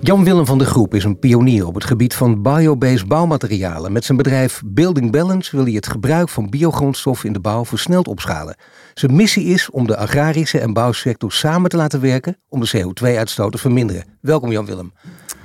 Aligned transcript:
Jan-Willem 0.00 0.46
van 0.46 0.58
der 0.58 0.66
Groep 0.66 0.94
is 0.94 1.04
een 1.04 1.18
pionier 1.18 1.66
op 1.66 1.74
het 1.74 1.84
gebied 1.84 2.14
van 2.14 2.42
biobased 2.42 3.08
bouwmaterialen. 3.08 3.92
Met 3.92 4.04
zijn 4.04 4.16
bedrijf 4.18 4.62
Building 4.64 5.12
Balance 5.12 5.56
wil 5.56 5.64
hij 5.64 5.74
het 5.74 5.86
gebruik 5.86 6.28
van 6.28 6.50
biogrondstoffen 6.50 7.26
in 7.26 7.32
de 7.32 7.40
bouw 7.40 7.64
versneld 7.64 8.08
opschalen. 8.08 8.56
Zijn 8.94 9.16
missie 9.16 9.44
is 9.44 9.70
om 9.70 9.86
de 9.86 9.96
agrarische 9.96 10.58
en 10.58 10.72
bouwsector 10.72 11.32
samen 11.32 11.70
te 11.70 11.76
laten 11.76 12.00
werken 12.00 12.36
om 12.48 12.60
de 12.60 12.68
CO2-uitstoot 12.76 13.52
te 13.52 13.58
verminderen. 13.58 14.04
Welkom 14.20 14.50
Jan-Willem. 14.50 14.92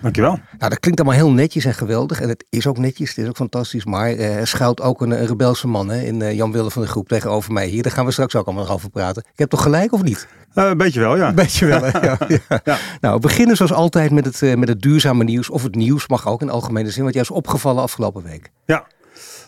Dankjewel. 0.04 0.40
Nou, 0.58 0.70
dat 0.70 0.80
klinkt 0.80 1.00
allemaal 1.00 1.20
heel 1.20 1.32
netjes 1.32 1.66
en 1.66 1.74
geweldig. 1.74 2.22
En 2.22 2.30
het 2.30 2.46
is 2.50 2.68
ook 2.68 2.78
netjes, 2.78 3.10
het 3.10 3.18
is 3.18 3.28
ook 3.28 3.36
fantastisch. 3.36 3.86
Maar 3.86 4.14
uh, 4.14 4.36
er 4.36 4.48
schuilt 4.48 4.82
ook 4.82 5.02
een, 5.02 5.12
een 5.12 5.28
rebelse 5.28 5.68
man 5.68 5.90
hè, 5.90 6.02
in 6.02 6.20
uh, 6.20 6.34
Jan-Willem 6.34 6.72
van 6.72 6.82
der 6.82 6.92
Groep 6.92 7.08
tegenover 7.08 7.54
mij 7.54 7.68
hier. 7.68 7.84
Daar 7.84 7.92
gaan 7.92 8.06
we 8.06 8.12
straks 8.12 8.36
ook 8.36 8.46
allemaal 8.46 8.64
nog 8.64 8.74
over 8.74 8.90
praten. 8.90 9.24
Ik 9.32 9.40
heb 9.40 9.50
toch 9.50 9.62
gelijk 9.62 9.94
of 9.94 10.04
niet? 10.04 10.28
Uh, 10.56 10.66
een 10.66 10.78
beetje 10.78 11.00
wel, 11.00 11.18
ja. 11.18 11.28
Een 11.28 11.36
beetje 11.36 11.66
wel, 11.66 11.86
ja, 12.02 12.18
ja. 12.28 12.60
ja. 12.64 12.78
Nou, 13.02 13.16
we 13.16 13.20
beginnen 13.20 13.56
zoals 13.56 13.74
altijd 13.74 14.12
met 14.12 14.26
het, 14.26 14.58
met 14.58 14.68
het 14.68 14.82
duurzame 14.82 15.24
nieuws. 15.24 15.50
Of 15.50 15.64
het 15.64 15.76
nieuws 15.76 16.08
mag 16.08 16.28
ook 16.28 16.42
in 16.42 16.50
algemene 16.50 16.92
zin. 16.92 17.04
Wat 17.04 17.16
is 17.16 17.32
opgevallen 17.32 17.84
afgelopen 17.84 18.24
week. 18.24 18.52
Ja, 18.66 18.86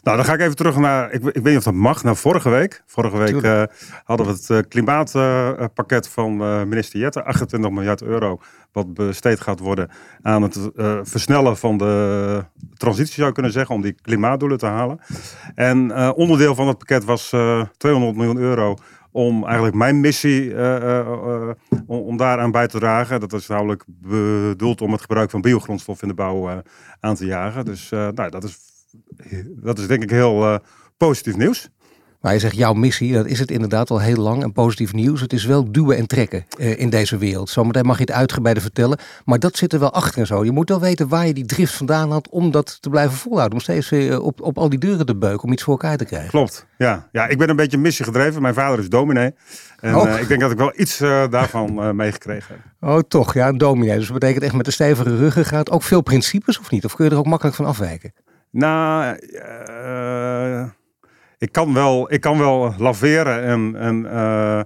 nou, 0.05 0.18
dan 0.18 0.26
ga 0.26 0.34
ik 0.34 0.40
even 0.40 0.55
terug 0.55 0.77
naar, 0.77 1.12
ik, 1.12 1.23
ik 1.23 1.34
weet 1.34 1.44
niet 1.44 1.58
of 1.58 1.64
dat 1.64 1.73
mag, 1.73 2.04
naar 2.04 2.16
vorige 2.16 2.50
week. 2.50 2.84
Vorige 2.86 3.18
week 3.18 3.41
uh, 3.41 3.63
hadden 4.04 4.26
we 4.26 4.32
het 4.32 4.49
uh, 4.49 4.60
klimaatpakket 4.70 6.05
uh, 6.05 6.12
van 6.12 6.38
minister 6.70 6.99
Jette, 6.99 7.24
28 7.24 7.71
miljard 7.71 8.02
euro, 8.02 8.41
wat 8.71 8.94
besteed 8.94 9.40
gaat 9.40 9.60
worden 9.60 9.90
aan 10.21 10.41
het 10.41 10.60
versnellen 11.04 11.57
van 11.57 11.77
de 11.77 12.46
transitie, 12.74 13.13
zou 13.13 13.27
je 13.27 13.34
kunnen 13.34 13.52
zeggen, 13.52 13.76
om 13.76 13.82
die 13.82 13.96
klimaatdoelen 14.02 14.57
te 14.57 14.66
halen. 14.66 14.99
En 15.55 15.96
onderdeel 16.16 16.55
van 16.55 16.68
het 16.68 16.77
pakket 16.77 17.04
was 17.04 17.29
200 17.77 18.16
miljoen 18.16 18.38
euro 18.38 18.76
om 19.12 19.44
eigenlijk 19.44 19.76
mijn 19.76 19.99
missie 19.99 20.44
uh, 20.44 20.76
uh, 20.76 21.49
om, 21.88 21.99
om 21.99 22.18
daaraan 22.18 22.51
bij 22.51 22.68
te 22.68 22.79
dragen. 22.79 23.20
Dat 23.20 23.34
is 23.34 23.48
namelijk 23.48 23.84
bedoeld 23.88 24.82
om 24.82 24.91
het 24.91 25.01
gebruik 25.01 25.29
van 25.29 25.41
biogrondstof 25.41 26.01
in 26.01 26.07
de 26.07 26.13
bouw 26.13 26.63
aan 26.99 27.16
te 27.16 27.26
jagen. 27.26 27.66
Dus 27.66 27.90
nou, 27.90 28.29
dat 28.29 28.44
is 28.44 28.74
dat 29.62 29.79
is 29.79 29.88
denk 29.88 30.04
ik 30.04 30.10
heel 30.10 30.43
uh, 30.43 30.57
positief 30.98 31.38
nieuws. 31.38 31.70
Maar 32.21 32.34
je 32.34 32.40
zegt 32.40 32.55
jouw 32.55 32.74
missie, 32.74 33.13
dat 33.13 33.26
is 33.26 33.40
het 33.40 33.51
inderdaad 33.51 33.90
al 33.90 33.99
heel 33.99 34.21
lang 34.21 34.43
en 34.43 34.51
positief 34.51 34.93
nieuws. 34.93 35.21
Het 35.21 35.34
is 35.34 35.46
wel 35.46 35.71
duwen 35.71 35.98
en 35.98 36.07
trekken 36.07 36.46
uh, 36.57 36.79
in 36.79 36.90
deze 36.90 37.18
wereld. 37.18 37.49
Zometeen 37.49 37.85
mag 37.85 37.98
je 37.98 38.01
het 38.01 38.12
uitgebreider 38.12 38.63
vertellen. 38.63 38.99
Maar 39.26 39.40
dat 39.40 39.57
zit 39.57 39.73
er 39.73 39.79
wel 39.79 39.93
achter 39.93 40.20
en 40.20 40.27
zo. 40.27 40.46
Je 40.46 40.51
moet 40.51 40.70
wel 40.70 40.79
weten 40.79 41.07
waar 41.07 41.27
je 41.27 41.34
die 41.34 41.46
drift 41.46 41.73
vandaan 41.73 42.12
had 42.12 42.29
om 42.29 42.51
dat 42.51 42.82
te 42.82 42.90
blijven 42.90 43.18
volhouden. 43.18 43.57
Om 43.57 43.63
steeds 43.63 43.91
uh, 43.91 44.23
op, 44.23 44.41
op 44.41 44.57
al 44.57 44.70
die 44.70 44.79
deuren 44.79 45.05
te 45.05 45.16
beuken 45.16 45.43
om 45.43 45.51
iets 45.51 45.63
voor 45.63 45.73
elkaar 45.73 45.98
te 45.98 46.05
krijgen. 46.05 46.29
Klopt, 46.29 46.66
ja. 46.77 47.10
ja 47.12 47.27
ik 47.27 47.38
ben 47.38 47.49
een 47.49 47.55
beetje 47.55 47.77
missie 47.77 48.05
gedreven. 48.05 48.41
Mijn 48.41 48.54
vader 48.54 48.79
is 48.79 48.90
dominee. 48.90 49.34
En 49.79 49.96
oh. 49.96 50.20
ik 50.20 50.27
denk 50.27 50.41
dat 50.41 50.51
ik 50.51 50.57
wel 50.57 50.73
iets 50.76 50.98
daarvan 51.29 51.96
meegekregen 51.96 52.55
heb. 52.55 52.90
Oh 52.90 52.99
toch, 53.07 53.34
ja, 53.34 53.48
een 53.48 53.57
dominee. 53.57 53.98
Dus 53.98 54.07
dat 54.07 54.20
betekent 54.20 54.43
echt 54.43 54.54
met 54.54 54.66
de 54.66 54.71
stevige 54.71 55.18
ruggen 55.18 55.46
gaat 55.46 55.71
ook 55.71 55.84
veel 55.84 56.01
principes 56.01 56.60
of 56.60 56.71
niet? 56.71 56.85
Of 56.85 56.96
kun 56.96 57.05
je 57.05 57.12
er 57.12 57.18
ook 57.18 57.26
makkelijk 57.26 57.55
van 57.55 57.66
afwijken? 57.66 58.13
Nou, 58.57 59.17
uh, 59.79 60.65
ik, 61.37 61.51
kan 61.51 61.73
wel, 61.73 62.13
ik 62.13 62.21
kan 62.21 62.37
wel 62.37 62.73
laveren 62.77 63.43
en, 63.43 63.75
en 63.75 64.06
uh, 64.06 64.61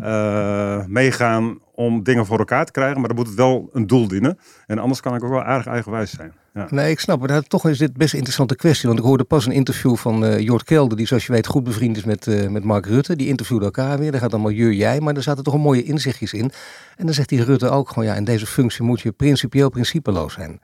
uh, 0.00 0.86
meegaan 0.86 1.58
om 1.74 2.02
dingen 2.02 2.26
voor 2.26 2.38
elkaar 2.38 2.64
te 2.64 2.72
krijgen, 2.72 2.98
maar 2.98 3.08
dan 3.08 3.16
moet 3.16 3.26
het 3.26 3.36
wel 3.36 3.68
een 3.72 3.86
doel 3.86 4.08
dienen. 4.08 4.38
En 4.66 4.78
anders 4.78 5.00
kan 5.00 5.14
ik 5.14 5.24
ook 5.24 5.30
wel 5.30 5.42
aardig 5.42 5.66
eigenwijs 5.66 6.10
zijn. 6.10 6.32
Ja. 6.54 6.66
Nee, 6.70 6.90
ik 6.90 7.00
snap 7.00 7.28
het. 7.28 7.48
Toch 7.48 7.68
is 7.68 7.78
dit 7.78 7.96
best 7.96 8.12
een 8.12 8.18
interessante 8.18 8.56
kwestie. 8.56 8.88
Want 8.88 9.00
ik 9.00 9.06
hoorde 9.06 9.24
pas 9.24 9.46
een 9.46 9.52
interview 9.52 9.96
van 9.96 10.24
uh, 10.24 10.38
Jort 10.38 10.64
Kelder, 10.64 10.96
die 10.96 11.06
zoals 11.06 11.26
je 11.26 11.32
weet 11.32 11.46
goed 11.46 11.64
bevriend 11.64 11.96
is 11.96 12.04
met, 12.04 12.50
met 12.50 12.64
Mark 12.64 12.86
Rutte. 12.86 13.16
Die 13.16 13.28
interviewde 13.28 13.64
elkaar 13.64 13.98
weer. 13.98 14.10
Daar 14.10 14.20
gaat 14.20 14.32
allemaal 14.32 14.50
jur 14.50 14.72
jij, 14.72 15.00
maar 15.00 15.14
er 15.14 15.22
zaten 15.22 15.44
toch 15.44 15.54
een 15.54 15.60
mooie 15.60 15.82
inzichtjes 15.82 16.32
in. 16.32 16.50
En 16.96 17.04
dan 17.04 17.14
zegt 17.14 17.28
die 17.28 17.44
Rutte 17.44 17.68
ook 17.68 17.88
gewoon, 17.88 18.04
ja, 18.04 18.14
in 18.14 18.24
deze 18.24 18.46
functie 18.46 18.84
moet 18.84 19.00
je 19.00 19.12
principieel 19.12 19.70
principeloos 19.70 20.32
zijn. 20.32 20.60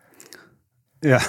Ja. 1.10 1.20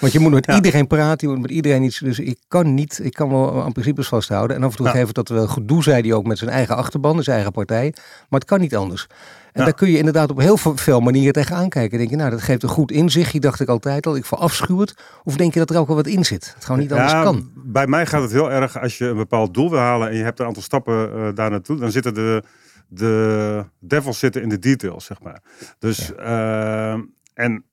Want 0.00 0.12
je 0.12 0.18
moet 0.18 0.32
met 0.32 0.46
ja. 0.46 0.54
iedereen 0.54 0.86
praten, 0.86 1.28
je 1.28 1.34
moet 1.34 1.42
met 1.42 1.50
iedereen 1.50 1.82
iets. 1.82 1.98
Dus 1.98 2.18
ik 2.18 2.38
kan 2.48 2.74
niet, 2.74 3.00
ik 3.02 3.12
kan 3.12 3.30
wel 3.30 3.62
aan 3.62 3.72
principes 3.72 4.08
vasthouden. 4.08 4.56
En 4.56 4.62
af 4.62 4.70
en 4.70 4.76
toe 4.76 4.86
ja. 4.86 4.92
geven 4.92 5.14
dat 5.14 5.28
wel 5.28 5.46
gedoe, 5.46 5.82
zei 5.82 6.02
hij 6.02 6.12
ook 6.12 6.26
met 6.26 6.38
zijn 6.38 6.50
eigen 6.50 6.76
achterban, 6.76 7.22
zijn 7.22 7.36
eigen 7.36 7.52
partij. 7.52 7.94
Maar 8.28 8.40
het 8.40 8.48
kan 8.48 8.60
niet 8.60 8.76
anders. 8.76 9.06
En 9.52 9.64
daar 9.64 9.74
kun 9.74 9.90
je 9.90 9.98
inderdaad 9.98 10.30
op 10.30 10.38
heel 10.38 10.56
veel 10.56 11.00
manieren 11.00 11.32
tegenaan 11.32 11.68
kijken. 11.68 11.98
Denk 11.98 12.10
je, 12.10 12.16
nou, 12.16 12.30
dat 12.30 12.42
geeft 12.42 12.62
een 12.62 12.68
goed 12.68 12.90
inzicht. 12.90 13.42
dacht 13.42 13.60
ik 13.60 13.68
altijd 13.68 14.06
al, 14.06 14.16
ik 14.16 14.24
verafschuw 14.24 14.78
het. 14.78 14.94
Of 15.24 15.36
denk 15.36 15.52
je 15.52 15.58
dat 15.58 15.70
er 15.70 15.78
ook 15.78 15.86
wel 15.86 15.96
wat 15.96 16.06
in 16.06 16.24
zit? 16.24 16.52
Het 16.54 16.64
gewoon 16.64 16.80
niet 16.80 16.92
anders 16.92 17.12
kan. 17.12 17.50
Bij 17.54 17.86
mij 17.86 18.06
gaat 18.06 18.22
het 18.22 18.32
heel 18.32 18.50
erg 18.50 18.80
als 18.80 18.98
je 18.98 19.04
een 19.04 19.16
bepaald 19.16 19.54
doel 19.54 19.70
wil 19.70 19.78
halen 19.78 20.08
en 20.08 20.16
je 20.16 20.22
hebt 20.22 20.40
een 20.40 20.46
aantal 20.46 20.62
stappen 20.62 21.16
uh, 21.16 21.28
daar 21.34 21.50
naartoe. 21.50 21.76
Dan 21.76 21.90
zitten 21.90 22.14
de, 22.14 22.42
de 22.88 23.64
devils 23.78 24.18
zitten 24.18 24.42
in 24.42 24.48
de 24.48 24.58
details, 24.58 25.04
zeg 25.04 25.22
maar. 25.22 25.42
Dus, 25.78 26.12
uh, 26.18 26.92
en 27.34 27.64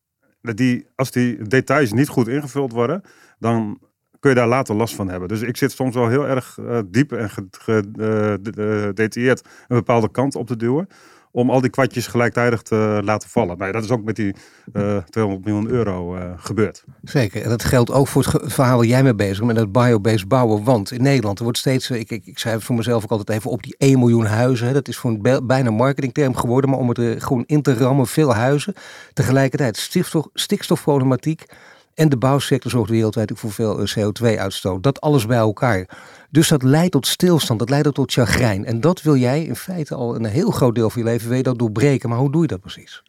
die, 0.41 0.87
als 0.95 1.11
die 1.11 1.47
details 1.47 1.91
niet 1.91 2.07
goed 2.07 2.27
ingevuld 2.27 2.71
worden, 2.71 3.01
dan 3.39 3.79
kun 4.19 4.29
je 4.29 4.35
daar 4.35 4.47
later 4.47 4.75
last 4.75 4.95
van 4.95 5.09
hebben. 5.09 5.27
Dus 5.27 5.41
ik 5.41 5.57
zit 5.57 5.71
soms 5.71 5.95
wel 5.95 6.07
heel 6.07 6.27
erg 6.27 6.57
uh, 6.57 6.79
diep 6.85 7.11
en 7.11 7.29
gedetailleerd 7.51 9.45
een 9.67 9.77
bepaalde 9.77 10.11
kant 10.11 10.35
op 10.35 10.47
te 10.47 10.55
duwen 10.55 10.87
om 11.31 11.49
al 11.49 11.61
die 11.61 11.69
kwartjes 11.69 12.07
gelijktijdig 12.07 12.61
te 12.61 13.01
laten 13.03 13.29
vallen. 13.29 13.57
Nou, 13.57 13.71
dat 13.71 13.83
is 13.83 13.89
ook 13.89 14.03
met 14.03 14.15
die 14.15 14.35
uh, 14.73 14.97
200 15.09 15.45
miljoen 15.45 15.69
euro 15.69 16.15
uh, 16.15 16.23
gebeurd. 16.37 16.83
Zeker, 17.03 17.41
en 17.41 17.49
dat 17.49 17.63
geldt 17.63 17.91
ook 17.91 18.07
voor 18.07 18.23
het 18.23 18.53
verhaal 18.53 18.77
waar 18.77 18.85
jij 18.85 19.03
mee 19.03 19.15
bezig 19.15 19.37
bent, 19.37 19.51
met 19.51 19.57
het 19.57 19.71
biobased 19.71 20.27
bouwen. 20.27 20.63
Want 20.63 20.91
in 20.91 21.01
Nederland 21.01 21.37
er 21.37 21.43
wordt 21.43 21.59
steeds, 21.59 21.89
ik, 21.89 22.09
ik, 22.09 22.25
ik 22.25 22.39
schrijf 22.39 22.63
voor 22.63 22.75
mezelf 22.75 23.03
ook 23.03 23.11
altijd 23.11 23.29
even 23.29 23.51
op, 23.51 23.63
die 23.63 23.75
1 23.77 23.99
miljoen 23.99 24.25
huizen. 24.25 24.67
Hè, 24.67 24.73
dat 24.73 24.87
is 24.87 24.97
voor 24.97 25.11
een 25.11 25.47
bijna 25.47 25.71
marketingterm 25.71 26.35
geworden, 26.35 26.69
maar 26.69 26.79
om 26.79 26.89
het 26.89 26.97
er 26.97 27.21
gewoon 27.21 27.43
in 27.45 27.61
te 27.61 27.73
rammen, 27.73 28.07
veel 28.07 28.33
huizen. 28.33 28.73
Tegelijkertijd 29.13 29.77
stikstof, 29.77 30.27
stikstofproblematiek 30.33 31.45
en 31.93 32.09
de 32.09 32.17
bouwsector 32.17 32.71
zorgt 32.71 32.89
wereldwijd 32.89 33.31
voor 33.35 33.51
veel 33.51 33.81
eh, 33.81 33.97
CO2-uitstoot. 33.97 34.83
Dat 34.83 35.01
alles 35.01 35.25
bij 35.25 35.37
elkaar. 35.37 35.89
Dus 36.29 36.47
dat 36.47 36.63
leidt 36.63 36.91
tot 36.91 37.07
stilstand, 37.07 37.59
dat 37.59 37.69
leidt 37.69 37.87
ook 37.87 37.93
tot 37.93 38.13
chagrijn. 38.13 38.65
En 38.65 38.81
dat 38.81 39.01
wil 39.01 39.15
jij 39.15 39.43
in 39.43 39.55
feite 39.55 39.95
al 39.95 40.15
een 40.15 40.25
heel 40.25 40.51
groot 40.51 40.75
deel 40.75 40.89
van 40.89 41.01
je 41.01 41.07
leven 41.07 41.29
wil 41.29 41.41
dat 41.41 41.59
doorbreken. 41.59 42.09
Maar 42.09 42.17
hoe 42.17 42.31
doe 42.31 42.41
je 42.41 42.47
dat 42.47 42.61
precies? 42.61 43.03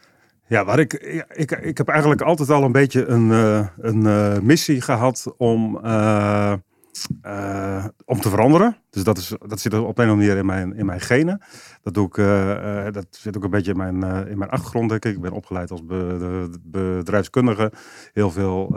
Ja, 0.46 0.64
waar 0.64 0.78
ik, 0.78 0.92
ik, 1.32 1.50
ik 1.50 1.78
heb 1.78 1.88
eigenlijk 1.88 2.20
altijd 2.20 2.50
al 2.50 2.62
een 2.62 2.72
beetje 2.72 3.06
een, 3.06 3.28
uh, 3.28 3.66
een 3.78 4.04
uh, 4.04 4.38
missie 4.38 4.80
gehad 4.80 5.34
om, 5.36 5.80
om 8.04 8.20
te 8.20 8.30
veranderen. 8.30 8.76
Dus 8.90 9.04
dat, 9.04 9.18
is, 9.18 9.32
dat 9.46 9.60
zit 9.60 9.74
op 9.74 9.80
een 9.80 9.84
of 9.84 9.98
andere 9.98 10.14
manier 10.14 10.36
in 10.36 10.46
mijn, 10.46 10.76
in 10.76 10.86
mijn 10.86 11.00
genen. 11.00 11.42
Dat, 11.82 11.94
doe 11.94 12.06
ik, 12.06 12.14
dat 12.94 13.06
zit 13.10 13.36
ook 13.36 13.44
een 13.44 13.50
beetje 13.50 13.70
in 13.70 13.76
mijn, 13.76 14.28
in 14.28 14.38
mijn 14.38 14.50
achtergrond, 14.50 14.88
denk 14.88 15.04
ik. 15.04 15.14
Ik 15.14 15.20
ben 15.20 15.32
opgeleid 15.32 15.70
als 15.70 15.84
be, 15.84 16.50
bedrijfskundige. 16.62 17.72
Heel 18.12 18.30
veel 18.30 18.76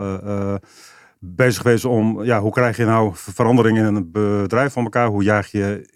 bezig 1.18 1.62
geweest 1.62 1.84
om, 1.84 2.22
ja, 2.22 2.40
hoe 2.40 2.52
krijg 2.52 2.76
je 2.76 2.84
nou 2.84 3.10
verandering 3.14 3.78
in 3.78 3.84
een 3.84 4.10
bedrijf 4.12 4.72
van 4.72 4.84
elkaar? 4.84 5.08
Hoe 5.08 5.22
jaag 5.22 5.46
je 5.50 5.88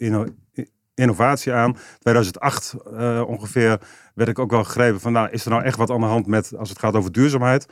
innovatie 0.95 1.53
aan? 1.53 1.77
2008 1.99 2.75
uh, 2.93 3.23
ongeveer 3.27 3.81
werd 4.19 4.31
ik 4.31 4.39
ook 4.39 4.51
wel 4.51 4.65
gegrepen 4.65 5.01
van, 5.01 5.13
nou, 5.13 5.29
is 5.31 5.45
er 5.45 5.51
nou 5.51 5.63
echt 5.63 5.77
wat 5.77 5.91
aan 5.91 6.01
de 6.01 6.07
hand 6.07 6.27
met, 6.27 6.57
als 6.57 6.69
het 6.69 6.79
gaat 6.79 6.95
over 6.95 7.13
duurzaamheid? 7.13 7.69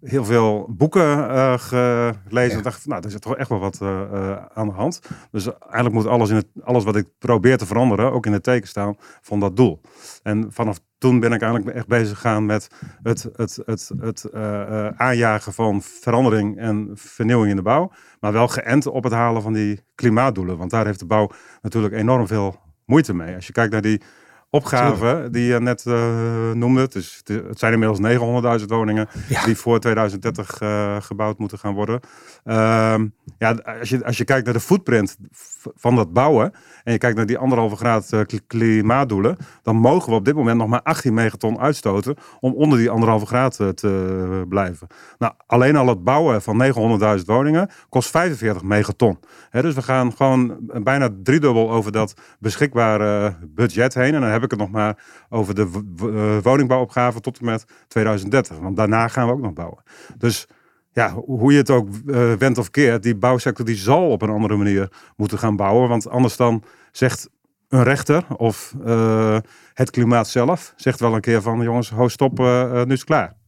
Heel 0.00 0.24
veel 0.24 0.66
boeken 0.70 1.18
uh, 1.18 1.58
gelezen. 1.58 2.50
Ja. 2.50 2.56
En 2.56 2.62
dacht, 2.62 2.86
nou, 2.86 3.02
er 3.04 3.10
zit 3.10 3.20
toch 3.22 3.36
echt 3.36 3.48
wel 3.48 3.58
wat 3.58 3.78
uh, 3.82 4.36
aan 4.54 4.66
de 4.66 4.72
hand. 4.72 5.00
Dus 5.30 5.48
eigenlijk 5.60 5.94
moet 5.94 6.06
alles, 6.06 6.30
in 6.30 6.36
het, 6.36 6.46
alles 6.62 6.84
wat 6.84 6.96
ik 6.96 7.06
probeer 7.18 7.58
te 7.58 7.66
veranderen, 7.66 8.12
ook 8.12 8.26
in 8.26 8.32
het 8.32 8.42
teken 8.42 8.68
staan 8.68 8.96
van 9.20 9.40
dat 9.40 9.56
doel. 9.56 9.80
En 10.22 10.46
vanaf 10.52 10.78
toen 10.98 11.20
ben 11.20 11.32
ik 11.32 11.42
eigenlijk 11.42 11.76
echt 11.76 11.86
bezig 11.86 12.18
gegaan 12.18 12.46
met 12.46 12.68
het, 13.02 13.28
het, 13.36 13.58
het, 13.64 13.90
het 14.00 14.28
uh, 14.34 14.86
aanjagen 14.88 15.52
van 15.52 15.82
verandering 15.82 16.58
en 16.58 16.90
vernieuwing 16.94 17.50
in 17.50 17.56
de 17.56 17.62
bouw. 17.62 17.92
Maar 18.20 18.32
wel 18.32 18.48
geënt 18.48 18.86
op 18.86 19.04
het 19.04 19.12
halen 19.12 19.42
van 19.42 19.52
die 19.52 19.84
klimaatdoelen. 19.94 20.58
Want 20.58 20.70
daar 20.70 20.86
heeft 20.86 20.98
de 20.98 21.06
bouw 21.06 21.30
natuurlijk 21.62 21.94
enorm 21.94 22.26
veel 22.26 22.56
moeite 22.84 23.14
mee. 23.14 23.34
Als 23.34 23.46
je 23.46 23.52
kijkt 23.52 23.72
naar 23.72 23.82
die 23.82 24.02
opgave 24.50 25.28
die 25.30 25.44
je 25.44 25.60
net 25.60 25.84
uh, 25.88 26.50
noemde. 26.52 26.88
Dus 26.88 27.22
het 27.24 27.58
zijn 27.58 27.72
inmiddels 27.72 28.18
900.000 28.60 28.66
woningen 28.66 29.08
die 29.44 29.56
voor 29.56 29.80
2030 29.80 30.60
uh, 30.60 30.96
gebouwd 31.00 31.38
moeten 31.38 31.58
gaan 31.58 31.74
worden. 31.74 32.00
Ehm, 32.44 33.06
ja, 33.38 33.50
als 33.80 33.88
je, 33.88 34.04
als 34.04 34.16
je 34.16 34.24
kijkt 34.24 34.44
naar 34.44 34.54
de 34.54 34.60
footprint 34.60 35.16
van 35.74 35.96
dat 35.96 36.12
bouwen 36.12 36.52
en 36.84 36.92
je 36.92 36.98
kijkt 36.98 37.16
naar 37.16 37.26
die 37.26 37.38
anderhalve 37.38 37.76
graad 37.76 38.10
uh, 38.14 38.20
klimaatdoelen, 38.46 39.36
dan 39.62 39.76
mogen 39.76 40.10
we 40.10 40.16
op 40.16 40.24
dit 40.24 40.34
moment 40.34 40.58
nog 40.58 40.68
maar 40.68 40.82
18 40.82 41.14
megaton 41.14 41.58
uitstoten 41.58 42.16
om 42.40 42.54
onder 42.54 42.78
die 42.78 42.90
anderhalve 42.90 43.26
graad 43.26 43.56
te 43.56 44.44
blijven. 44.48 44.86
Nou, 45.18 45.32
alleen 45.46 45.76
al 45.76 45.86
het 45.86 46.04
bouwen 46.04 46.42
van 46.42 46.72
900.000 47.18 47.24
woningen 47.24 47.70
kost 47.88 48.10
45 48.10 48.62
megaton. 48.62 49.18
dus 49.50 49.74
we 49.74 49.82
gaan 49.82 50.12
gewoon 50.12 50.56
bijna 50.82 51.08
driedubbel 51.22 51.70
over 51.70 51.92
dat 51.92 52.14
beschikbare 52.38 53.36
budget 53.48 53.94
heen. 53.94 54.14
En 54.14 54.20
dan 54.20 54.30
heb 54.40 54.52
ik 54.52 54.58
het 54.58 54.60
nog 54.60 54.70
maar 54.70 55.04
over 55.28 55.54
de 55.54 55.68
eh, 55.98 56.42
woningbouwopgave 56.42 57.20
tot 57.20 57.38
en 57.38 57.44
met 57.44 57.64
2030. 57.88 58.58
Want 58.58 58.76
daarna 58.76 59.08
gaan 59.08 59.26
we 59.26 59.32
ook 59.32 59.40
nog 59.40 59.52
bouwen. 59.52 59.82
Dus 60.18 60.46
ja, 60.92 61.12
hoe 61.12 61.52
je 61.52 61.58
het 61.58 61.70
ook 61.70 61.88
uh, 62.06 62.32
wendt 62.32 62.58
of 62.58 62.70
keert, 62.70 63.02
die 63.02 63.16
bouwsector 63.16 63.64
die 63.64 63.76
zal 63.76 64.10
op 64.10 64.22
een 64.22 64.30
andere 64.30 64.56
manier 64.56 64.92
moeten 65.16 65.38
gaan 65.38 65.56
bouwen. 65.56 65.88
Want 65.88 66.08
anders 66.08 66.36
dan 66.36 66.62
zegt 66.92 67.30
een 67.68 67.82
rechter 67.82 68.24
of 68.36 68.74
uh, 68.84 69.38
het 69.74 69.90
klimaat 69.90 70.28
zelf, 70.28 70.72
zegt 70.76 71.00
wel 71.00 71.14
een 71.14 71.20
keer 71.20 71.42
van 71.42 71.62
jongens, 71.62 71.90
ho 71.90 72.08
stop, 72.08 72.38
nu 72.38 72.44
is 72.84 73.00
het 73.00 73.04
klaar. 73.04 73.39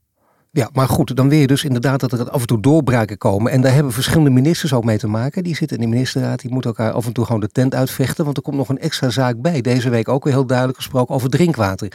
Ja, 0.54 0.70
maar 0.72 0.88
goed, 0.88 1.16
dan 1.16 1.28
wil 1.28 1.38
je 1.38 1.46
dus 1.46 1.64
inderdaad 1.64 2.00
dat 2.00 2.12
er 2.12 2.31
af 2.31 2.40
en 2.40 2.46
toe 2.46 2.60
doorbraken 2.60 3.19
komen. 3.19 3.52
En 3.52 3.60
daar 3.60 3.75
hebben 3.75 3.93
verschillende 3.93 4.31
ministers 4.31 4.72
ook 4.72 4.84
mee 4.84 4.99
te 4.99 5.06
maken. 5.06 5.43
Die 5.43 5.56
zitten 5.56 5.76
in 5.76 5.82
de 5.82 5.88
ministerraad, 5.88 6.40
die 6.40 6.50
moeten 6.50 6.70
elkaar 6.70 6.93
af 6.93 7.06
en 7.06 7.12
toe 7.12 7.25
gewoon 7.25 7.40
de 7.40 7.49
tent 7.49 7.75
uitvechten. 7.75 8.25
Want 8.25 8.37
er 8.37 8.43
komt 8.43 8.56
nog 8.56 8.69
een 8.69 8.78
extra 8.78 9.10
zaak 9.10 9.40
bij. 9.40 9.60
Deze 9.60 9.90
week 9.90 10.08
ook 10.08 10.25
weer 10.25 10.32
heel 10.32 10.46
duidelijk 10.46 10.78
gesproken 10.78 11.14
over 11.14 11.31
drinkwater 11.31 11.93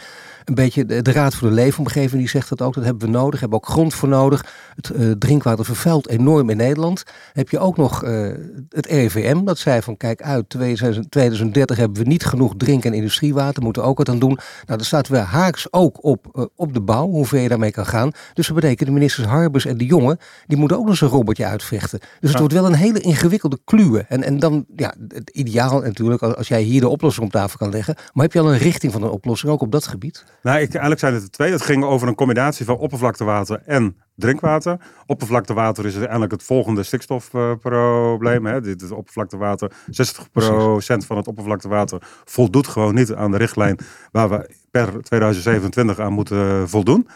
een 0.48 0.56
beetje 0.56 0.86
de, 0.86 1.12
Raad 1.12 1.36
voor 1.36 1.48
de 1.48 1.54
Leefomgeving 1.54 2.21
die 2.21 2.30
zegt 2.30 2.50
dat 2.50 2.62
ook. 2.62 2.74
Dat 2.74 2.83
hebben 2.83 3.07
we 3.07 3.13
nodig. 3.13 3.39
Hebben 3.39 3.57
ook 3.57 3.68
grond 3.68 3.94
voor 3.94 4.09
nodig. 4.09 4.45
Het 4.75 4.92
uh, 4.95 5.12
drinkwater 5.12 5.65
vervuilt 5.65 6.07
enorm 6.07 6.50
in 6.50 6.57
Nederland. 6.57 7.03
Heb 7.33 7.50
je 7.50 7.60
ook 7.60 7.77
nog 7.77 8.03
uh, 8.03 8.27
het 8.69 8.86
RIVM 8.86 9.44
dat 9.44 9.57
zei 9.57 9.81
van 9.81 9.98
kijk 9.98 10.21
uit 10.21 10.50
2030 10.50 11.77
hebben 11.77 12.03
we 12.03 12.07
niet 12.07 12.25
genoeg 12.25 12.53
drink- 12.57 12.86
en 12.86 12.94
industriewater. 12.94 13.63
Moeten 13.63 13.83
ook 13.83 13.98
wat 13.98 14.10
aan 14.10 14.19
doen. 14.19 14.39
Nou, 14.65 14.77
dat 14.77 14.86
staat 14.86 15.07
weer 15.07 15.19
haaks 15.19 15.74
ook 15.74 16.03
op, 16.03 16.27
uh, 16.33 16.45
op 16.56 16.74
de 16.74 16.81
bouw. 16.81 17.07
Hoe 17.07 17.25
ver 17.25 17.39
je 17.39 17.50
daarmee 17.50 17.71
kan 17.71 17.86
gaan. 17.86 18.12
Dus 18.33 18.47
dat 18.48 18.56
betekent 18.56 18.88
de 18.88 18.94
ministers 18.94 19.28
Harbers 19.28 19.66
en 19.66 19.78
de 19.78 19.86
Jonge 19.86 20.18
die 20.48 20.58
moeten 20.58 20.78
ook 20.78 20.86
nog 20.86 21.02
een 21.02 21.08
robotje 21.08 21.46
uitvechten. 21.46 22.00
Dus 22.20 22.30
het 22.30 22.40
wordt 22.40 22.54
wel 22.54 22.66
een 22.66 22.74
hele 22.74 23.00
ingewikkelde 23.00 23.60
kluwe. 23.66 24.06
En, 24.08 24.24
en 24.24 24.40
dan 24.40 24.66
ja, 24.76 24.94
het 25.08 25.30
ideaal 25.30 25.82
natuurlijk 25.82 26.22
als 26.22 26.48
jij 26.48 26.62
hier 26.62 26.82
de 26.82 26.88
oplossing 26.88 27.26
op 27.26 27.32
tafel 27.32 27.58
kan 27.58 27.70
leggen. 27.70 27.96
Maar 28.14 28.24
heb 28.24 28.34
je 28.34 28.40
al 28.40 28.52
een 28.52 28.58
richting 28.58 28.92
van 28.92 29.04
een 29.04 29.10
oplossing 29.10 29.52
ook 29.52 29.62
op 29.62 29.72
dat 29.72 29.88
gebied? 29.88 30.26
Nou, 30.42 30.58
ik, 30.58 30.70
eigenlijk 30.70 31.00
zijn 31.00 31.14
het 31.14 31.24
er 31.24 31.32
twee. 31.32 31.52
Het 31.52 31.62
ging 31.62 31.84
over 31.84 32.08
een 32.08 32.16
combinatie 32.16 32.66
van 32.66 32.78
oppervlaktewater 32.78 33.62
en 33.66 33.96
drinkwater. 34.18 34.80
Oppervlaktewater 35.06 35.86
is 35.86 35.92
uiteindelijk 35.92 36.31
het 36.31 36.44
volgende 36.44 36.84
stikstofprobleem. 36.84 38.62
Dit 38.62 38.92
oppervlaktewater, 38.92 39.72
60% 39.72 41.06
van 41.06 41.18
het 41.18 41.28
oppervlaktewater 41.28 42.02
voldoet 42.25 42.68
gewoon 42.68 42.96
niet 42.96 43.14
aan 43.14 43.31
de 43.31 43.38
richtlijn 43.38 43.80
waar 44.12 44.30
we 44.30 44.50
per 44.72 45.04
2027 45.04 46.00
aan 46.00 46.14
moeten 46.14 46.69
voldoen. 46.69 47.08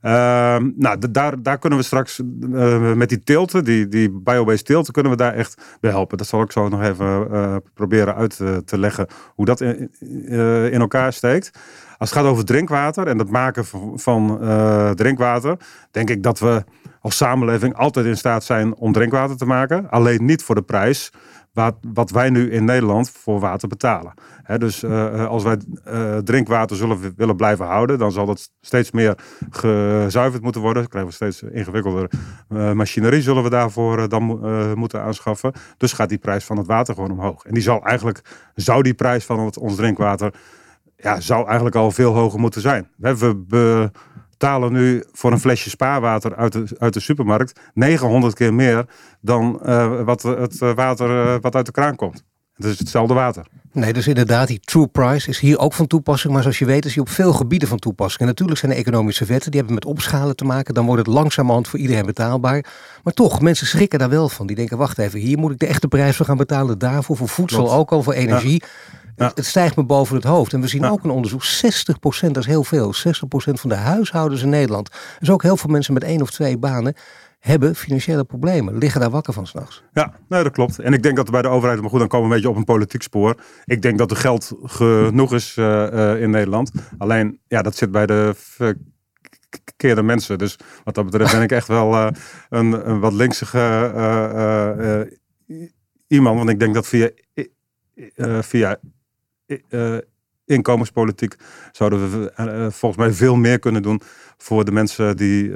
Ehm, 0.00 0.70
nou, 0.74 0.98
daar, 1.10 1.42
daar 1.42 1.58
kunnen 1.58 1.78
we 1.78 1.84
straks 1.84 2.20
uh, 2.50 2.92
met 2.92 3.08
die 3.08 3.22
tilten, 3.22 3.64
die, 3.64 3.88
die 3.88 4.10
biobased 4.10 4.64
tilten, 4.66 4.92
kunnen 4.92 5.12
we 5.12 5.18
daar 5.18 5.34
echt 5.34 5.62
bij 5.80 5.90
helpen. 5.90 6.18
Dat 6.18 6.26
zal 6.26 6.42
ik 6.42 6.52
zo 6.52 6.68
nog 6.68 6.82
even 6.82 7.28
uh, 7.30 7.56
proberen 7.74 8.14
uit 8.14 8.36
te, 8.36 8.62
te 8.64 8.78
leggen 8.78 9.06
hoe 9.34 9.44
dat 9.44 9.60
in 9.60 10.80
elkaar 10.80 11.12
steekt. 11.12 11.50
Als 11.98 12.10
het 12.10 12.18
gaat 12.18 12.28
over 12.28 12.44
drinkwater 12.44 13.06
en 13.06 13.18
het 13.18 13.30
maken 13.30 13.64
van, 13.94 14.38
uh, 14.42 14.90
drinkwater, 14.90 15.56
denk 15.90 16.10
ik 16.10 16.22
dat 16.22 16.38
we 16.38 16.64
als 17.00 17.16
samenleving 17.16 17.74
altijd 17.74 18.06
in 18.06 18.16
staat 18.16 18.44
zijn 18.44 18.76
om 18.76 18.92
drinkwater 18.92 19.36
te 19.36 19.46
maken. 19.46 19.90
Alleen 19.90 20.24
niet 20.24 20.42
voor 20.42 20.54
de 20.54 20.62
prijs 20.62 21.10
wat, 21.52 21.76
wat 21.92 22.10
wij 22.10 22.30
nu 22.30 22.50
in 22.50 22.64
Nederland 22.64 23.10
voor 23.10 23.40
water 23.40 23.68
betalen. 23.68 24.12
dus 24.58 24.82
uh, 24.82 25.26
als 25.26 25.42
wij 25.42 25.56
drinkwater 26.24 26.76
zullen 26.76 27.14
willen 27.16 27.36
blijven 27.36 27.66
houden, 27.66 27.98
dan 27.98 28.12
zal 28.12 28.26
dat 28.26 28.50
steeds 28.60 28.90
meer 28.90 29.18
gezuiverd 29.50 30.42
moeten 30.42 30.60
worden. 30.60 30.82
Dan 30.82 30.90
krijgen 30.90 31.10
we 31.10 31.16
steeds 31.16 31.42
ingewikkelder 31.42 32.10
machinerie, 32.74 33.22
zullen 33.22 33.42
we 33.42 33.50
daarvoor 33.50 34.08
dan 34.08 34.22
moeten 34.74 35.02
aanschaffen. 35.02 35.52
Dus 35.76 35.92
gaat 35.92 36.08
die 36.08 36.18
prijs 36.18 36.44
van 36.44 36.56
het 36.56 36.66
water 36.66 36.94
gewoon 36.94 37.10
omhoog. 37.10 37.44
En 37.44 37.54
die 37.54 37.62
zal 37.62 37.84
eigenlijk, 37.84 38.20
zou 38.54 38.82
die 38.82 38.94
prijs 38.94 39.24
van 39.24 39.52
ons 39.60 39.76
drinkwater 39.76 40.32
ja, 41.02 41.20
zou 41.20 41.46
eigenlijk 41.46 41.76
al 41.76 41.90
veel 41.90 42.14
hoger 42.14 42.40
moeten 42.40 42.60
zijn. 42.60 42.90
We 42.96 43.44
betalen 43.48 44.72
nu 44.72 45.04
voor 45.12 45.32
een 45.32 45.40
flesje 45.40 45.70
spaarwater 45.70 46.36
uit 46.36 46.52
de, 46.52 46.76
uit 46.78 46.94
de 46.94 47.00
supermarkt 47.00 47.60
900 47.74 48.34
keer 48.34 48.54
meer 48.54 48.86
dan 49.20 49.60
uh, 49.66 50.00
wat 50.02 50.22
het 50.22 50.58
water 50.58 51.10
uh, 51.10 51.34
wat 51.40 51.54
uit 51.54 51.66
de 51.66 51.72
kraan 51.72 51.96
komt. 51.96 52.24
Het 52.58 52.66
is 52.66 52.78
hetzelfde 52.78 53.14
water. 53.14 53.46
Nee, 53.72 53.92
dus 53.92 54.06
inderdaad, 54.06 54.48
die 54.48 54.60
true 54.60 54.86
price 54.86 55.28
is 55.28 55.38
hier 55.38 55.58
ook 55.58 55.72
van 55.72 55.86
toepassing. 55.86 56.32
Maar 56.32 56.42
zoals 56.42 56.58
je 56.58 56.64
weet 56.64 56.84
is 56.84 56.92
die 56.92 57.02
op 57.02 57.08
veel 57.08 57.32
gebieden 57.32 57.68
van 57.68 57.78
toepassing. 57.78 58.20
En 58.20 58.26
natuurlijk 58.26 58.58
zijn 58.58 58.72
er 58.72 58.78
economische 58.78 59.24
wetten, 59.24 59.50
die 59.50 59.60
hebben 59.60 59.78
met 59.78 59.84
opschalen 59.84 60.36
te 60.36 60.44
maken. 60.44 60.74
Dan 60.74 60.86
wordt 60.86 61.06
het 61.06 61.14
langzamerhand 61.14 61.68
voor 61.68 61.78
iedereen 61.78 62.06
betaalbaar. 62.06 62.64
Maar 63.02 63.12
toch, 63.12 63.40
mensen 63.40 63.66
schrikken 63.66 63.98
daar 63.98 64.08
wel 64.08 64.28
van. 64.28 64.46
Die 64.46 64.56
denken, 64.56 64.78
wacht 64.78 64.98
even, 64.98 65.20
hier 65.20 65.38
moet 65.38 65.52
ik 65.52 65.58
de 65.58 65.66
echte 65.66 65.88
prijs 65.88 66.16
voor 66.16 66.26
gaan 66.26 66.36
betalen. 66.36 66.78
Daarvoor, 66.78 67.16
voor 67.16 67.28
voedsel 67.28 67.62
Klopt. 67.62 67.74
ook 67.74 67.92
al, 67.92 68.02
voor 68.02 68.12
energie. 68.12 68.62
Ja. 68.62 68.68
Het, 69.18 69.46
stijgt 69.46 69.76
me 69.76 69.84
boven 69.84 70.16
het 70.16 70.24
hoofd. 70.24 70.52
En 70.52 70.60
we 70.60 70.68
zien 70.68 70.84
ook 70.84 71.04
een 71.04 71.10
onderzoek, 71.10 71.42
60%, 71.44 72.26
dat 72.26 72.36
is 72.36 72.46
heel 72.46 72.64
veel. 72.64 72.94
60% 72.94 73.00
van 73.30 73.68
de 73.68 73.74
huishoudens 73.74 74.42
in 74.42 74.48
Nederland. 74.48 74.90
Dus 75.18 75.30
ook 75.30 75.42
heel 75.42 75.56
veel 75.56 75.70
mensen 75.70 75.94
met 75.94 76.04
één 76.04 76.22
of 76.22 76.30
twee 76.30 76.58
banen 76.58 76.94
hebben 77.38 77.74
financiële 77.74 78.24
problemen, 78.24 78.78
liggen 78.78 79.00
daar 79.00 79.10
wakker 79.10 79.32
van 79.32 79.46
s'nachts. 79.46 79.82
Ja, 79.92 80.14
nee, 80.28 80.42
dat 80.42 80.52
klopt. 80.52 80.78
En 80.78 80.92
ik 80.92 81.02
denk 81.02 81.16
dat 81.16 81.30
bij 81.30 81.42
de 81.42 81.48
overheid, 81.48 81.80
maar 81.80 81.90
goed, 81.90 81.98
dan 81.98 82.08
komen 82.08 82.28
we 82.28 82.34
een 82.34 82.40
beetje 82.40 82.54
op 82.54 82.60
een 82.60 82.74
politiek 82.74 83.02
spoor. 83.02 83.34
Ik 83.64 83.82
denk 83.82 83.98
dat 83.98 84.10
er 84.10 84.16
geld 84.16 84.52
genoeg 84.62 85.34
is 85.34 85.56
uh, 85.56 85.66
uh, 85.92 86.22
in 86.22 86.30
Nederland. 86.30 86.70
Alleen, 86.98 87.40
ja, 87.46 87.62
dat 87.62 87.76
zit 87.76 87.90
bij 87.90 88.06
de 88.06 88.32
verkeerde 88.36 90.02
mensen. 90.02 90.38
Dus 90.38 90.56
wat 90.84 90.94
dat 90.94 91.04
betreft 91.04 91.32
ben 91.32 91.42
ik 91.42 91.52
echt 91.52 91.68
wel 91.68 91.92
uh, 91.92 92.08
een, 92.48 92.88
een, 92.88 93.00
wat 93.00 93.12
linkse 93.12 95.06
iemand. 96.06 96.36
Want 96.36 96.50
ik 96.50 96.58
denk 96.58 96.74
dat 96.74 96.86
via, 96.86 97.10
via 98.40 98.78
uh, 99.70 99.98
inkomenspolitiek 100.44 101.36
zouden 101.72 102.10
we 102.10 102.32
uh, 102.38 102.70
volgens 102.70 102.96
mij 102.96 103.12
veel 103.12 103.36
meer 103.36 103.58
kunnen 103.58 103.82
doen 103.82 104.00
voor 104.36 104.64
de 104.64 104.72
mensen 104.72 105.16
die 105.16 105.50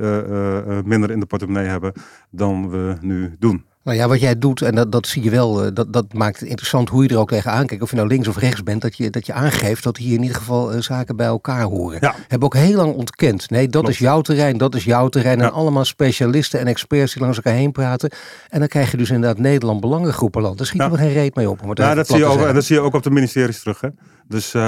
minder 0.85 1.11
in 1.11 1.21
de 1.21 1.27
portemonnee 1.27 1.67
hebben 1.67 1.93
dan 2.31 2.71
we 2.71 2.97
nu 3.01 3.37
doen. 3.39 3.67
Nou 3.85 3.97
ja, 3.97 4.09
wat 4.09 4.21
jij 4.21 4.39
doet, 4.39 4.63
en 4.63 4.75
dat, 4.75 4.93
dat 4.93 5.07
zie 5.07 5.23
je 5.23 5.31
wel, 5.31 5.65
eh, 5.65 5.71
dat, 5.75 5.93
dat 5.93 6.13
maakt 6.13 6.41
het 6.41 6.49
interessant 6.49 6.89
hoe 6.89 7.03
je 7.03 7.09
er 7.09 7.19
ook 7.19 7.29
tegenaan 7.29 7.67
kijkt. 7.67 7.83
Of 7.83 7.91
je 7.91 7.97
nou 7.97 8.09
links 8.09 8.29
of 8.29 8.37
rechts 8.37 8.63
bent, 8.63 8.83
dat 8.83 8.97
je, 8.97 9.11
dat 9.11 9.27
je 9.27 9.33
aangeeft 9.33 9.83
dat 9.83 9.97
hier 9.97 10.15
in 10.15 10.23
ieder 10.23 10.37
geval 10.37 10.75
uh, 10.75 10.81
zaken 10.81 11.17
bij 11.17 11.27
elkaar 11.27 11.63
horen. 11.63 11.99
Ja. 12.01 12.15
Hebben 12.29 12.49
ook 12.49 12.55
heel 12.55 12.77
lang 12.77 12.95
ontkend. 12.95 13.51
Nee, 13.51 13.69
dat 13.69 13.89
is 13.89 13.99
jouw 13.99 14.21
terrein, 14.21 14.59
dat 14.59 14.75
is 14.75 14.85
jouw 14.85 15.09
terrein. 15.09 15.41
En 15.41 15.53
allemaal 15.53 15.85
specialisten 15.85 16.61
en 16.61 16.67
experts 16.67 17.13
die 17.13 17.23
langs 17.23 17.37
elkaar 17.37 17.55
heen 17.55 17.73
praten. 17.73 18.11
En 18.49 18.59
dan 18.59 18.69
krijg 18.69 18.91
je 18.91 18.97
dus 18.97 19.11
inderdaad 19.11 19.39
Nederland 19.39 19.81
Belangengroepenland. 19.81 20.59
Daar 20.59 20.67
schieten 20.67 20.91
ja. 20.91 20.97
we 20.97 21.03
geen 21.03 21.13
reet 21.13 21.35
mee 21.35 21.51
op. 21.51 21.61
ja, 21.75 21.95
dat 21.95 22.07
zie, 22.07 22.17
je 22.17 22.25
ook, 22.25 22.41
en 22.41 22.55
dat 22.55 22.65
zie 22.65 22.77
je 22.77 22.83
ook 22.83 22.95
op 22.95 23.03
de 23.03 23.11
ministeries 23.11 23.61
terug. 23.61 23.81
Hè? 23.81 23.89
Dus, 24.29 24.55
uh, 24.55 24.63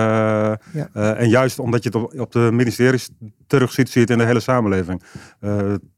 ja. 0.72 0.88
en 0.92 1.28
juist 1.28 1.58
omdat 1.58 1.82
je 1.82 1.88
het 1.88 1.98
op, 1.98 2.20
op, 2.20 2.32
de 2.32 2.48
ministeries 2.52 3.10
terug 3.46 3.72
ziet, 3.72 3.90
zie 3.90 4.00
je 4.00 4.00
het 4.00 4.10
in 4.10 4.18
de 4.18 4.24
hele 4.24 4.40
samenleving 4.40 5.02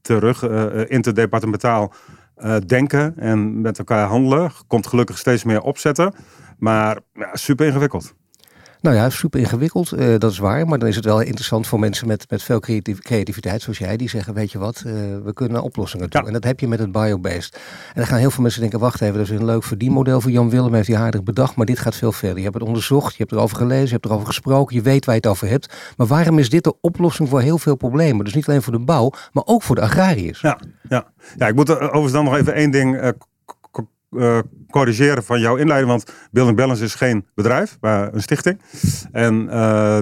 terug. 0.00 0.42
interdepartementaal 0.88 1.92
uh, 2.36 2.56
denken 2.66 3.18
en 3.18 3.60
met 3.60 3.78
elkaar 3.78 4.06
handelen. 4.06 4.50
Komt 4.66 4.86
gelukkig 4.86 5.18
steeds 5.18 5.44
meer 5.44 5.60
opzetten. 5.60 6.14
Maar 6.58 6.98
ja, 7.12 7.36
super 7.36 7.66
ingewikkeld. 7.66 8.14
Nou 8.86 8.98
ja, 8.98 9.10
super 9.10 9.40
ingewikkeld, 9.40 9.92
uh, 9.92 10.18
dat 10.18 10.30
is 10.30 10.38
waar. 10.38 10.66
Maar 10.66 10.78
dan 10.78 10.88
is 10.88 10.96
het 10.96 11.04
wel 11.04 11.20
interessant 11.20 11.66
voor 11.66 11.78
mensen 11.78 12.06
met, 12.06 12.30
met 12.30 12.42
veel 12.42 12.60
creativiteit, 12.98 13.62
zoals 13.62 13.78
jij, 13.78 13.96
die 13.96 14.08
zeggen: 14.08 14.34
Weet 14.34 14.52
je 14.52 14.58
wat, 14.58 14.82
uh, 14.86 14.92
we 15.24 15.32
kunnen 15.34 15.62
oplossingen 15.62 16.10
doen. 16.10 16.20
Ja. 16.20 16.26
En 16.26 16.32
dat 16.32 16.44
heb 16.44 16.60
je 16.60 16.68
met 16.68 16.78
het 16.78 16.92
biobased. 16.92 17.54
En 17.54 17.92
dan 17.94 18.06
gaan 18.06 18.18
heel 18.18 18.30
veel 18.30 18.42
mensen 18.42 18.60
denken: 18.60 18.78
Wacht 18.78 19.00
even, 19.00 19.14
dat 19.14 19.22
is 19.22 19.30
een 19.30 19.44
leuk 19.44 19.62
verdienmodel 19.62 20.20
voor 20.20 20.30
Jan 20.30 20.50
Willem, 20.50 20.74
heeft 20.74 20.88
hij 20.88 20.96
aardig 20.96 21.22
bedacht. 21.22 21.56
Maar 21.56 21.66
dit 21.66 21.78
gaat 21.78 21.94
veel 21.94 22.12
verder. 22.12 22.36
Je 22.36 22.42
hebt 22.42 22.54
het 22.54 22.64
onderzocht, 22.64 23.10
je 23.10 23.18
hebt 23.18 23.32
erover 23.32 23.56
gelezen, 23.56 23.86
je 23.86 23.92
hebt 23.92 24.04
erover 24.04 24.26
gesproken, 24.26 24.76
je 24.76 24.82
weet 24.82 25.04
waar 25.04 25.14
je 25.14 25.20
het 25.20 25.30
over 25.30 25.48
hebt. 25.48 25.74
Maar 25.96 26.06
waarom 26.06 26.38
is 26.38 26.50
dit 26.50 26.64
de 26.64 26.74
oplossing 26.80 27.28
voor 27.28 27.40
heel 27.40 27.58
veel 27.58 27.76
problemen? 27.76 28.24
Dus 28.24 28.34
niet 28.34 28.48
alleen 28.48 28.62
voor 28.62 28.72
de 28.72 28.84
bouw, 28.84 29.10
maar 29.32 29.44
ook 29.46 29.62
voor 29.62 29.74
de 29.74 29.82
agrariërs. 29.82 30.40
Ja, 30.40 30.58
ja. 30.88 31.06
ja 31.36 31.46
ik 31.46 31.54
moet 31.54 31.68
er 31.68 31.80
overigens 31.80 32.12
dan 32.12 32.24
nog 32.24 32.36
even 32.36 32.54
één 32.54 32.70
ding 32.70 33.14
uh, 34.16 34.38
eh, 34.38 34.44
corrigeren 34.70 35.24
van 35.24 35.40
jouw 35.40 35.56
inleiding. 35.56 35.90
Want 35.90 36.04
Building 36.30 36.56
Balance 36.56 36.84
is 36.84 36.94
geen 36.94 37.26
bedrijf, 37.34 37.76
maar 37.80 38.14
een 38.14 38.22
stichting. 38.22 38.60
En 39.12 39.48
eh, 39.50 39.98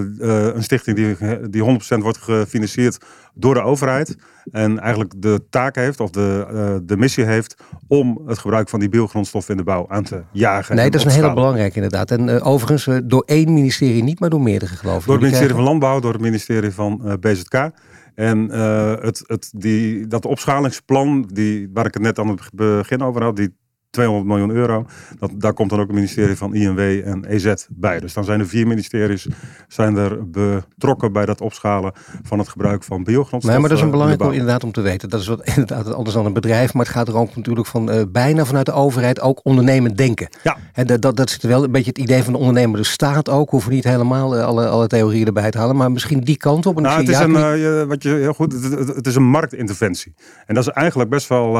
een 0.53 0.63
stichting 0.63 0.95
die, 0.95 1.49
die 1.49 1.79
100% 1.97 1.97
wordt 1.97 2.17
gefinancierd 2.17 2.97
door 3.33 3.53
de 3.53 3.61
overheid. 3.61 4.15
En 4.51 4.79
eigenlijk 4.79 5.13
de 5.17 5.45
taak 5.49 5.75
heeft, 5.75 5.99
of 5.99 6.09
de, 6.09 6.81
de 6.83 6.97
missie 6.97 7.23
heeft, 7.23 7.55
om 7.87 8.21
het 8.25 8.37
gebruik 8.37 8.69
van 8.69 8.79
die 8.79 8.89
biogrondstoffen 8.89 9.51
in 9.51 9.57
de 9.57 9.63
bouw 9.63 9.85
aan 9.87 10.03
te 10.03 10.23
jagen. 10.31 10.75
Nee, 10.75 10.89
dat 10.89 10.99
is 10.99 11.05
een 11.05 11.21
hele 11.21 11.33
belangrijke 11.33 11.75
inderdaad. 11.75 12.11
En 12.11 12.41
overigens 12.41 13.01
door 13.03 13.23
één 13.25 13.53
ministerie, 13.53 14.03
niet 14.03 14.19
maar 14.19 14.29
door 14.29 14.41
meerdere 14.41 14.75
geloof 14.75 14.99
ik. 14.99 15.05
Door 15.05 15.13
het 15.13 15.23
ministerie 15.23 15.53
van 15.53 15.63
Landbouw, 15.63 15.99
door 15.99 16.13
het 16.13 16.21
ministerie 16.21 16.71
van 16.71 17.17
BZK. 17.19 17.71
En 18.15 18.47
uh, 18.51 18.93
het, 18.99 19.23
het, 19.27 19.51
die, 19.55 20.07
dat 20.07 20.25
opschalingsplan, 20.25 21.29
die, 21.33 21.69
waar 21.73 21.85
ik 21.85 21.93
het 21.93 22.03
net 22.03 22.19
aan 22.19 22.27
het 22.27 22.49
begin 22.53 23.01
over 23.01 23.23
had, 23.23 23.35
die 23.35 23.55
200 23.95 24.27
miljoen 24.27 24.49
euro. 24.49 24.85
Dat, 25.19 25.31
daar 25.37 25.53
komt 25.53 25.69
dan 25.69 25.79
ook 25.79 25.87
het 25.87 25.95
ministerie 25.95 26.35
van 26.35 26.53
INW 26.53 26.79
en 26.79 27.25
EZ 27.25 27.53
bij. 27.69 27.99
Dus 27.99 28.13
dan 28.13 28.23
zijn 28.23 28.39
er 28.39 28.47
vier 28.47 28.67
ministeries 28.67 29.27
zijn 29.67 29.95
er 29.97 30.29
betrokken 30.29 31.13
bij 31.13 31.25
dat 31.25 31.41
opschalen 31.41 31.93
van 32.23 32.39
het 32.39 32.47
gebruik 32.47 32.83
van 32.83 33.03
biogrondstoffen. 33.03 33.49
Nee, 33.49 33.59
maar 33.59 33.69
dat 33.69 33.77
is 33.77 33.83
een 33.83 33.91
belangrijk 33.91 34.21
om, 34.21 34.31
inderdaad 34.31 34.63
om 34.63 34.71
te 34.71 34.81
weten. 34.81 35.09
Dat 35.09 35.19
is 35.19 35.27
wat 35.27 35.43
inderdaad 35.55 35.93
anders 35.93 36.15
dan 36.15 36.25
een 36.25 36.33
bedrijf, 36.33 36.73
maar 36.73 36.85
het 36.85 36.93
gaat 36.93 37.07
er 37.07 37.15
ook 37.15 37.35
natuurlijk 37.35 37.67
van 37.67 37.91
uh, 37.91 38.01
bijna 38.09 38.45
vanuit 38.45 38.65
de 38.65 38.71
overheid 38.71 39.21
ook 39.21 39.39
ondernemend 39.43 39.97
denken. 39.97 40.27
Ja. 40.43 40.57
En 40.73 40.87
dat, 40.87 41.01
dat, 41.01 41.15
dat 41.15 41.29
zit 41.29 41.43
wel 41.43 41.63
een 41.63 41.71
beetje 41.71 41.89
het 41.89 41.97
idee 41.97 42.23
van 42.23 42.33
de 42.33 42.39
ondernemer. 42.39 42.77
De 42.77 42.85
staat 42.85 43.29
ook, 43.29 43.49
hoeven 43.49 43.71
niet 43.71 43.83
helemaal 43.83 44.37
uh, 44.37 44.45
alle, 44.45 44.67
alle 44.67 44.87
theorieën 44.87 45.25
erbij 45.25 45.51
te 45.51 45.57
halen, 45.57 45.75
maar 45.75 45.91
misschien 45.91 46.19
die 46.19 46.37
kant 46.37 46.65
op. 46.65 46.75
En 46.77 46.83
nou, 46.83 46.99
het 46.99 47.09
is 47.09 47.19
een, 47.19 47.31
uh, 47.31 47.83
wat 47.83 48.03
je 48.03 48.09
heel 48.09 48.33
goed, 48.33 48.53
het, 48.53 48.95
het, 48.95 49.07
is 49.07 49.15
een 49.15 49.23
marktinterventie. 49.29 50.13
En 50.45 50.55
dat 50.55 50.67
is 50.67 50.73
eigenlijk 50.73 51.09
best 51.09 51.27
wel 51.27 51.53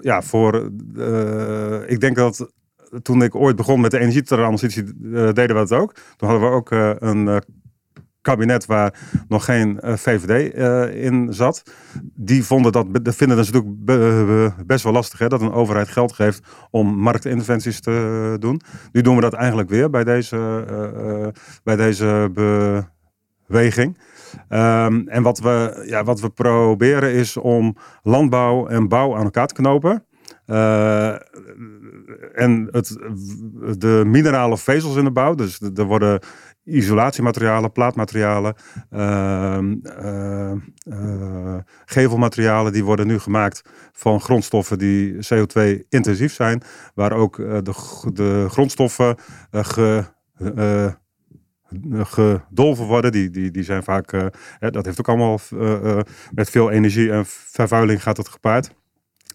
ja, 0.00 0.22
voor 0.22 0.70
uh, 1.08 1.90
ik 1.90 2.00
denk 2.00 2.16
dat 2.16 2.50
toen 3.02 3.22
ik 3.22 3.34
ooit 3.34 3.56
begon 3.56 3.80
met 3.80 3.90
de 3.90 3.98
energietransitie, 3.98 4.84
uh, 5.02 5.12
deden 5.12 5.46
we 5.46 5.66
dat 5.66 5.72
ook. 5.72 5.94
Toen 6.16 6.28
hadden 6.28 6.48
we 6.48 6.54
ook 6.54 6.70
uh, 6.70 6.90
een 6.98 7.42
kabinet 8.20 8.66
waar 8.66 8.94
nog 9.28 9.44
geen 9.44 9.78
VVD 9.82 10.54
in 10.94 11.34
zat. 11.34 11.62
Die 12.14 12.44
vonden 12.44 12.72
dat, 12.72 12.86
de 13.02 13.12
vinden 13.12 13.36
dat 13.36 13.52
natuurlijk 13.52 14.66
best 14.66 14.84
wel 14.84 14.92
lastig 14.92 15.18
hè, 15.18 15.28
dat 15.28 15.40
een 15.40 15.52
overheid 15.52 15.88
geld 15.88 16.12
geeft 16.12 16.42
om 16.70 16.96
marktinterventies 16.96 17.80
te 17.80 18.36
doen. 18.38 18.60
Nu 18.92 19.00
doen 19.00 19.14
we 19.14 19.20
dat 19.20 19.32
eigenlijk 19.32 19.68
weer 19.68 19.90
bij 19.90 20.04
deze, 20.04 20.64
bij 21.64 21.76
deze 21.76 22.30
beweging. 23.46 23.98
Um, 24.48 25.08
en 25.08 25.22
wat 25.22 25.38
we, 25.38 25.84
ja, 25.86 26.04
wat 26.04 26.20
we 26.20 26.30
proberen 26.30 27.12
is 27.12 27.36
om 27.36 27.76
landbouw 28.02 28.66
en 28.66 28.88
bouw 28.88 29.16
aan 29.16 29.24
elkaar 29.24 29.46
te 29.46 29.54
knopen. 29.54 30.04
Uh, 30.46 31.14
en 32.32 32.68
het, 32.70 32.96
de 33.78 34.02
minerale 34.06 34.58
vezels 34.58 34.96
in 34.96 35.04
de 35.04 35.12
bouw, 35.12 35.34
dus 35.34 35.60
er 35.74 35.84
worden 35.84 36.20
isolatiematerialen, 36.64 37.72
plaatmaterialen, 37.72 38.54
uh, 38.90 39.58
uh, 40.88 41.58
gevelmaterialen, 41.84 42.72
die 42.72 42.84
worden 42.84 43.06
nu 43.06 43.18
gemaakt 43.18 43.62
van 43.92 44.20
grondstoffen 44.20 44.78
die 44.78 45.14
CO2-intensief 45.14 46.32
zijn, 46.32 46.62
waar 46.94 47.12
ook 47.12 47.36
de, 47.36 47.72
de 48.12 48.46
grondstoffen 48.48 49.16
ge, 49.50 50.04
gedolven 52.02 52.86
worden. 52.86 53.12
Die, 53.12 53.30
die, 53.30 53.50
die 53.50 53.62
zijn 53.62 53.82
vaak, 53.82 54.30
dat 54.58 54.84
heeft 54.84 54.98
ook 54.98 55.08
allemaal 55.08 55.38
met 56.34 56.50
veel 56.50 56.70
energie 56.70 57.12
en 57.12 57.26
vervuiling 57.26 58.02
gaat 58.02 58.16
het 58.16 58.28
gepaard. 58.28 58.74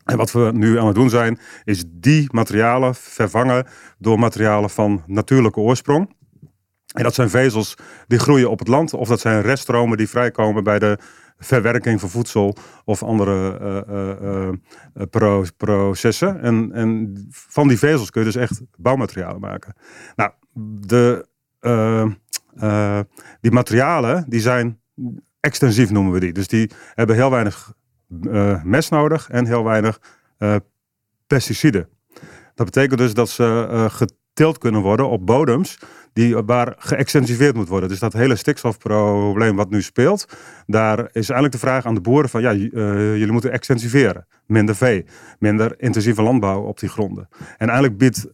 En 0.08 0.18
wat 0.18 0.32
we 0.32 0.52
nu 0.54 0.80
aan 0.80 0.86
het 0.86 0.96
doen 0.96 1.10
zijn, 1.10 1.40
is 1.64 1.84
die 1.88 2.28
materialen 2.32 2.96
vervangen 2.96 3.68
door 3.98 4.20
materialen 4.20 4.70
van 4.70 5.04
natuurlijke 5.06 5.60
oorsprong. 5.60 6.16
En 6.94 7.04
dat 7.04 7.14
zijn 7.14 7.30
vezels 7.30 7.76
die 8.08 8.20
groeien 8.20 8.50
op 8.50 8.60
het 8.60 8.68
land, 8.68 8.94
of 8.94 9.08
dat 9.08 9.20
zijn 9.20 9.42
reststromen 9.42 9.98
die 9.98 10.10
vrijkomen 10.10 10.64
bij 10.64 10.80
de 10.80 10.98
verwerking 11.38 12.00
van 12.00 12.10
voedsel 12.10 12.56
of 12.86 13.04
andere 13.04 13.60
uh, 13.90 14.50
uh, 15.22 15.42
processen. 15.58 16.42
En, 16.42 16.72
en 16.74 17.14
van 17.30 17.68
die 17.68 17.78
vezels 17.78 18.10
kun 18.10 18.22
je 18.22 18.32
dus 18.32 18.42
echt 18.42 18.62
bouwmaterialen 18.78 19.40
maken. 19.40 19.76
Nou, 20.16 20.32
de, 20.88 21.26
die 23.42 23.52
materialen 23.52 24.26
die 24.28 24.42
zijn 24.42 24.80
extensief 25.40 25.90
noemen 25.92 26.14
we 26.14 26.20
die. 26.20 26.34
Dus 26.34 26.48
die 26.48 26.72
hebben 26.94 27.16
heel 27.16 27.32
weinig 27.32 27.74
uh, 28.22 28.64
mest 28.64 28.92
nodig 28.92 29.30
en 29.30 29.46
heel 29.46 29.64
weinig 29.64 30.02
uh, 30.40 30.56
pesticiden. 31.28 31.90
Dat 32.56 32.66
betekent 32.66 33.00
dus 33.00 33.14
dat 33.14 33.30
ze 33.30 33.68
uh, 33.72 33.86
geteeld 33.90 34.58
kunnen 34.58 34.82
worden 34.82 35.10
op 35.10 35.26
bodems 35.26 35.80
die, 36.14 36.36
waar 36.36 36.76
geëxtensiveerd 36.78 37.56
moet 37.56 37.68
worden. 37.68 37.90
Dus 37.90 38.00
dat 38.00 38.14
hele 38.14 38.36
stikstofprobleem 38.36 39.56
wat 39.56 39.70
nu 39.70 39.82
speelt, 39.82 40.26
daar 40.66 41.00
is 41.00 41.14
eigenlijk 41.14 41.52
de 41.52 41.58
vraag 41.58 41.86
aan 41.86 41.94
de 41.94 42.02
boeren 42.02 42.30
van 42.30 42.42
ja, 42.42 42.54
jullie 42.54 43.32
moeten 43.32 43.52
extensiveren. 43.52 44.28
Minder 44.46 44.76
vee, 44.76 45.06
minder 45.40 45.82
intensieve 45.82 46.22
landbouw 46.22 46.62
op 46.62 46.80
die 46.80 46.90
gronden. 46.90 47.28
En 47.58 47.70
eigenlijk 47.70 47.98
biedt 47.98 48.28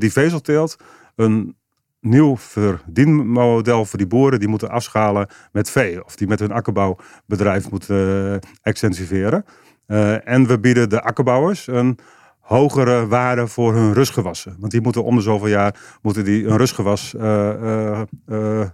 die 0.00 0.12
vezelteelt 0.12 0.76
een 1.16 1.56
nieuw 2.02 2.36
verdienmodel 2.36 3.84
voor 3.84 3.98
die 3.98 4.06
boeren 4.06 4.38
die 4.38 4.48
moeten 4.48 4.70
afschalen 4.70 5.28
met 5.52 5.70
vee. 5.70 6.04
Of 6.04 6.16
die 6.16 6.26
met 6.26 6.38
hun 6.38 6.52
akkerbouwbedrijf 6.52 7.70
moeten 7.70 7.96
uh, 7.96 8.34
extensiveren. 8.62 9.44
Uh, 9.86 10.28
en 10.28 10.46
we 10.46 10.60
bieden 10.60 10.88
de 10.88 11.02
akkerbouwers 11.02 11.66
een 11.66 11.98
hogere 12.40 13.06
waarde 13.06 13.46
voor 13.46 13.74
hun 13.74 13.92
rustgewassen. 13.92 14.56
Want 14.58 14.72
die 14.72 14.80
moeten 14.80 15.04
om 15.04 15.16
de 15.16 15.22
zoveel 15.22 15.48
jaar 15.48 15.98
moeten 16.02 16.24
die 16.24 16.46
een 16.46 16.56
rustgewas 16.56 17.14
uh, 17.14 18.00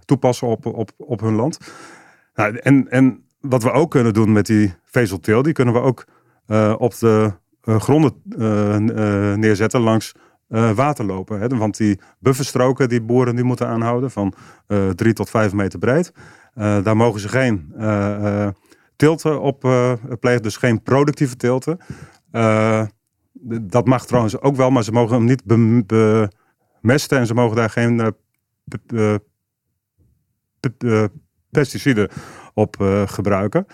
toepassen 0.05 0.47
op, 0.47 0.65
op, 0.65 0.91
op 0.97 1.19
hun 1.19 1.35
land. 1.35 1.57
Nou, 2.33 2.57
en, 2.57 2.89
en 2.89 3.23
wat 3.39 3.63
we 3.63 3.71
ook 3.71 3.91
kunnen 3.91 4.13
doen 4.13 4.31
met 4.31 4.45
die 4.45 4.73
vezelteel, 4.83 5.41
die 5.41 5.53
kunnen 5.53 5.73
we 5.73 5.79
ook 5.79 6.05
op 6.77 6.97
de 6.99 7.33
gronden 7.63 8.21
neerzetten 9.39 9.81
langs 9.81 10.15
uh, 10.49 10.71
water 10.71 11.05
lopen. 11.05 11.39
Hè? 11.39 11.47
Want 11.47 11.77
die 11.77 11.99
bufferstroken 12.19 12.89
die 12.89 13.01
boeren 13.01 13.35
nu 13.35 13.43
moeten 13.43 13.67
aanhouden 13.67 14.11
van 14.11 14.33
uh, 14.67 14.89
drie 14.89 15.13
tot 15.13 15.29
vijf 15.29 15.53
meter 15.53 15.79
breed. 15.79 16.11
Uh, 16.55 16.83
daar 16.83 16.97
mogen 16.97 17.19
ze 17.19 17.29
geen 17.29 17.73
tilten 18.95 19.41
op 19.41 19.59
plegen, 20.19 20.41
dus 20.41 20.57
geen 20.57 20.83
productieve 20.83 21.35
tilten. 21.35 21.77
dat 23.61 23.85
mag 23.85 24.05
trouwens 24.05 24.41
ook 24.41 24.55
wel, 24.55 24.69
maar 24.69 24.83
ze 24.83 24.91
mogen 24.91 25.15
hem 25.15 25.25
niet 25.25 25.43
bemesten 25.45 27.17
en 27.17 27.27
ze 27.27 27.33
mogen 27.33 27.55
daar 27.55 27.69
geen 27.69 28.15
pesticiden 31.51 32.09
op 32.53 32.75
gebruiken. 33.05 33.65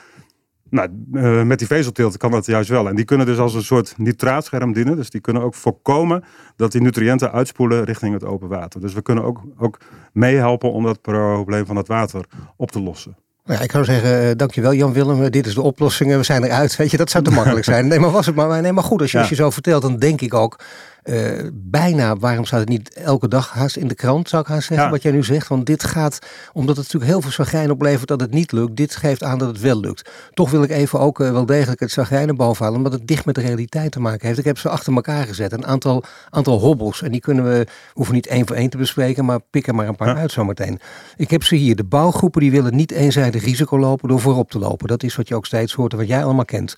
Nou, 0.76 0.90
uh, 1.14 1.44
met 1.44 1.60
die 1.60 1.68
vezelteelt 1.68 2.18
kan 2.18 2.32
dat 2.32 2.46
juist 2.46 2.70
wel. 2.70 2.88
En 2.88 2.96
die 2.96 3.06
kunnen 3.06 3.26
dus 3.26 3.38
als 3.38 3.54
een 3.54 3.64
soort 3.64 3.94
nitraatscherm 3.98 4.74
dienen. 4.74 4.96
Dus 4.96 5.10
die 5.10 5.22
kunnen 5.22 5.44
ook 5.44 5.56
voorkomen 5.56 6.24
dat 6.56 6.72
die 6.72 6.82
nutriënten 6.82 7.32
uitspoelen 7.32 7.84
richting 7.84 8.14
het 8.14 8.24
open 8.24 8.48
water. 8.48 8.82
Dus 8.82 8.94
we 8.94 9.02
kunnen 9.02 9.24
ook, 9.24 9.42
ook 9.58 9.78
meehelpen 10.14 10.72
om 10.72 10.84
dat 10.84 11.02
probleem 11.02 11.66
van 11.66 11.76
het 11.76 11.88
water 11.88 12.26
op 12.56 12.72
te 12.72 12.82
lossen. 12.82 13.16
Ja, 13.46 13.60
ik 13.60 13.72
zou 13.72 13.84
zeggen, 13.84 14.24
uh, 14.24 14.32
dankjewel 14.36 14.74
Jan 14.74 14.94
Willem, 14.94 15.32
dit 15.32 15.46
is 15.46 15.54
de 15.54 15.62
oplossing, 15.62 16.16
we 16.16 16.24
zijn 16.24 16.44
eruit. 16.44 16.76
Weet 16.76 16.92
je, 16.92 16.98
dat 16.98 17.10
zou 17.10 17.24
te 17.24 17.32
makkelijk 17.32 17.66
zijn. 17.74 17.88
Nee, 17.88 18.00
maar 18.00 18.12
was 18.12 18.26
het 18.26 18.36
maar. 18.36 18.62
Nee, 18.62 18.72
maar 18.72 18.84
goed, 18.84 19.02
als 19.02 19.12
je, 19.12 19.18
als 19.20 19.30
je 19.30 19.36
zo 19.36 19.50
vertelt, 19.50 19.82
dan 19.82 19.98
denk 19.98 20.22
ik 20.22 20.34
ook, 20.34 20.60
uh, 21.06 21.50
bijna, 21.54 22.18
waarom 22.18 22.46
staat 22.46 22.60
het 22.60 22.70
niet 22.70 22.94
elke 22.94 23.28
dag 23.28 23.50
haast 23.50 23.76
in 23.76 23.88
de 23.88 23.96
krant, 23.96 24.30
zou 24.30 24.42
ik 24.42 24.48
haar 24.48 24.62
zeggen, 24.62 24.90
wat 24.90 25.02
jij 25.02 25.12
nu 25.12 25.24
zegt. 25.24 25.48
Want 25.48 25.66
dit 25.66 25.84
gaat, 25.84 26.20
omdat 26.54 26.76
het 26.76 26.86
natuurlijk 26.86 27.12
heel 27.12 27.22
veel 27.22 27.32
zagrijn 27.32 27.72
oplevert 27.72 28.08
dat 28.08 28.22
het 28.22 28.32
niet 28.32 28.52
lukt. 28.52 28.76
Dit 28.76 28.96
geeft 28.96 29.24
aan 29.24 29.38
dat 29.38 29.48
het 29.48 29.60
wel 29.60 29.80
lukt. 29.80 30.10
Toch 30.34 30.52
wil 30.52 30.64
ik 30.64 30.70
even 30.70 31.00
ook 31.00 31.20
uh, 31.20 31.32
wel 31.32 31.46
degelijk 31.46 31.80
het 31.80 31.92
zagrijn 31.92 32.36
bovenhalen, 32.36 32.78
omdat 32.78 32.94
het 32.94 33.08
dicht 33.08 33.26
met 33.26 33.36
de 33.36 33.42
realiteit 33.42 33.92
te 33.92 34.00
maken 34.00 34.28
heeft. 34.28 34.40
Ik 34.40 34.46
heb 34.46 34.58
ze 34.58 34.70
achter 34.70 34.94
elkaar 34.94 35.26
gezet, 35.26 35.52
een 35.52 35.66
aantal, 35.66 36.04
aantal 36.30 36.60
hobbels. 36.60 37.02
En 37.02 37.12
die 37.12 37.22
kunnen 37.22 37.44
we, 37.44 37.68
hoeven 37.94 38.14
niet 38.14 38.28
één 38.28 38.48
voor 38.48 38.56
één 38.56 38.70
te 38.70 38.78
bespreken, 38.78 39.26
maar 39.26 39.40
pik 39.50 39.68
er 39.68 39.76
maar 39.76 39.88
een 39.88 39.96
paar 39.96 40.16
ja. 40.16 40.16
uit 40.16 40.32
zometeen. 40.32 40.80
Ik 41.16 41.30
heb 41.30 41.44
ze 41.44 41.56
hier. 41.56 41.76
De 41.76 41.84
bouwgroepen 41.84 42.42
die 42.42 42.52
willen 42.52 42.76
niet 42.76 42.92
eenzijdig 42.92 43.44
risico 43.44 43.80
lopen 43.80 44.10
door 44.10 44.20
voorop 44.20 44.52
te 44.52 44.60
lopen. 44.60 44.88
Dat 44.88 45.04
is 45.04 45.16
wat 45.16 45.28
je 45.28 45.36
ook 45.36 45.46
steeds 45.46 45.74
hoort 45.74 45.92
en 45.92 45.98
wat 45.98 46.08
jij 46.08 46.24
allemaal 46.24 46.46
kent. 46.46 46.76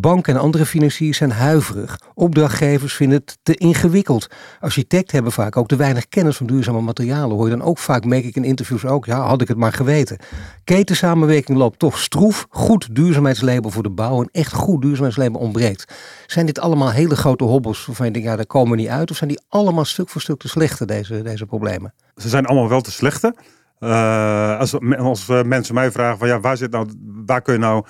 Banken 0.00 0.34
en 0.34 0.40
andere 0.40 0.66
financiers 0.66 1.16
zijn 1.16 1.30
huiverig. 1.30 1.98
Opdrachtgevers 2.14 2.94
vinden 2.94 3.18
het 3.18 3.38
te 3.42 3.54
ingewikkeld. 3.54 4.26
Architecten 4.60 5.14
hebben 5.14 5.32
vaak 5.32 5.56
ook 5.56 5.68
te 5.68 5.76
weinig 5.76 6.08
kennis 6.08 6.36
van 6.36 6.46
duurzame 6.46 6.80
materialen. 6.80 7.36
Hoor 7.36 7.44
je 7.44 7.56
dan 7.56 7.66
ook 7.66 7.78
vaak, 7.78 8.04
merk 8.04 8.24
ik 8.24 8.36
in 8.36 8.44
interviews 8.44 8.84
ook, 8.84 9.06
ja, 9.06 9.20
had 9.20 9.40
ik 9.40 9.48
het 9.48 9.56
maar 9.56 9.72
geweten. 9.72 10.18
Ketensamenwerking 10.64 11.58
loopt 11.58 11.78
toch 11.78 11.98
stroef. 11.98 12.46
Goed 12.50 12.94
duurzaamheidslabel 12.94 13.70
voor 13.70 13.82
de 13.82 13.90
bouw. 13.90 14.20
Een 14.20 14.28
echt 14.32 14.52
goed 14.52 14.82
duurzaamheidslabel 14.82 15.40
ontbreekt. 15.40 15.94
Zijn 16.26 16.46
dit 16.46 16.60
allemaal 16.60 16.90
hele 16.90 17.16
grote 17.16 17.44
hobbels 17.44 17.86
waarvan 17.86 18.06
je 18.06 18.12
denkt, 18.12 18.28
ja, 18.28 18.36
daar 18.36 18.46
komen 18.46 18.70
we 18.70 18.76
niet 18.76 18.88
uit? 18.88 19.10
Of 19.10 19.16
zijn 19.16 19.30
die 19.30 19.40
allemaal 19.48 19.84
stuk 19.84 20.08
voor 20.08 20.20
stuk 20.20 20.38
te 20.38 20.48
slechte, 20.48 20.86
deze, 20.86 21.22
deze 21.22 21.46
problemen? 21.46 21.94
Ze 22.16 22.28
zijn 22.28 22.46
allemaal 22.46 22.68
wel 22.68 22.80
te 22.80 22.90
slechte. 22.90 23.34
Uh, 23.80 24.58
als, 24.58 24.78
als 24.98 25.26
mensen 25.44 25.74
mij 25.74 25.90
vragen 25.90 26.18
van 26.18 26.28
ja, 26.28 26.40
waar 26.40 26.56
zit 26.56 26.70
nou, 26.70 26.88
waar 27.26 27.42
kun 27.42 27.52
je 27.52 27.60
nou 27.60 27.84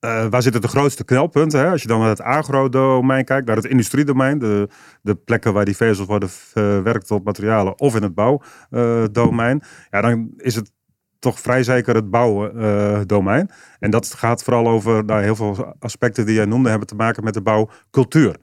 uh, 0.00 0.26
waar 0.30 0.42
zitten 0.42 0.60
de 0.60 0.68
grootste 0.68 1.04
knelpunten? 1.04 1.60
Hè? 1.60 1.70
Als 1.70 1.82
je 1.82 1.88
dan 1.88 2.00
naar 2.00 2.08
het 2.08 2.20
agro-domein 2.20 3.24
kijkt, 3.24 3.46
naar 3.46 3.56
het 3.56 3.64
industriedomein, 3.64 4.38
de, 4.38 4.68
de 5.02 5.14
plekken 5.14 5.52
waar 5.52 5.64
die 5.64 5.76
vezels 5.76 6.06
worden 6.06 6.28
verwerkt 6.28 7.06
tot 7.06 7.24
materialen, 7.24 7.78
of 7.78 7.96
in 7.96 8.02
het 8.02 8.14
bouwdomein, 8.14 9.62
ja, 9.90 10.00
dan 10.00 10.30
is 10.36 10.54
het 10.54 10.72
toch 11.18 11.40
vrij 11.40 11.62
zeker 11.62 11.94
het 11.94 12.10
bouwdomein. 12.10 13.50
En 13.78 13.90
dat 13.90 14.14
gaat 14.14 14.42
vooral 14.42 14.68
over 14.68 15.04
nou, 15.04 15.22
heel 15.22 15.36
veel 15.36 15.74
aspecten 15.78 16.26
die 16.26 16.34
jij 16.34 16.44
noemde, 16.44 16.68
hebben 16.68 16.88
te 16.88 16.94
maken 16.94 17.24
met 17.24 17.34
de 17.34 17.42
bouwcultuur. 17.42 18.36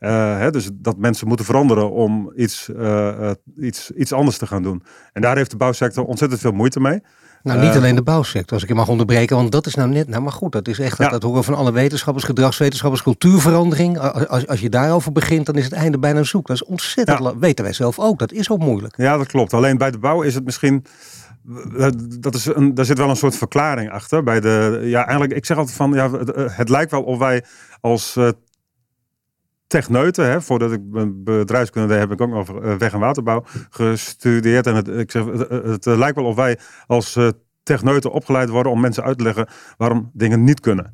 Uh, 0.00 0.38
hè, 0.38 0.50
dus 0.50 0.70
dat 0.72 0.96
mensen 0.96 1.28
moeten 1.28 1.46
veranderen 1.46 1.90
om 1.90 2.32
iets, 2.36 2.68
uh, 2.68 3.30
iets, 3.56 3.90
iets 3.90 4.12
anders 4.12 4.38
te 4.38 4.46
gaan 4.46 4.62
doen. 4.62 4.82
En 5.12 5.22
daar 5.22 5.36
heeft 5.36 5.50
de 5.50 5.56
bouwsector 5.56 6.04
ontzettend 6.04 6.40
veel 6.40 6.52
moeite 6.52 6.80
mee. 6.80 7.00
Nou, 7.44 7.60
niet 7.60 7.76
alleen 7.76 7.94
de 7.94 8.02
bouwsector, 8.02 8.52
als 8.52 8.62
ik 8.62 8.68
je 8.68 8.74
mag 8.74 8.88
onderbreken, 8.88 9.36
want 9.36 9.52
dat 9.52 9.66
is 9.66 9.74
nou 9.74 9.88
net, 9.88 10.08
nou 10.08 10.22
maar 10.22 10.32
goed, 10.32 10.52
dat 10.52 10.68
is 10.68 10.78
echt, 10.78 10.98
ja. 10.98 11.08
dat, 11.08 11.22
horen 11.22 11.44
van 11.44 11.54
alle 11.54 11.72
wetenschappers, 11.72 12.24
gedragswetenschappers, 12.24 13.02
cultuurverandering. 13.02 13.98
Als, 13.98 14.46
als 14.46 14.60
je 14.60 14.68
daarover 14.68 15.12
begint, 15.12 15.46
dan 15.46 15.54
is 15.54 15.64
het 15.64 15.72
einde 15.72 15.98
bijna 15.98 16.22
zoek. 16.22 16.46
Dat 16.46 16.56
is 16.56 16.64
ontzettend, 16.64 17.18
ja. 17.18 17.38
weten 17.38 17.64
wij 17.64 17.72
zelf 17.72 17.98
ook, 17.98 18.18
dat 18.18 18.32
is 18.32 18.50
ook 18.50 18.58
moeilijk. 18.58 18.96
Ja, 18.96 19.16
dat 19.16 19.26
klopt. 19.26 19.52
Alleen 19.54 19.78
bij 19.78 19.90
de 19.90 19.98
bouw 19.98 20.22
is 20.22 20.34
het 20.34 20.44
misschien 20.44 20.84
dat 22.20 22.34
is 22.34 22.46
een, 22.46 22.74
daar 22.74 22.84
zit 22.84 22.98
wel 22.98 23.10
een 23.10 23.16
soort 23.16 23.36
verklaring 23.36 23.90
achter. 23.90 24.22
Bij 24.22 24.40
de, 24.40 24.80
ja, 24.82 25.02
eigenlijk, 25.02 25.32
ik 25.32 25.46
zeg 25.46 25.56
altijd 25.56 25.76
van, 25.76 25.92
ja, 25.92 26.10
het, 26.10 26.32
het 26.56 26.68
lijkt 26.68 26.90
wel 26.90 27.02
of 27.02 27.18
wij 27.18 27.44
als 27.80 28.16
techneuten, 29.74 30.30
hè, 30.30 30.40
voordat 30.40 30.72
ik 30.72 30.80
bedrijfskunde 31.24 31.88
deed, 31.88 31.98
heb 31.98 32.12
ik 32.12 32.20
ook 32.20 32.30
nog 32.30 32.50
weg- 32.78 32.92
en 32.92 32.98
waterbouw 32.98 33.44
gestudeerd. 33.70 34.66
En 34.66 34.74
het, 34.74 34.88
ik 34.88 35.10
zeg, 35.10 35.24
het, 35.24 35.48
het, 35.64 35.84
lijkt 35.84 36.16
wel 36.16 36.24
of 36.24 36.36
wij 36.36 36.58
als 36.86 37.16
techneuten 37.64 38.10
opgeleid 38.12 38.48
worden 38.48 38.72
om 38.72 38.80
mensen 38.80 39.02
uit 39.02 39.18
te 39.18 39.24
leggen 39.24 39.48
waarom 39.76 40.10
dingen 40.12 40.44
niet 40.44 40.60
kunnen. 40.60 40.92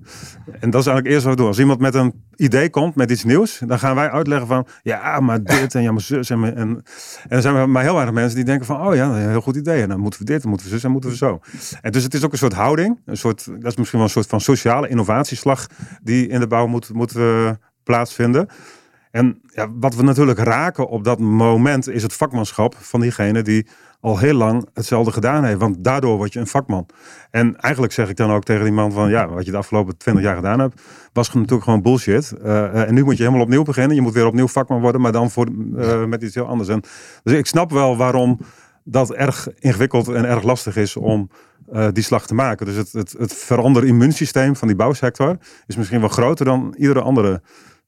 En 0.61 0.71
dat 0.71 0.81
is 0.81 0.87
eigenlijk 0.87 1.07
eerst 1.07 1.23
wat 1.23 1.35
we 1.35 1.37
doen. 1.37 1.47
Als 1.47 1.59
iemand 1.59 1.81
met 1.81 1.95
een 1.95 2.25
idee 2.37 2.71
komt, 2.71 2.95
met 2.95 3.11
iets 3.11 3.25
nieuws, 3.25 3.61
dan 3.67 3.79
gaan 3.79 3.95
wij 3.95 4.11
uitleggen 4.11 4.47
van, 4.47 4.67
ja, 4.83 5.21
maar 5.21 5.43
dit 5.43 5.75
en 5.75 5.83
ja, 5.83 5.93
maar 5.93 6.01
zus. 6.01 6.31
En, 6.31 6.45
en, 6.45 6.55
en 6.57 6.83
er 7.29 7.43
zijn 7.43 7.71
maar 7.71 7.83
heel 7.83 7.95
weinig 7.95 8.15
mensen 8.15 8.37
die 8.37 8.45
denken 8.45 8.67
van, 8.67 8.87
oh 8.87 8.95
ja, 8.95 9.09
een 9.09 9.31
heel 9.31 9.41
goed 9.41 9.57
idee. 9.57 9.83
En 9.83 9.89
dan 9.89 10.01
moeten 10.01 10.21
we 10.21 10.27
dit, 10.27 10.41
dan 10.41 10.51
moeten 10.51 10.69
we 10.69 10.73
zus 10.75 10.85
en 10.85 10.91
moeten 10.91 11.11
we 11.11 11.17
zo. 11.17 11.41
En 11.81 11.93
dus 11.93 12.03
het 12.03 12.15
is 12.15 12.25
ook 12.25 12.33
een 12.33 12.39
soort 12.39 12.53
houding, 12.53 13.01
een 13.05 13.17
soort, 13.17 13.47
dat 13.47 13.71
is 13.71 13.77
misschien 13.77 13.99
wel 13.99 14.09
een 14.09 14.15
soort 14.15 14.27
van 14.27 14.41
sociale 14.41 14.89
innovatieslag 14.89 15.67
die 16.03 16.29
in 16.29 16.41
de 16.41 16.47
bouw 16.47 16.67
moet, 16.67 16.93
moet 16.93 17.13
plaatsvinden. 17.83 18.49
En 19.11 19.41
ja, 19.47 19.69
wat 19.73 19.95
we 19.95 20.03
natuurlijk 20.03 20.39
raken 20.39 20.89
op 20.89 21.05
dat 21.05 21.19
moment 21.19 21.89
is 21.89 22.03
het 22.03 22.13
vakmanschap 22.13 22.75
van 22.79 23.01
diegene 23.01 23.43
die 23.43 23.67
al 24.01 24.19
heel 24.19 24.35
lang 24.35 24.69
hetzelfde 24.75 25.13
gedaan 25.13 25.45
heeft. 25.45 25.59
Want 25.59 25.85
daardoor 25.85 26.17
word 26.17 26.33
je 26.33 26.41
een 26.41 26.47
vakman. 26.47 26.87
En 27.31 27.57
eigenlijk 27.57 27.93
zeg 27.93 28.09
ik 28.09 28.17
dan 28.17 28.31
ook 28.31 28.45
tegen 28.45 28.65
die 28.65 28.73
man 28.73 28.93
van... 28.93 29.11
ja, 29.11 29.29
wat 29.29 29.45
je 29.45 29.51
de 29.51 29.57
afgelopen 29.57 29.97
20 29.97 30.25
jaar 30.25 30.37
gedaan 30.37 30.61
hebt... 30.61 30.81
was 31.13 31.33
natuurlijk 31.33 31.63
gewoon 31.63 31.83
bullshit. 31.83 32.33
Uh, 32.45 32.89
en 32.89 32.95
nu 32.95 33.05
moet 33.05 33.17
je 33.17 33.23
helemaal 33.23 33.45
opnieuw 33.45 33.63
beginnen. 33.63 33.97
Je 33.97 34.03
moet 34.03 34.13
weer 34.15 34.27
opnieuw 34.27 34.49
vakman 34.49 34.81
worden, 34.81 35.01
maar 35.01 35.13
dan 35.13 35.31
voor, 35.31 35.49
uh, 35.77 36.05
met 36.05 36.23
iets 36.23 36.35
heel 36.35 36.47
anders. 36.47 36.69
En, 36.69 36.83
dus 37.23 37.39
ik 37.39 37.47
snap 37.47 37.71
wel 37.71 37.97
waarom 37.97 38.41
dat 38.85 39.13
erg 39.13 39.49
ingewikkeld 39.59 40.09
en 40.09 40.25
erg 40.25 40.43
lastig 40.43 40.77
is 40.77 40.97
om 40.97 41.31
uh, 41.73 41.89
die 41.93 42.05
slag 42.05 42.27
te 42.27 42.35
maken. 42.35 42.67
Dus 42.67 42.77
het, 42.77 42.93
het, 42.93 43.15
het 43.19 43.35
verander 43.35 43.85
immuunsysteem 43.85 44.57
van 44.57 44.69
die 44.69 44.77
bouwsector... 44.77 45.37
is 45.67 45.77
misschien 45.77 46.01
wel 46.01 46.09
groter 46.09 46.45
dan 46.45 46.75
iedere 46.79 47.01
andere 47.01 47.43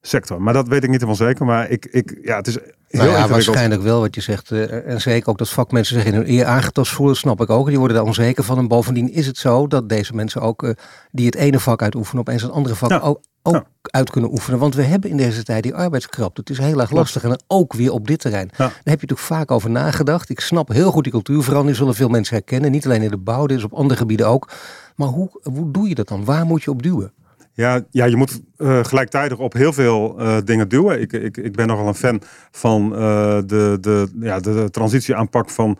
sector. 0.07 0.41
Maar 0.41 0.53
dat 0.53 0.67
weet 0.67 0.83
ik 0.83 0.89
niet 0.89 1.01
helemaal 1.01 1.27
zeker. 1.27 1.45
Maar 1.45 1.69
ik, 1.69 1.85
ik, 1.85 2.19
ja, 2.21 2.35
het 2.35 2.47
is 2.47 2.57
heel 2.87 3.01
nou 3.01 3.09
ja, 3.09 3.27
waarschijnlijk 3.27 3.81
wel 3.81 3.99
wat 3.99 4.15
je 4.15 4.21
zegt. 4.21 4.51
Uh, 4.51 4.87
en 4.87 5.01
zeker 5.01 5.29
ook 5.29 5.37
dat 5.37 5.49
vakmensen 5.49 5.95
zich 5.95 6.05
in 6.05 6.13
hun 6.13 6.29
eer 6.29 6.45
aangetast 6.45 6.91
voelen, 6.91 7.15
snap 7.15 7.41
ik 7.41 7.49
ook. 7.49 7.67
Die 7.67 7.77
worden 7.77 7.97
daar 7.97 8.05
onzeker 8.05 8.43
van. 8.43 8.57
En 8.57 8.67
bovendien 8.67 9.11
is 9.11 9.25
het 9.25 9.37
zo 9.37 9.67
dat 9.67 9.89
deze 9.89 10.13
mensen 10.13 10.41
ook, 10.41 10.63
uh, 10.63 10.69
die 11.11 11.25
het 11.25 11.35
ene 11.35 11.59
vak 11.59 11.81
uitoefenen, 11.81 12.19
opeens 12.19 12.41
het 12.41 12.51
andere 12.51 12.75
vak 12.75 13.03
ook, 13.03 13.21
ook 13.41 13.65
uit 13.81 14.09
kunnen 14.09 14.31
oefenen. 14.31 14.59
Want 14.59 14.75
we 14.75 14.83
hebben 14.83 15.09
in 15.09 15.17
deze 15.17 15.43
tijd 15.43 15.63
die 15.63 15.75
arbeidskrapte. 15.75 16.41
Het 16.41 16.49
is 16.49 16.57
heel 16.57 16.79
erg 16.79 16.91
lastig. 16.91 17.23
En 17.23 17.41
ook 17.47 17.73
weer 17.73 17.91
op 17.91 18.07
dit 18.07 18.19
terrein. 18.19 18.49
Ja. 18.51 18.57
Daar 18.57 18.67
heb 18.67 18.83
je 18.83 19.07
natuurlijk 19.07 19.19
vaak 19.19 19.51
over 19.51 19.69
nagedacht. 19.69 20.29
Ik 20.29 20.39
snap 20.39 20.67
heel 20.67 20.91
goed 20.91 21.03
die 21.03 21.11
cultuurverandering. 21.11 21.77
Zullen 21.77 21.95
veel 21.95 22.09
mensen 22.09 22.35
herkennen. 22.35 22.71
Niet 22.71 22.85
alleen 22.85 23.01
in 23.01 23.09
de 23.09 23.17
bouw, 23.17 23.45
is 23.45 23.63
op 23.63 23.73
andere 23.73 23.99
gebieden 23.99 24.27
ook. 24.27 24.51
Maar 24.95 25.07
hoe, 25.07 25.29
hoe 25.43 25.71
doe 25.71 25.89
je 25.89 25.95
dat 25.95 26.07
dan? 26.07 26.25
Waar 26.25 26.45
moet 26.45 26.63
je 26.63 26.71
op 26.71 26.83
duwen? 26.83 27.13
Ja, 27.55 27.81
ja, 27.91 28.05
je 28.05 28.15
moet 28.15 28.41
uh, 28.57 28.83
gelijktijdig 28.83 29.37
op 29.37 29.53
heel 29.53 29.73
veel 29.73 30.15
uh, 30.19 30.37
dingen 30.45 30.69
duwen. 30.69 31.01
Ik, 31.01 31.13
ik, 31.13 31.37
ik 31.37 31.55
ben 31.55 31.67
nogal 31.67 31.87
een 31.87 31.95
fan 31.95 32.21
van 32.51 32.91
uh, 32.91 32.99
de, 33.45 33.77
de, 33.81 34.07
ja, 34.19 34.39
de 34.39 34.67
transitieaanpak 34.71 35.49
van 35.49 35.77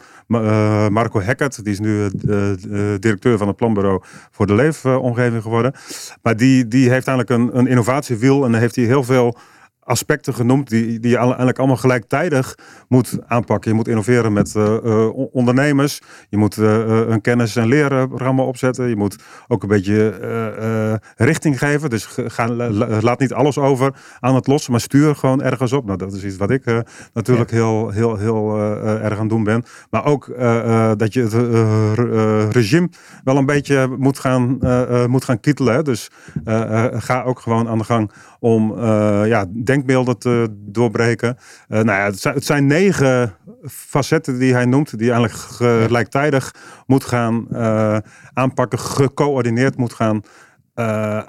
Marco 0.90 1.22
Heckert. 1.22 1.64
Die 1.64 1.74
is 1.74 1.80
nu 1.80 2.10
directeur 3.00 3.38
van 3.38 3.48
het 3.48 3.56
planbureau 3.56 4.02
voor 4.32 4.48
de 4.48 4.56
leefomgeving 4.56 5.42
geworden. 5.42 5.74
Maar 6.22 6.38
die, 6.38 6.68
die 6.68 6.90
heeft 6.90 7.08
eigenlijk 7.08 7.30
een, 7.30 7.58
een 7.58 7.68
innovatiewiel 7.68 8.46
en 8.46 8.52
dan 8.52 8.60
heeft 8.60 8.76
hij 8.76 8.86
heel 8.86 9.04
veel 9.04 9.38
aspecten 9.84 10.34
genoemd 10.34 10.70
die, 10.70 11.00
die 11.00 11.12
je 11.12 11.18
eigenlijk 11.18 11.58
allemaal 11.58 11.78
gelijktijdig 11.78 12.58
moet 12.88 13.18
aanpakken. 13.28 13.70
Je 13.70 13.76
moet 13.76 13.88
innoveren 13.88 14.34
met 14.34 14.54
uh, 14.58 14.78
uh, 14.84 15.34
ondernemers. 15.34 16.02
Je 16.30 16.38
moet 16.38 16.58
uh, 16.58 17.08
een 17.08 17.22
kennis- 17.22 17.56
en 17.56 17.68
leerprogramma 17.68 18.44
opzetten. 18.44 18.90
Je 18.90 18.96
moet 18.96 19.16
ook 19.48 19.64
een 19.64 19.70
beetje 19.70 21.00
richting 21.16 21.58
geven. 21.58 21.90
Dus 21.90 22.06
ga, 22.06 22.50
laat 23.02 23.20
niet 23.20 23.34
alles 23.34 23.58
over 23.58 23.94
aan 24.20 24.36
het 24.36 24.48
lossen, 24.48 24.72
maar 24.72 24.82
stuur 24.82 25.16
gewoon 25.16 25.42
ergens 25.42 25.74
op. 25.74 25.86
Nou, 25.86 25.98
dat 25.98 26.14
is 26.14 26.24
iets 26.24 26.38
wat 26.38 26.50
ik 26.50 26.84
natuurlijk 27.14 27.50
ja. 27.50 27.56
heel, 27.56 27.90
heel, 27.90 28.18
heel 28.18 28.60
erg 28.86 29.20
aan 29.20 29.28
doen 29.28 29.44
ben. 29.44 29.64
Maar 29.90 30.06
ook 30.06 30.26
dat 30.98 31.14
je 31.14 31.22
het 31.22 31.34
regime 32.54 32.90
wel 33.24 33.38
een 33.38 33.46
beetje 33.46 33.96
moet 33.98 34.20
gaan, 34.20 34.58
moet 35.10 35.24
gaan 35.24 35.40
kietelen. 35.40 35.84
Dus 35.84 36.12
ga 36.94 37.24
ook 37.24 37.40
gewoon 37.40 37.68
aan 37.68 37.78
de 37.78 37.84
gang 37.84 38.12
om 38.44 38.86
ja, 39.26 39.46
denkbeelden 39.64 40.18
te 40.18 40.48
doorbreken. 40.52 41.38
Uh, 41.38 41.82
nou 41.82 42.00
ja, 42.00 42.06
het 42.06 42.20
zijn, 42.20 42.36
het 42.36 42.46
zijn, 42.46 42.66
negen 42.66 43.36
facetten 43.66 44.40
die 44.40 44.54
hij 44.54 44.66
noemt, 44.66 44.98
die 44.98 45.12
eigenlijk 45.12 45.34
gelijktijdig 45.86 46.56
moet 46.86 47.04
gaan 47.04 47.48
uh, 47.52 47.98
aanpakken, 48.34 48.80
gecoördineerd 48.80 49.78
moet 49.78 49.94
gaan 49.94 50.22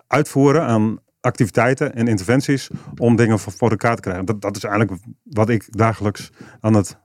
uitvoeren 0.07 0.63
aan 0.63 0.99
activiteiten 1.21 1.95
en 1.95 2.09
interventies 2.09 2.71
om 2.97 3.17
dingen 3.17 3.39
voor, 3.39 3.53
voor 3.53 3.71
elkaar 3.71 3.95
te 3.95 4.03
krijgen. 4.03 4.25
Dat, 4.25 4.41
dat 4.41 4.57
is 4.57 4.65
eigenlijk 4.65 5.03
wat 5.23 5.49
ik 5.49 5.67
dagelijks 5.71 6.31
aan 6.61 6.75
het 6.75 6.99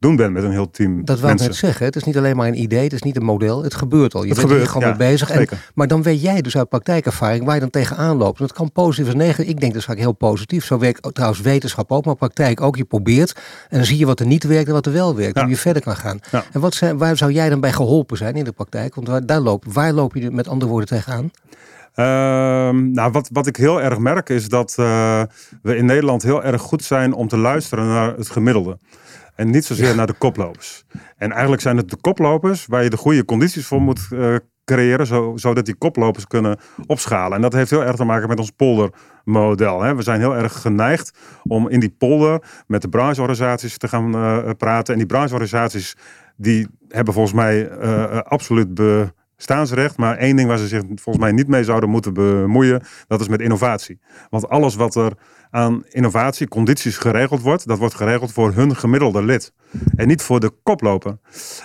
doen 0.00 0.16
ben 0.16 0.32
met 0.32 0.44
een 0.44 0.50
heel 0.50 0.70
team. 0.70 1.04
Dat 1.04 1.20
wil 1.20 1.30
ik 1.30 1.38
net 1.38 1.54
zeggen. 1.54 1.86
Het 1.86 1.96
is 1.96 2.04
niet 2.04 2.16
alleen 2.16 2.36
maar 2.36 2.48
een 2.48 2.60
idee, 2.60 2.82
het 2.82 2.92
is 2.92 3.02
niet 3.02 3.16
een 3.16 3.24
model. 3.24 3.62
Het 3.62 3.74
gebeurt 3.74 4.14
al. 4.14 4.22
Je 4.22 4.28
het 4.28 4.36
bent 4.36 4.48
gebeurt, 4.48 4.66
er 4.66 4.72
gewoon 4.72 4.88
ja, 4.88 4.96
mee 4.96 5.08
bezig. 5.08 5.30
En, 5.30 5.48
maar 5.74 5.88
dan 5.88 6.02
weet 6.02 6.22
jij 6.22 6.40
dus 6.40 6.56
uit 6.56 6.68
praktijkervaring 6.68 7.44
waar 7.44 7.54
je 7.54 7.60
dan 7.60 7.70
tegenaan 7.70 8.16
loopt. 8.16 8.40
En 8.40 8.46
dat 8.46 8.56
kan 8.56 8.72
positief 8.72 9.08
of 9.08 9.14
negatief. 9.14 9.50
Ik 9.50 9.60
denk 9.60 9.72
dat 9.72 9.80
is 9.80 9.86
vaak 9.86 9.98
heel 9.98 10.12
positief. 10.12 10.64
Zo 10.64 10.78
werkt 10.78 11.14
trouwens 11.14 11.40
wetenschap 11.40 11.92
ook, 11.92 12.04
maar 12.04 12.14
praktijk 12.14 12.60
ook. 12.60 12.76
Je 12.76 12.84
probeert 12.84 13.32
en 13.68 13.76
dan 13.76 13.86
zie 13.86 13.98
je 13.98 14.06
wat 14.06 14.20
er 14.20 14.26
niet 14.26 14.44
werkt 14.44 14.66
en 14.66 14.72
wat 14.72 14.86
er 14.86 14.92
wel 14.92 15.16
werkt. 15.16 15.36
Ja. 15.36 15.42
Hoe 15.42 15.50
je 15.50 15.56
verder 15.56 15.82
kan 15.82 15.96
gaan. 15.96 16.18
Ja. 16.30 16.44
En 16.52 16.60
wat 16.60 16.74
zijn, 16.74 16.98
waar 16.98 17.16
zou 17.16 17.32
jij 17.32 17.48
dan 17.48 17.60
bij 17.60 17.72
geholpen 17.72 18.16
zijn 18.16 18.34
in 18.34 18.44
de 18.44 18.52
praktijk? 18.52 18.94
Want 18.94 19.08
waar, 19.08 19.26
daar 19.26 19.40
loop, 19.40 19.64
waar 19.68 19.92
loop 19.92 20.14
je 20.14 20.30
met 20.30 20.48
andere 20.48 20.70
woorden 20.70 20.88
tegenaan? 20.88 21.30
Uh, 21.96 22.06
nou, 22.70 23.10
wat, 23.10 23.28
wat 23.32 23.46
ik 23.46 23.56
heel 23.56 23.82
erg 23.82 23.98
merk 23.98 24.28
is 24.28 24.48
dat 24.48 24.76
uh, 24.80 25.22
we 25.62 25.76
in 25.76 25.84
Nederland 25.84 26.22
heel 26.22 26.44
erg 26.44 26.62
goed 26.62 26.84
zijn 26.84 27.12
om 27.12 27.28
te 27.28 27.36
luisteren 27.36 27.86
naar 27.86 28.16
het 28.16 28.30
gemiddelde. 28.30 28.78
En 29.34 29.50
niet 29.50 29.64
zozeer 29.64 29.94
naar 29.94 30.06
de 30.06 30.12
koplopers. 30.12 30.84
En 31.16 31.30
eigenlijk 31.30 31.62
zijn 31.62 31.76
het 31.76 31.90
de 31.90 31.96
koplopers 31.96 32.66
waar 32.66 32.82
je 32.82 32.90
de 32.90 32.96
goede 32.96 33.24
condities 33.24 33.66
voor 33.66 33.82
moet 33.82 34.08
uh, 34.12 34.36
creëren, 34.64 35.06
zo, 35.06 35.32
zodat 35.36 35.64
die 35.66 35.74
koplopers 35.74 36.26
kunnen 36.26 36.58
opschalen. 36.86 37.36
En 37.36 37.42
dat 37.42 37.52
heeft 37.52 37.70
heel 37.70 37.84
erg 37.84 37.96
te 37.96 38.04
maken 38.04 38.28
met 38.28 38.38
ons 38.38 38.50
poldermodel. 38.50 39.82
Hè. 39.82 39.94
We 39.94 40.02
zijn 40.02 40.20
heel 40.20 40.36
erg 40.36 40.60
geneigd 40.60 41.18
om 41.42 41.68
in 41.68 41.80
die 41.80 41.94
polder 41.98 42.42
met 42.66 42.82
de 42.82 42.88
brancheorganisaties 42.88 43.78
te 43.78 43.88
gaan 43.88 44.14
uh, 44.16 44.50
praten. 44.58 44.92
En 44.92 44.98
die 44.98 45.08
brancheorganisaties 45.08 45.96
die 46.36 46.68
hebben 46.88 47.14
volgens 47.14 47.34
mij 47.34 47.70
uh, 47.82 48.18
absoluut 48.18 48.74
bestaansrecht. 49.36 49.96
Maar 49.96 50.16
één 50.16 50.36
ding 50.36 50.48
waar 50.48 50.58
ze 50.58 50.68
zich 50.68 50.82
volgens 50.94 51.24
mij 51.24 51.32
niet 51.32 51.48
mee 51.48 51.64
zouden 51.64 51.90
moeten 51.90 52.14
bemoeien, 52.14 52.82
dat 53.06 53.20
is 53.20 53.28
met 53.28 53.40
innovatie. 53.40 54.00
Want 54.30 54.48
alles 54.48 54.74
wat 54.74 54.94
er 54.94 55.12
aan 55.50 55.84
innovatie, 55.88 56.48
condities 56.48 56.96
geregeld 56.96 57.40
wordt, 57.40 57.66
dat 57.66 57.78
wordt 57.78 57.94
geregeld 57.94 58.32
voor 58.32 58.52
hun 58.52 58.76
gemiddelde 58.76 59.22
lid. 59.22 59.52
En 59.96 60.08
niet 60.08 60.22
voor 60.22 60.40
de 60.40 60.52
koploper. 60.62 61.18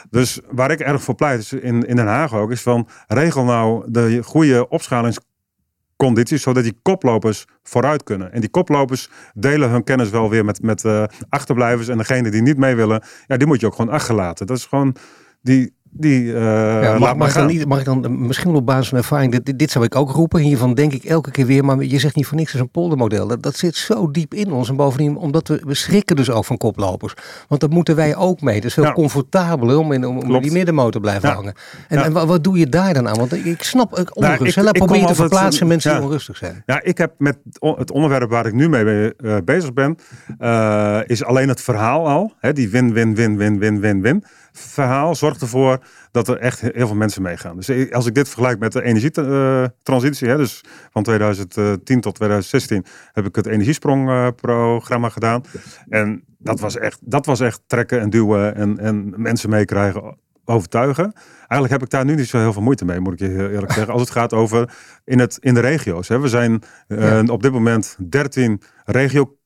Dus 0.09 0.39
waar 0.51 0.71
ik 0.71 0.79
erg 0.79 1.03
voor 1.03 1.15
pleit, 1.15 1.39
is 1.39 1.53
in, 1.53 1.87
in 1.87 1.95
Den 1.95 2.07
Haag 2.07 2.33
ook, 2.33 2.51
is 2.51 2.61
van 2.61 2.87
regel 3.07 3.43
nou 3.43 3.91
de 3.91 4.23
goede 4.23 4.69
opschalingscondities, 4.69 6.41
zodat 6.41 6.63
die 6.63 6.79
koplopers 6.81 7.45
vooruit 7.63 8.03
kunnen. 8.03 8.31
En 8.31 8.39
die 8.39 8.49
koplopers 8.49 9.09
delen 9.33 9.69
hun 9.69 9.83
kennis 9.83 10.09
wel 10.09 10.29
weer 10.29 10.45
met, 10.45 10.61
met 10.61 10.83
uh, 10.83 11.03
achterblijvers. 11.29 11.87
En 11.87 11.97
degene 11.97 12.31
die 12.31 12.41
niet 12.41 12.57
mee 12.57 12.75
willen, 12.75 13.03
ja, 13.27 13.37
die 13.37 13.47
moet 13.47 13.59
je 13.59 13.65
ook 13.65 13.75
gewoon 13.75 13.93
achterlaten. 13.93 14.47
Dat 14.47 14.57
is 14.57 14.65
gewoon 14.65 14.95
die 15.41 15.74
die 15.97 16.23
uh, 16.23 16.33
ja, 16.81 16.97
mag, 16.97 17.15
mag, 17.15 17.33
dan 17.33 17.47
niet, 17.47 17.65
mag 17.65 17.79
ik 17.79 17.85
dan 17.85 18.27
misschien 18.27 18.55
op 18.55 18.65
basis 18.65 18.89
van 18.89 18.97
ervaring, 18.97 19.39
dit, 19.39 19.59
dit, 19.59 19.71
zou 19.71 19.85
ik 19.85 19.95
ook 19.95 20.11
roepen, 20.11 20.41
hiervan 20.41 20.73
denk 20.73 20.93
ik 20.93 21.03
elke 21.03 21.31
keer 21.31 21.45
weer, 21.45 21.65
maar 21.65 21.83
je 21.83 21.99
zegt 21.99 22.15
niet 22.15 22.25
voor 22.25 22.37
niks, 22.37 22.51
het 22.51 22.61
is 22.61 22.65
een 22.65 22.71
poldermodel. 22.71 23.27
Dat, 23.27 23.43
dat 23.43 23.55
zit 23.55 23.75
zo 23.75 24.11
diep 24.11 24.33
in 24.33 24.51
ons 24.51 24.69
en 24.69 24.75
bovendien, 24.75 25.17
omdat 25.17 25.47
we, 25.47 25.61
we 25.65 25.73
schrikken 25.73 26.15
dus 26.15 26.29
ook 26.29 26.45
van 26.45 26.57
koplopers. 26.57 27.13
Want 27.47 27.61
dat 27.61 27.69
moeten 27.69 27.95
wij 27.95 28.15
ook 28.15 28.41
mee. 28.41 28.55
Het 28.55 28.65
is 28.65 28.73
veel 28.73 28.91
comfortabeler 28.91 29.77
om 29.77 29.91
in 29.91 30.05
om, 30.05 30.41
die 30.41 30.51
middenmotor 30.51 30.91
te 30.91 30.99
blijven 30.99 31.29
hangen. 31.29 31.53
En, 31.87 32.03
en, 32.03 32.13
wat 32.13 32.43
doe 32.43 32.57
je 32.57 32.69
daar 32.69 32.93
dan 32.93 33.07
aan? 33.07 33.17
Want 33.17 33.45
ik 33.45 33.63
snap 33.63 33.91
onrust. 33.91 34.15
Nou, 34.15 34.45
ik, 34.45 34.55
Laat 34.55 34.77
proberen 34.77 35.07
te 35.07 35.15
verplaatsen 35.15 35.67
mensen 35.67 35.93
die 35.95 36.03
onrustig 36.03 36.37
zijn. 36.37 36.63
Ja, 36.65 36.83
ik 36.83 36.97
heb 36.97 37.13
met 37.17 37.37
het 37.59 37.91
onderwerp 37.91 38.29
waar 38.29 38.45
ik 38.45 38.53
nu 38.53 38.69
mee 38.69 39.13
uh, 39.17 39.37
bezig 39.45 39.73
ben, 39.73 39.97
uh, 40.39 40.99
is 41.05 41.23
alleen 41.23 41.49
het 41.49 41.61
verhaal 41.61 42.07
al. 42.07 42.33
Hè, 42.39 42.53
die 42.53 42.69
win, 42.69 42.93
win, 42.93 43.15
win, 43.15 43.37
win, 43.37 43.59
win, 43.59 43.79
win, 43.79 44.01
win 44.01 44.23
verhaal 44.59 45.15
zorgt 45.15 45.41
ervoor 45.41 45.79
dat 46.11 46.27
er 46.27 46.37
echt 46.37 46.61
heel 46.61 46.87
veel 46.87 46.95
mensen 46.95 47.21
meegaan. 47.21 47.55
Dus 47.55 47.91
als 47.91 48.05
ik 48.05 48.15
dit 48.15 48.27
vergelijk 48.27 48.59
met 48.59 48.71
de 48.71 48.83
energietransitie, 48.83 50.27
hè, 50.27 50.37
dus 50.37 50.63
van 50.91 51.03
2010 51.03 52.01
tot 52.01 52.15
2016 52.15 52.85
heb 53.11 53.25
ik 53.25 53.35
het 53.35 53.45
energiesprongprogramma 53.45 55.09
gedaan. 55.09 55.43
En 55.89 56.23
dat 56.37 56.59
was 56.59 56.77
echt, 56.77 56.99
dat 57.01 57.25
was 57.25 57.39
echt 57.39 57.61
trekken 57.67 57.99
en 57.99 58.09
duwen 58.09 58.55
en, 58.55 58.79
en 58.79 59.13
mensen 59.17 59.49
meekrijgen, 59.49 60.17
overtuigen. 60.45 61.13
Eigenlijk 61.37 61.71
heb 61.71 61.81
ik 61.81 61.89
daar 61.89 62.05
nu 62.05 62.15
niet 62.15 62.27
zo 62.27 62.37
heel 62.37 62.53
veel 62.53 62.61
moeite 62.61 62.85
mee, 62.85 62.99
moet 62.99 63.13
ik 63.13 63.19
je 63.19 63.51
eerlijk 63.51 63.71
zeggen. 63.71 63.93
Als 63.93 64.01
het 64.01 64.11
gaat 64.11 64.33
over 64.33 64.73
in, 65.03 65.19
het, 65.19 65.37
in 65.39 65.53
de 65.53 65.59
regio's. 65.59 66.07
Hè. 66.07 66.19
We 66.19 66.27
zijn 66.27 66.63
uh, 66.87 67.21
op 67.25 67.41
dit 67.41 67.51
moment 67.51 67.97
13 68.09 68.61
regio. 68.85 69.37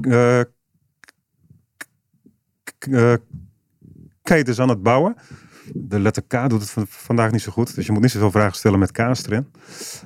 Uh, 0.00 0.40
ketens 4.24 4.60
aan 4.60 4.68
het 4.68 4.82
bouwen. 4.82 5.16
De 5.72 6.00
letter 6.00 6.22
K 6.28 6.48
doet 6.48 6.60
het 6.60 6.74
vandaag 6.88 7.30
niet 7.30 7.42
zo 7.42 7.52
goed. 7.52 7.74
Dus 7.74 7.86
je 7.86 7.92
moet 7.92 8.02
niet 8.02 8.10
zoveel 8.10 8.30
vragen 8.30 8.56
stellen 8.56 8.78
met 8.78 8.92
K's 8.92 9.26
erin. 9.26 9.46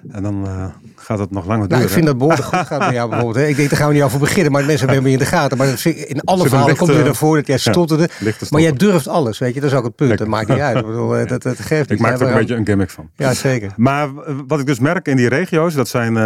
En 0.09 0.22
dan 0.22 0.44
uh, 0.46 0.66
gaat 0.96 1.18
het 1.18 1.31
nog 1.31 1.46
langer 1.46 1.68
nou, 1.68 1.68
duren. 1.68 1.85
ik 1.85 1.90
vind 1.90 2.07
dat 2.07 2.18
behoorlijk 2.18 2.44
goed 2.44 2.66
gaat 2.66 2.78
bij 2.78 2.92
jou 2.92 3.09
bijvoorbeeld. 3.09 3.44
Hè. 3.44 3.50
Ik 3.50 3.57
denk, 3.57 3.70
daar 3.70 3.78
gaan 3.78 3.88
we 3.88 3.94
niet 3.94 4.02
over 4.02 4.18
beginnen. 4.18 4.52
Maar 4.52 4.64
mensen 4.64 4.88
hebben 4.88 5.07
je 5.07 5.12
in 5.12 5.22
de 5.22 5.28
gaten. 5.28 5.59
Maar 5.59 5.87
in 5.87 6.20
alle 6.24 6.48
verhalen 6.48 6.76
komt 6.76 6.90
er 6.90 7.07
ervoor 7.07 7.37
dat 7.37 7.46
jij 7.46 7.59
stotterde. 7.59 8.09
Ja, 8.20 8.33
maar 8.50 8.61
jij 8.61 8.72
durft 8.72 9.09
alles, 9.09 9.38
weet 9.38 9.54
je. 9.54 9.61
Dat 9.61 9.70
is 9.70 9.76
ook 9.76 9.85
het 9.85 9.94
punt. 9.94 10.18
Dat 10.18 10.28
maakt 10.28 10.48
niet 10.48 10.59
uit. 10.59 10.76
Eh, 11.09 11.26
dat, 11.26 11.42
dat 11.42 11.59
geeft 11.59 11.90
Ik 11.90 11.98
maak 11.98 12.20
er 12.20 12.28
een 12.28 12.35
beetje 12.35 12.54
een 12.54 12.66
gimmick 12.66 12.90
van. 12.90 13.11
Ja, 13.16 13.35
zeker. 13.35 13.72
Maar 13.76 14.09
wat 14.46 14.61
ik 14.61 14.66
dus 14.66 14.78
merk 14.78 15.09
in 15.09 15.16
die 15.16 15.28
regio's. 15.28 15.74
Dat 15.74 15.88
zijn, 15.88 16.12
uh, 16.12 16.18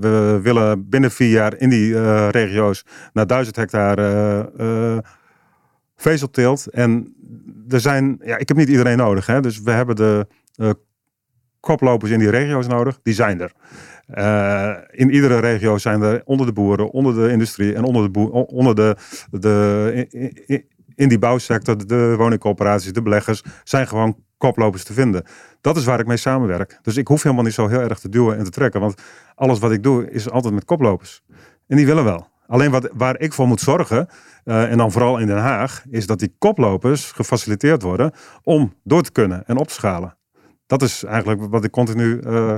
we 0.00 0.40
willen 0.42 0.88
binnen 0.88 1.10
vier 1.10 1.30
jaar 1.30 1.56
in 1.58 1.68
die 1.68 1.88
uh, 1.88 2.28
regio's 2.30 2.84
naar 3.12 3.26
duizend 3.26 3.56
hectare 3.56 5.02
vezelteelt. 5.96 6.66
En 6.66 7.14
er 7.68 7.80
zijn, 7.80 8.20
ja, 8.24 8.36
ik 8.36 8.48
heb 8.48 8.56
niet 8.56 8.68
iedereen 8.68 8.96
nodig. 8.96 9.26
Hè? 9.26 9.40
Dus 9.40 9.60
we 9.60 9.70
hebben 9.70 9.96
de 9.96 10.26
uh, 10.56 10.70
koplopers 11.60 12.10
in 12.10 12.18
die 12.18 12.30
regio's 12.30 12.66
nodig. 12.66 12.98
Die 13.02 13.14
zijn 13.14 13.40
er. 13.40 13.52
Uh, 14.14 14.76
in 14.90 15.10
iedere 15.10 15.38
regio 15.38 15.78
zijn 15.78 16.02
er 16.02 16.22
onder 16.24 16.46
de 16.46 16.52
boeren, 16.52 16.90
onder 16.90 17.14
de 17.14 17.30
industrie 17.30 17.74
en 17.74 17.84
onder 17.84 18.12
de, 18.12 18.30
onder 18.46 18.74
de, 18.74 18.96
de 19.30 20.06
in, 20.46 20.64
in 20.94 21.08
die 21.08 21.18
bouwsector, 21.18 21.86
de 21.86 22.14
woningcoöperaties, 22.16 22.92
de 22.92 23.02
beleggers, 23.02 23.42
zijn 23.64 23.86
gewoon 23.86 24.16
koplopers 24.36 24.84
te 24.84 24.92
vinden. 24.92 25.24
Dat 25.60 25.76
is 25.76 25.84
waar 25.84 26.00
ik 26.00 26.06
mee 26.06 26.16
samenwerk. 26.16 26.78
Dus 26.82 26.96
ik 26.96 27.06
hoef 27.06 27.22
helemaal 27.22 27.44
niet 27.44 27.54
zo 27.54 27.68
heel 27.68 27.80
erg 27.80 27.98
te 27.98 28.08
duwen 28.08 28.38
en 28.38 28.44
te 28.44 28.50
trekken. 28.50 28.80
Want 28.80 29.02
alles 29.34 29.58
wat 29.58 29.72
ik 29.72 29.82
doe 29.82 30.10
is 30.10 30.30
altijd 30.30 30.54
met 30.54 30.64
koplopers. 30.64 31.22
En 31.66 31.76
die 31.76 31.86
willen 31.86 32.04
wel. 32.04 32.28
Alleen 32.50 32.70
wat, 32.70 32.90
waar 32.92 33.20
ik 33.20 33.32
voor 33.32 33.46
moet 33.46 33.60
zorgen, 33.60 34.08
uh, 34.44 34.70
en 34.70 34.78
dan 34.78 34.92
vooral 34.92 35.18
in 35.18 35.26
Den 35.26 35.38
Haag, 35.38 35.84
is 35.90 36.06
dat 36.06 36.18
die 36.18 36.34
koplopers 36.38 37.12
gefaciliteerd 37.12 37.82
worden 37.82 38.12
om 38.42 38.74
door 38.84 39.02
te 39.02 39.12
kunnen 39.12 39.46
en 39.46 39.56
op 39.56 39.68
te 39.68 39.74
schalen. 39.74 40.18
Dat 40.70 40.82
is 40.82 41.04
eigenlijk 41.04 41.40
wat 41.50 41.64
ik 41.64 41.70
continu 41.70 42.20
uh, 42.26 42.54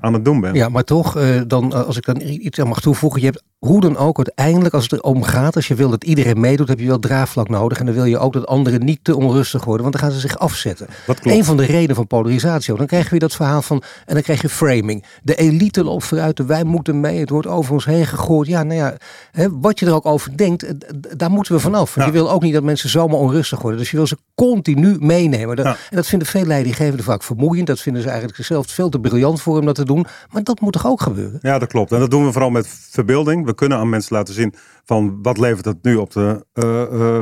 aan 0.00 0.12
het 0.12 0.24
doen 0.24 0.40
ben. 0.40 0.54
Ja, 0.54 0.68
maar 0.68 0.84
toch, 0.84 1.18
uh, 1.18 1.40
dan, 1.46 1.86
als 1.86 1.96
ik 1.96 2.04
dan 2.04 2.20
iets 2.20 2.60
aan 2.60 2.68
mag 2.68 2.80
toevoegen. 2.80 3.20
Je 3.20 3.26
hebt 3.26 3.42
hoe 3.58 3.80
dan 3.80 3.96
ook 3.96 4.16
uiteindelijk, 4.16 4.74
als 4.74 4.82
het 4.82 4.92
erom 4.92 5.22
gaat, 5.22 5.56
als 5.56 5.68
je 5.68 5.74
wil 5.74 5.90
dat 5.90 6.04
iedereen 6.04 6.40
meedoet, 6.40 6.68
heb 6.68 6.80
je 6.80 6.86
wel 6.86 6.98
draagvlak 6.98 7.48
nodig. 7.48 7.78
En 7.78 7.86
dan 7.86 7.94
wil 7.94 8.04
je 8.04 8.18
ook 8.18 8.32
dat 8.32 8.46
anderen 8.46 8.84
niet 8.84 8.98
te 9.02 9.16
onrustig 9.16 9.64
worden, 9.64 9.82
want 9.82 9.98
dan 9.98 10.02
gaan 10.02 10.20
ze 10.20 10.28
zich 10.28 10.38
afzetten. 10.38 10.86
Dat 11.06 11.20
klopt. 11.20 11.36
Een 11.36 11.44
van 11.44 11.56
de 11.56 11.64
redenen 11.64 11.96
van 11.96 12.06
polarisatie. 12.06 12.76
Dan 12.76 12.86
krijg 12.86 13.04
je 13.04 13.10
weer 13.10 13.20
dat 13.20 13.34
verhaal 13.34 13.62
van, 13.62 13.82
en 14.06 14.14
dan 14.14 14.22
krijg 14.22 14.42
je 14.42 14.48
framing. 14.48 15.04
De 15.22 15.34
elite 15.34 15.84
loopt 15.84 16.04
vooruit, 16.04 16.38
wij 16.38 16.64
moeten 16.64 17.00
mee, 17.00 17.18
het 17.18 17.30
wordt 17.30 17.46
over 17.46 17.72
ons 17.72 17.84
heen 17.84 18.06
gegooid. 18.06 18.48
Ja, 18.48 18.62
nou 18.62 18.78
ja, 18.78 18.96
hè, 19.32 19.58
wat 19.60 19.78
je 19.78 19.86
er 19.86 19.94
ook 19.94 20.06
over 20.06 20.36
denkt, 20.36 20.74
daar 21.18 21.30
moeten 21.30 21.54
we 21.54 21.60
vanaf. 21.60 21.94
Want 21.94 22.06
je 22.06 22.12
wil 22.12 22.30
ook 22.30 22.42
niet 22.42 22.54
dat 22.54 22.62
mensen 22.62 22.88
zomaar 22.88 23.18
onrustig 23.18 23.60
worden. 23.60 23.80
Dus 23.80 23.90
je 23.90 23.96
wil 23.96 24.06
ze 24.06 24.16
continu 24.34 24.96
meenemen. 24.98 25.56
En 25.56 25.76
dat 25.90 26.06
vinden 26.06 26.28
veel 26.28 26.44
leidinggevenden 26.44 27.04
vaak 27.04 27.22
vermoeiend. 27.22 27.50
Dat 27.60 27.80
vinden 27.80 28.02
ze 28.02 28.08
eigenlijk 28.08 28.36
zichzelf 28.36 28.66
veel 28.66 28.88
te 28.88 29.00
briljant 29.00 29.42
voor 29.42 29.58
om 29.58 29.64
dat 29.64 29.74
te 29.74 29.84
doen. 29.84 30.06
Maar 30.30 30.42
dat 30.42 30.60
moet 30.60 30.72
toch 30.72 30.86
ook 30.86 31.00
gebeuren? 31.00 31.38
Ja, 31.42 31.58
dat 31.58 31.68
klopt. 31.68 31.92
En 31.92 31.98
dat 31.98 32.10
doen 32.10 32.24
we 32.24 32.32
vooral 32.32 32.50
met 32.50 32.68
verbeelding 32.68 33.46
we 33.46 33.54
kunnen 33.54 33.78
aan 33.78 33.88
mensen 33.88 34.16
laten 34.16 34.34
zien 34.34 34.54
van 34.84 35.18
wat 35.22 35.38
levert 35.38 35.64
het 35.64 35.82
nu 35.82 35.96
op 35.96 36.12
de, 36.12 36.46
uh, 36.54 37.20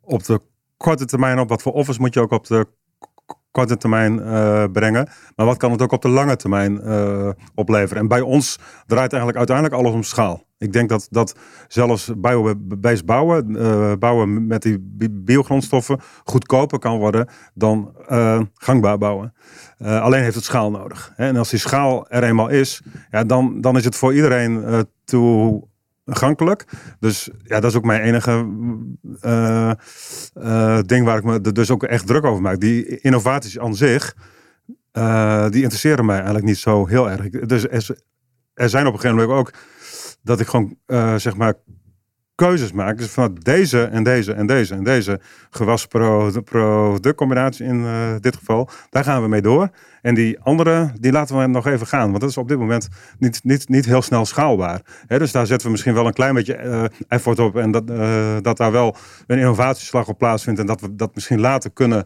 op 0.00 0.24
de 0.24 0.40
korte 0.76 1.04
termijn 1.04 1.38
op. 1.38 1.48
Wat 1.48 1.62
voor 1.62 1.72
offers 1.72 1.98
moet 1.98 2.14
je 2.14 2.20
ook 2.20 2.30
op 2.30 2.46
de 2.46 2.66
korte 3.52 3.76
termijn 3.76 4.18
uh, 4.18 4.64
brengen. 4.72 5.08
Maar 5.36 5.46
wat 5.46 5.56
kan 5.56 5.70
het 5.70 5.82
ook 5.82 5.92
op 5.92 6.02
de 6.02 6.08
lange 6.08 6.36
termijn 6.36 6.80
uh, 6.84 7.28
opleveren? 7.54 8.02
En 8.02 8.08
bij 8.08 8.20
ons 8.20 8.58
draait 8.86 9.12
eigenlijk 9.12 9.36
uiteindelijk 9.36 9.76
alles 9.76 9.92
om 9.92 10.02
schaal. 10.02 10.44
Ik 10.58 10.72
denk 10.72 10.88
dat, 10.88 11.06
dat 11.10 11.34
zelfs 11.68 12.10
biobased 12.16 13.06
bouwen, 13.06 13.50
uh, 13.50 13.92
bouwen 13.98 14.46
met 14.46 14.62
die 14.62 14.78
biogrondstoffen 15.10 16.00
goedkoper 16.24 16.78
kan 16.78 16.98
worden 16.98 17.28
dan 17.54 17.94
gangbaar 18.54 18.98
bouwen. 18.98 19.34
alleen 19.78 20.22
heeft 20.22 20.34
het 20.34 20.44
schaal 20.44 20.70
nodig. 20.70 21.12
Hè? 21.16 21.26
En 21.26 21.36
als 21.36 21.50
die 21.50 21.58
schaal 21.58 22.08
er 22.08 22.24
eenmaal 22.24 22.48
is, 22.48 22.82
ja, 23.10 23.24
dan, 23.24 23.60
dan 23.60 23.76
is 23.76 23.84
het 23.84 23.96
voor 23.96 24.14
iedereen 24.14 24.86
toe 25.04 25.62
Dus 26.98 27.30
ja, 27.42 27.60
dat 27.60 27.70
is 27.70 27.76
ook 27.76 27.84
mijn 27.84 28.02
enige 28.02 28.48
uh, 29.24 29.72
uh, 30.34 30.80
ding 30.80 31.04
waar 31.04 31.18
ik 31.18 31.24
me 31.24 31.52
dus 31.52 31.70
ook 31.70 31.82
echt 31.82 32.06
druk 32.06 32.24
over 32.24 32.42
maak. 32.42 32.60
Die 32.60 33.00
innovaties 33.00 33.58
aan 33.58 33.74
zich, 33.74 34.16
uh, 34.92 35.48
die 35.48 35.62
interesseren 35.62 36.04
mij 36.04 36.16
eigenlijk 36.16 36.46
niet 36.46 36.58
zo 36.58 36.86
heel 36.86 37.10
erg. 37.10 37.30
Dus 37.30 37.68
er, 37.68 37.98
er 38.54 38.68
zijn 38.68 38.86
op 38.86 38.92
een 38.92 39.00
gegeven 39.00 39.20
moment 39.20 39.38
ook 39.38 39.52
dat 40.22 40.40
ik 40.40 40.46
gewoon 40.46 40.76
zeg 41.16 41.36
maar 41.36 41.54
keuzes 42.34 42.72
maak. 42.72 42.98
Dus 42.98 43.10
van 43.10 43.34
deze 43.34 43.82
en 43.82 44.02
deze 44.02 44.32
en 44.32 44.46
deze 44.46 44.74
en 44.74 44.84
deze 44.84 45.20
gewas-productcombinatie 45.50 47.66
in 47.66 47.80
uh, 47.80 48.14
dit 48.20 48.36
geval, 48.36 48.68
daar 48.90 49.04
gaan 49.04 49.22
we 49.22 49.28
mee 49.28 49.42
door. 49.42 49.70
En 50.02 50.14
die 50.14 50.40
andere, 50.40 50.92
die 51.00 51.12
laten 51.12 51.38
we 51.38 51.46
nog 51.46 51.66
even 51.66 51.86
gaan. 51.86 52.08
Want 52.08 52.20
dat 52.20 52.30
is 52.30 52.36
op 52.36 52.48
dit 52.48 52.58
moment 52.58 52.88
niet, 53.18 53.40
niet, 53.44 53.68
niet 53.68 53.84
heel 53.84 54.02
snel 54.02 54.24
schaalbaar. 54.24 54.80
dus 55.06 55.32
daar 55.32 55.46
zetten 55.46 55.66
we 55.66 55.72
misschien 55.72 55.94
wel 55.94 56.06
een 56.06 56.12
klein 56.12 56.34
beetje 56.34 56.62
uh, 56.62 56.84
effort 57.08 57.38
op. 57.38 57.56
En 57.56 57.70
dat, 57.70 57.90
uh, 57.90 58.36
dat 58.40 58.56
daar 58.56 58.72
wel 58.72 58.96
een 59.26 59.38
innovatieslag 59.38 60.08
op 60.08 60.18
plaatsvindt. 60.18 60.60
En 60.60 60.66
dat 60.66 60.80
we 60.80 60.94
dat 60.94 61.14
misschien 61.14 61.40
later 61.40 61.70
kunnen 61.70 62.04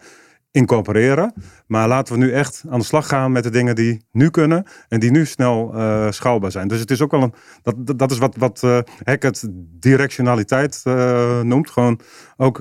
incorporeren. 0.57 1.33
Maar 1.66 1.88
laten 1.88 2.14
we 2.14 2.21
nu 2.21 2.33
echt 2.33 2.64
aan 2.69 2.79
de 2.79 2.85
slag 2.85 3.09
gaan 3.09 3.33
met 3.33 3.42
de 3.42 3.51
dingen 3.51 3.75
die 3.75 4.07
nu 4.12 4.31
kunnen 4.31 4.64
en 4.88 5.01
die 5.01 5.11
nu 5.11 5.27
snel 5.27 5.73
uh, 5.75 6.11
schaalbaar 6.11 6.51
zijn. 6.51 6.69
Dus 6.69 6.81
het 6.81 6.90
is 6.90 7.01
ook 7.01 7.11
wel 7.11 7.23
een. 7.23 7.35
Dat, 7.62 7.99
dat 7.99 8.11
is 8.11 8.19
wat, 8.19 8.37
wat 8.37 8.62
uh, 8.64 8.79
Hackett 9.05 9.49
directionaliteit 9.81 10.83
uh, 10.85 11.40
noemt. 11.40 11.71
Gewoon 11.71 12.01
ook 12.37 12.59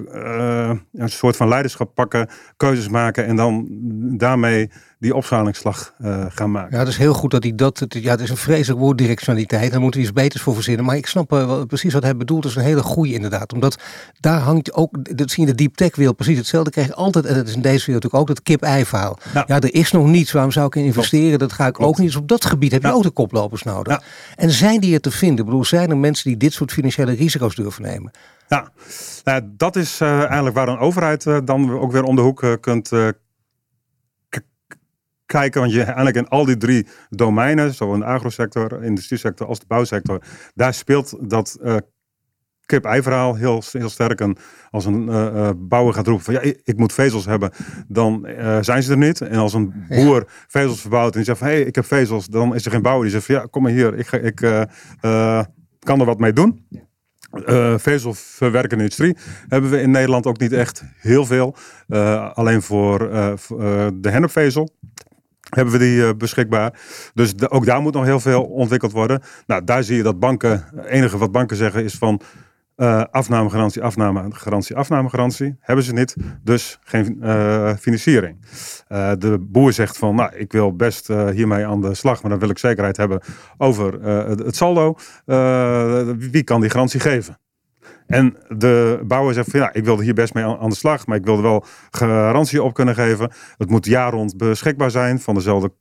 een 0.91 1.09
soort 1.09 1.35
van 1.35 1.47
leiderschap 1.47 1.93
pakken, 1.93 2.29
keuzes 2.57 2.89
maken 2.89 3.25
en 3.25 3.35
dan 3.35 3.67
daarmee 4.17 4.71
die 5.05 5.15
opschalingsslag 5.15 5.93
uh, 6.01 6.25
gaan 6.29 6.51
maken. 6.51 6.73
Ja, 6.73 6.79
het 6.79 6.87
is 6.87 6.97
heel 6.97 7.13
goed 7.13 7.31
dat 7.31 7.43
hij 7.43 7.55
dat. 7.55 7.85
Ja, 7.87 8.11
het 8.11 8.19
is 8.19 8.29
een 8.29 8.37
vreselijk 8.37 8.79
woord, 8.79 8.97
directionaliteit. 8.97 9.71
Daar 9.71 9.81
moeten 9.81 9.99
we 9.99 10.05
iets 10.05 10.15
beters 10.15 10.43
voor 10.43 10.53
verzinnen. 10.53 10.85
Maar 10.85 10.95
ik 10.95 11.05
snap 11.05 11.33
uh, 11.33 11.61
precies 11.67 11.93
wat 11.93 12.03
hij 12.03 12.17
bedoelt. 12.17 12.41
Dat 12.41 12.51
is 12.51 12.57
een 12.57 12.63
hele 12.63 12.81
goede 12.81 13.13
inderdaad. 13.13 13.53
Omdat 13.53 13.81
daar 14.19 14.39
hangt 14.39 14.73
ook. 14.73 15.17
Dat 15.17 15.31
zie 15.31 15.43
je 15.43 15.49
in 15.49 15.55
de 15.55 15.63
deep 15.63 15.75
tech 15.75 15.95
wereld 15.95 16.15
precies 16.15 16.37
hetzelfde. 16.37 16.71
Krijg 16.71 16.87
je 16.87 16.95
altijd, 16.95 17.25
en 17.25 17.35
dat 17.35 17.47
is 17.47 17.55
in 17.55 17.61
deze 17.61 17.85
wereld 17.85 18.03
natuurlijk 18.03 18.21
ook, 18.21 18.27
dat 18.27 18.41
kip-ei 18.41 18.85
verhaal. 18.85 19.17
Ja. 19.33 19.47
er 19.47 19.73
is 19.73 19.91
nog 19.91 20.05
niets. 20.05 20.31
Waarom 20.31 20.51
zou 20.51 20.65
ik 20.65 20.75
in 20.75 20.83
investeren? 20.83 21.39
Dat 21.39 21.53
ga 21.53 21.67
ik 21.67 21.81
ook 21.81 21.97
niet. 21.97 22.07
Dus 22.07 22.15
op 22.15 22.27
dat 22.27 22.45
gebied 22.45 22.71
heb 22.71 22.83
je 22.83 22.93
ook 22.93 23.03
de 23.03 23.09
koplopers 23.09 23.63
nodig. 23.63 24.01
En 24.35 24.51
zijn 24.51 24.79
die 24.79 24.93
er 24.93 25.01
te 25.01 25.11
vinden? 25.11 25.39
Ik 25.39 25.45
bedoel, 25.45 25.65
zijn 25.65 25.89
er 25.89 25.97
mensen 25.97 26.29
die 26.29 26.37
dit 26.37 26.53
soort 26.53 26.71
financiële 26.71 27.11
risico's 27.11 27.55
durven 27.55 27.81
nemen? 27.81 28.11
Ja, 28.47 28.71
nou, 29.23 29.41
dat 29.57 29.75
is 29.75 30.01
uh, 30.01 30.19
eigenlijk 30.19 30.55
waar 30.55 30.67
een 30.67 30.77
overheid 30.77 31.25
uh, 31.25 31.37
dan 31.43 31.79
ook 31.79 31.91
weer 31.91 32.03
om 32.03 32.15
de 32.15 32.21
hoek 32.21 32.43
uh, 32.43 32.53
kunt 32.59 32.91
kijken. 35.25 35.61
Want 35.61 35.73
je 35.73 35.83
eigenlijk 35.83 36.15
in 36.15 36.27
al 36.27 36.45
die 36.45 36.57
drie 36.57 36.87
domeinen, 37.09 37.73
zowel 37.73 37.93
in 37.93 37.99
de 37.99 38.05
agrosector, 38.05 38.83
industriesector 38.83 39.47
als 39.47 39.59
de 39.59 39.65
bouwsector, 39.67 40.21
daar 40.53 40.73
speelt 40.73 41.29
dat 41.29 41.57
uh, 41.63 41.75
kip-ei-verhaal 42.65 43.35
heel, 43.35 43.63
heel 43.71 43.89
sterk. 43.89 44.21
En 44.21 44.37
als 44.69 44.85
een 44.85 45.07
uh, 45.07 45.49
bouwer 45.57 45.93
gaat 45.93 46.07
roepen 46.07 46.25
van 46.25 46.33
ja, 46.33 46.41
ik, 46.63 46.77
moet 46.77 46.93
vezels 46.93 47.25
hebben, 47.25 47.51
dan 47.87 48.27
uh, 48.27 48.57
zijn 48.61 48.83
ze 48.83 48.91
er 48.91 48.97
niet. 48.97 49.21
En 49.21 49.37
als 49.37 49.53
een 49.53 49.85
boer 49.87 50.19
ja. 50.19 50.25
vezels 50.47 50.81
verbouwt 50.81 51.11
en 51.11 51.17
die 51.17 51.25
zegt 51.25 51.37
van 51.37 51.47
hé, 51.47 51.53
hey, 51.53 51.63
ik 51.63 51.75
heb 51.75 51.85
vezels, 51.85 52.27
dan 52.27 52.55
is 52.55 52.65
er 52.65 52.71
geen 52.71 52.81
bouwer 52.81 53.03
die 53.03 53.11
zegt 53.11 53.25
van 53.25 53.35
ja, 53.35 53.47
kom 53.49 53.63
maar 53.63 53.71
hier, 53.71 53.97
ik, 53.97 54.11
ik 54.11 54.35
kan 55.79 55.99
er 55.99 56.05
wat 56.05 56.19
mee 56.19 56.33
doen. 56.33 56.67
Uh, 57.35 57.77
vezelverwerkende 57.77 58.83
industrie 58.83 59.17
hebben 59.47 59.69
we 59.69 59.81
in 59.81 59.91
Nederland 59.91 60.25
ook 60.25 60.39
niet 60.39 60.51
echt 60.51 60.83
heel 60.97 61.25
veel. 61.25 61.55
Uh, 61.87 62.31
alleen 62.33 62.61
voor 62.61 63.11
uh, 63.11 63.33
de 63.93 64.09
hennepvezel 64.09 64.69
hebben 65.49 65.73
we 65.73 65.79
die 65.79 66.15
beschikbaar. 66.15 66.79
Dus 67.13 67.49
ook 67.49 67.65
daar 67.65 67.81
moet 67.81 67.93
nog 67.93 68.05
heel 68.05 68.19
veel 68.19 68.43
ontwikkeld 68.43 68.91
worden. 68.91 69.21
Nou, 69.47 69.63
daar 69.63 69.83
zie 69.83 69.97
je 69.97 70.03
dat 70.03 70.19
banken, 70.19 70.65
het 70.75 70.85
enige 70.85 71.17
wat 71.17 71.31
banken 71.31 71.57
zeggen 71.57 71.83
is 71.83 71.95
van 71.95 72.21
uh, 72.77 73.03
afnamegarantie, 73.11 73.83
afnamegarantie, 73.83 74.75
afnamegarantie. 74.75 75.55
Hebben 75.59 75.85
ze 75.85 75.93
niet, 75.93 76.15
dus 76.43 76.79
geen 76.83 77.17
financiering. 77.79 78.37
De 79.17 79.37
boer 79.39 79.73
zegt 79.73 79.97
van, 79.97 80.15
nou, 80.15 80.35
ik 80.35 80.51
wil 80.51 80.75
best 80.75 81.07
hiermee 81.07 81.65
aan 81.65 81.81
de 81.81 81.93
slag, 81.93 82.21
maar 82.21 82.31
dan 82.31 82.39
wil 82.39 82.49
ik 82.49 82.57
zekerheid 82.57 82.97
hebben 82.97 83.21
over 83.57 84.03
het, 84.03 84.55
saldo. 84.55 84.95
wie 86.17 86.43
kan 86.43 86.61
die 86.61 86.69
garantie 86.69 86.99
geven? 86.99 87.37
En 88.07 88.37
de 88.47 89.01
bouwer 89.03 89.33
zegt 89.33 89.51
van 89.51 89.59
ja, 89.59 89.73
ik 89.73 89.85
wilde 89.85 90.03
hier 90.03 90.13
best 90.13 90.33
mee 90.33 90.43
aan 90.43 90.69
de 90.69 90.75
slag, 90.75 91.07
maar 91.07 91.17
ik 91.17 91.25
wilde 91.25 91.41
wel 91.41 91.65
garantie 91.89 92.63
op 92.63 92.73
kunnen 92.73 92.95
geven. 92.95 93.31
Het 93.57 93.69
moet 93.69 93.85
jaar 93.85 94.11
rond 94.11 94.37
beschikbaar 94.37 94.91
zijn 94.91 95.19
van 95.19 95.35
dezelfde 95.35 95.71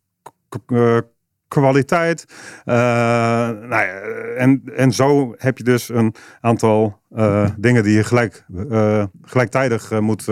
kwaliteit. 1.49 2.25
Uh, 2.65 2.75
nou 2.75 3.69
ja, 3.69 4.01
en, 4.37 4.63
en 4.77 4.93
zo 4.93 5.35
heb 5.39 5.59
je 5.59 5.65
dus 5.65 5.89
een 5.89 6.15
aantal 6.41 7.01
uh, 7.17 7.49
dingen 7.57 7.83
die 7.83 7.97
je 7.97 8.05
gelijk, 8.05 8.45
uh, 8.55 9.05
gelijktijdig 9.23 10.01
moet 10.01 10.29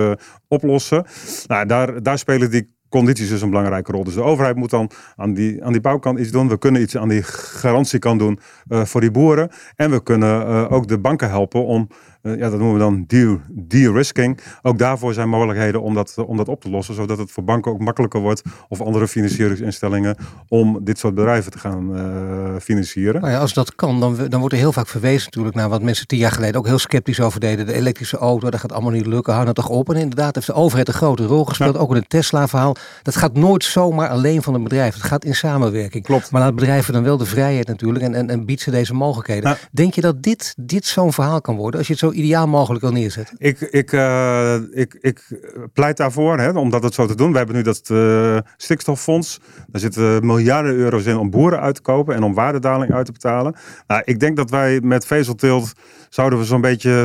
oplossen. 0.49 1.05
Nou, 1.47 1.67
daar, 1.67 2.03
daar 2.03 2.19
spelen 2.19 2.51
die 2.51 2.75
condities 2.93 3.29
dus 3.29 3.43
een 3.43 3.51
belangrijke 3.51 3.93
rol. 3.93 4.05
Dus 4.05 4.15
de 4.15 4.23
overheid 4.23 4.57
moet 4.57 4.71
dan 4.71 4.91
aan 5.17 5.35
die, 5.35 5.65
aan 5.65 5.73
die 5.73 5.81
bouwkant 5.81 6.19
iets 6.19 6.31
doen. 6.31 6.49
We 6.49 6.59
kunnen 6.59 6.83
iets 6.83 6.97
aan 6.97 7.09
die 7.09 7.23
garantiekant 7.23 8.19
doen 8.19 8.39
voor 8.69 9.01
die 9.01 9.11
boeren. 9.11 9.51
En 9.77 9.91
we 9.91 10.03
kunnen 10.03 10.69
ook 10.71 10.89
de 10.89 10.99
banken 10.99 11.29
helpen 11.29 11.65
om 11.65 11.89
ja, 12.23 12.51
dat 12.51 12.59
noemen 12.59 12.73
we 12.73 12.79
dan 12.79 13.05
de-risking. 13.49 14.41
Ook 14.63 14.79
daarvoor 14.79 15.15
zijn 15.15 15.29
mogelijkheden 15.29 15.83
om 15.83 15.95
dat, 15.95 16.15
om 16.27 16.37
dat 16.37 16.49
op 16.49 16.61
te 16.61 16.71
lossen, 16.71 16.95
zodat 16.95 17.19
het 17.19 17.31
voor 17.31 17.45
banken 17.45 17.73
ook 17.73 17.79
makkelijker 17.79 18.21
wordt 18.21 18.43
of 18.69 18.81
andere 18.81 19.09
financieringsinstellingen 19.09 20.17
om 20.49 20.79
dit 20.83 20.99
soort 20.99 21.15
bedrijven 21.15 21.53
te 21.53 21.59
gaan 21.59 21.97
uh, 21.97 22.57
financieren. 22.61 23.21
Nou 23.21 23.33
ja, 23.33 23.39
als 23.39 23.55
dat 23.55 23.75
kan, 23.75 24.01
dan, 24.01 24.17
dan 24.29 24.41
wordt 24.41 24.55
er 24.55 24.61
heel 24.61 24.73
vaak 24.73 24.89
verwezen 24.89 25.25
natuurlijk 25.25 25.55
naar 25.55 25.69
wat 25.69 25.83
mensen 25.83 26.07
tien 26.07 26.19
jaar 26.19 26.33
geleden 26.33 26.61
ook 26.61 26.67
heel 26.67 26.79
sceptisch 26.79 27.21
over 27.21 27.41
deden. 27.41 27.67
De 27.67 27.73
elektrische 27.73 28.17
auto, 28.17 28.51
dat 28.51 28.61
gaat 28.61 28.73
allemaal 28.73 28.91
niet 28.91 29.07
lukken, 29.07 29.33
hou 29.33 29.47
dat 29.47 29.55
toch 29.55 29.69
op. 29.69 29.91
En 29.91 29.97
inderdaad 29.97 30.35
heeft 30.35 30.47
de 30.47 30.53
overheid 30.53 30.89
een 30.89 30.95
grote 30.95 31.25
rol 31.25 31.45
gespeeld, 31.45 31.77
ook 31.77 31.91
in 31.91 31.97
het 31.97 32.11
Tesla-verhaal. 32.11 32.77
Dat 33.03 33.17
gaat 33.17 33.35
nooit 33.35 33.65
zomaar 33.65 34.09
alleen 34.09 34.43
van 34.43 34.55
een 34.55 34.63
bedrijf. 34.63 34.95
Het 34.95 35.03
gaat 35.03 35.25
in 35.25 35.35
samenwerking. 35.35 36.05
Klopt. 36.05 36.31
Maar 36.31 36.41
laat 36.41 36.55
bedrijven 36.55 36.93
dan 36.93 37.03
wel 37.03 37.17
de 37.17 37.27
vrijheid 37.27 37.67
natuurlijk 37.67 38.05
en, 38.05 38.15
en, 38.15 38.31
en 38.31 38.45
biedt 38.45 38.61
ze 38.61 38.71
deze 38.71 38.95
mogelijkheden. 38.95 39.57
Denk 39.71 39.95
je 39.95 40.01
dat 40.01 40.23
dit, 40.23 40.55
dit 40.57 40.87
zo'n 40.87 41.13
verhaal 41.13 41.41
kan 41.41 41.57
worden? 41.57 41.79
Als 41.79 41.87
je 41.87 41.93
het 41.93 42.03
zo 42.03 42.11
ideaal 42.13 42.49
mogelijk 42.49 42.83
wil 42.83 42.93
neerzetten? 42.93 43.37
Ik, 43.39 43.61
ik, 43.61 43.93
uh, 43.93 44.55
ik, 44.71 44.99
ik 45.01 45.41
pleit 45.73 45.97
daarvoor 45.97 46.39
hè, 46.39 46.51
om 46.51 46.71
dat 46.71 46.95
zo 46.95 47.07
te 47.07 47.17
doen. 47.17 47.31
We 47.33 47.37
hebben 47.37 47.57
nu 47.57 47.63
dat 47.63 47.89
uh, 47.93 48.39
stikstoffonds. 48.57 49.41
Daar 49.67 49.81
zitten 49.81 50.27
miljarden 50.27 50.75
euro's 50.75 51.05
in 51.05 51.17
om 51.17 51.31
boeren 51.31 51.61
uit 51.61 51.75
te 51.75 51.83
kopen 51.83 52.15
en 52.15 52.23
om 52.23 52.35
waardedaling 52.35 52.93
uit 52.93 53.07
te 53.07 53.13
betalen. 53.13 53.55
Nou, 53.87 54.03
ik 54.05 54.21
denk 54.21 54.37
dat 54.37 54.51
wij 54.51 54.81
met 54.81 55.07
vezelteelt 55.07 55.73
zouden 56.09 56.39
we 56.39 56.45
zo'n 56.45 56.61
beetje 56.61 57.05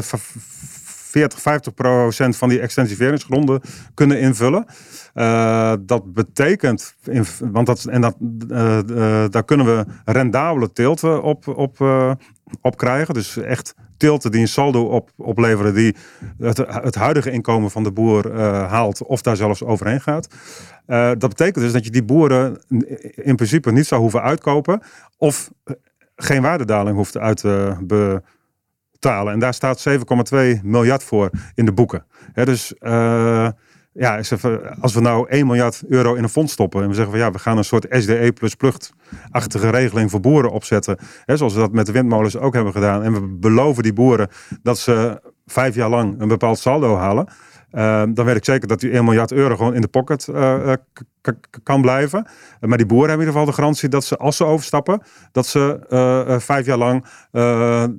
40, 1.07 1.41
50 1.41 1.73
procent 1.73 2.37
van 2.37 2.49
die 2.49 2.59
extensiveringsgronden 2.59 3.61
kunnen 3.93 4.19
invullen. 4.19 4.65
Uh, 5.15 5.73
dat 5.79 6.13
betekent, 6.13 6.95
want 7.51 7.65
dat, 7.65 7.85
en 7.85 8.01
dat, 8.01 8.15
uh, 8.49 8.79
uh, 8.89 9.25
daar 9.29 9.43
kunnen 9.43 9.65
we 9.65 9.85
rendabele 10.05 10.71
teelten 10.71 11.23
op, 11.23 11.47
op, 11.47 11.79
op 12.61 12.77
krijgen. 12.77 13.13
Dus 13.13 13.37
echt 13.37 13.75
tilten 13.97 14.31
die 14.31 14.41
een 14.41 14.47
saldo 14.47 14.83
op, 14.83 15.09
opleveren 15.15 15.73
die 15.73 15.95
het, 16.37 16.57
het 16.57 16.95
huidige 16.95 17.31
inkomen 17.31 17.71
van 17.71 17.83
de 17.83 17.91
boer 17.91 18.33
haalt 18.41 19.03
of 19.03 19.21
daar 19.21 19.35
zelfs 19.35 19.63
overheen 19.63 20.01
gaat. 20.01 20.27
Dat 21.19 21.29
betekent 21.29 21.63
dus 21.63 21.73
dat 21.73 21.85
je 21.85 21.91
die 21.91 22.03
boeren 22.03 22.61
in 23.15 23.35
principe 23.35 23.71
niet 23.71 23.87
zou 23.87 24.01
hoeven 24.01 24.21
uitkopen 24.21 24.81
of 25.17 25.51
geen 26.15 26.41
waardedaling 26.41 26.95
hoeft 26.95 27.17
uit 27.17 27.37
te 27.37 27.77
En 29.07 29.39
daar 29.39 29.53
staat 29.53 29.85
7,2 29.89 30.61
miljard 30.63 31.03
voor 31.03 31.29
in 31.55 31.65
de 31.65 31.73
boeken. 31.73 32.05
He, 32.33 32.45
dus 32.45 32.73
uh, 32.79 33.49
ja, 33.91 34.21
als 34.79 34.93
we 34.93 35.01
nou 35.01 35.29
1 35.29 35.45
miljard 35.45 35.83
euro 35.87 36.13
in 36.13 36.23
een 36.23 36.29
fonds 36.29 36.53
stoppen 36.53 36.81
en 36.81 36.87
we 36.87 36.93
zeggen 36.93 37.11
van 37.11 37.21
ja, 37.21 37.31
we 37.31 37.39
gaan 37.39 37.57
een 37.57 37.63
soort 37.63 37.85
SDE 37.89 38.33
plus 38.33 38.55
achtige 39.31 39.69
regeling 39.69 40.11
voor 40.11 40.19
boeren 40.19 40.51
opzetten, 40.51 40.97
hè, 41.25 41.37
zoals 41.37 41.53
we 41.53 41.59
dat 41.59 41.71
met 41.71 41.85
de 41.85 41.91
windmolens 41.91 42.37
ook 42.37 42.53
hebben 42.53 42.73
gedaan, 42.73 43.03
en 43.03 43.13
we 43.13 43.21
beloven 43.21 43.83
die 43.83 43.93
boeren 43.93 44.27
dat 44.61 44.77
ze 44.77 45.21
vijf 45.45 45.75
jaar 45.75 45.89
lang 45.89 46.21
een 46.21 46.27
bepaald 46.27 46.59
saldo 46.59 46.95
halen, 46.95 47.27
uh, 47.71 48.03
dan 48.13 48.25
weet 48.25 48.35
ik 48.35 48.45
zeker 48.45 48.67
dat 48.67 48.79
die 48.79 48.91
1 48.91 49.03
miljard 49.03 49.31
euro 49.31 49.55
gewoon 49.55 49.73
in 49.73 49.81
de 49.81 49.87
pocket 49.87 50.27
uh, 50.31 50.73
kan 51.63 51.81
blijven. 51.81 52.27
Maar 52.59 52.77
die 52.77 52.85
boeren 52.85 53.09
hebben 53.09 53.27
in 53.27 53.33
ieder 53.33 53.41
geval 53.41 53.45
de 53.45 53.61
garantie 53.61 53.89
dat 53.89 54.03
ze, 54.03 54.17
als 54.17 54.37
ze 54.37 54.45
overstappen, 54.45 55.01
dat 55.31 55.45
ze 55.45 56.37
vijf 56.41 56.65
jaar 56.65 56.77
lang 56.77 57.05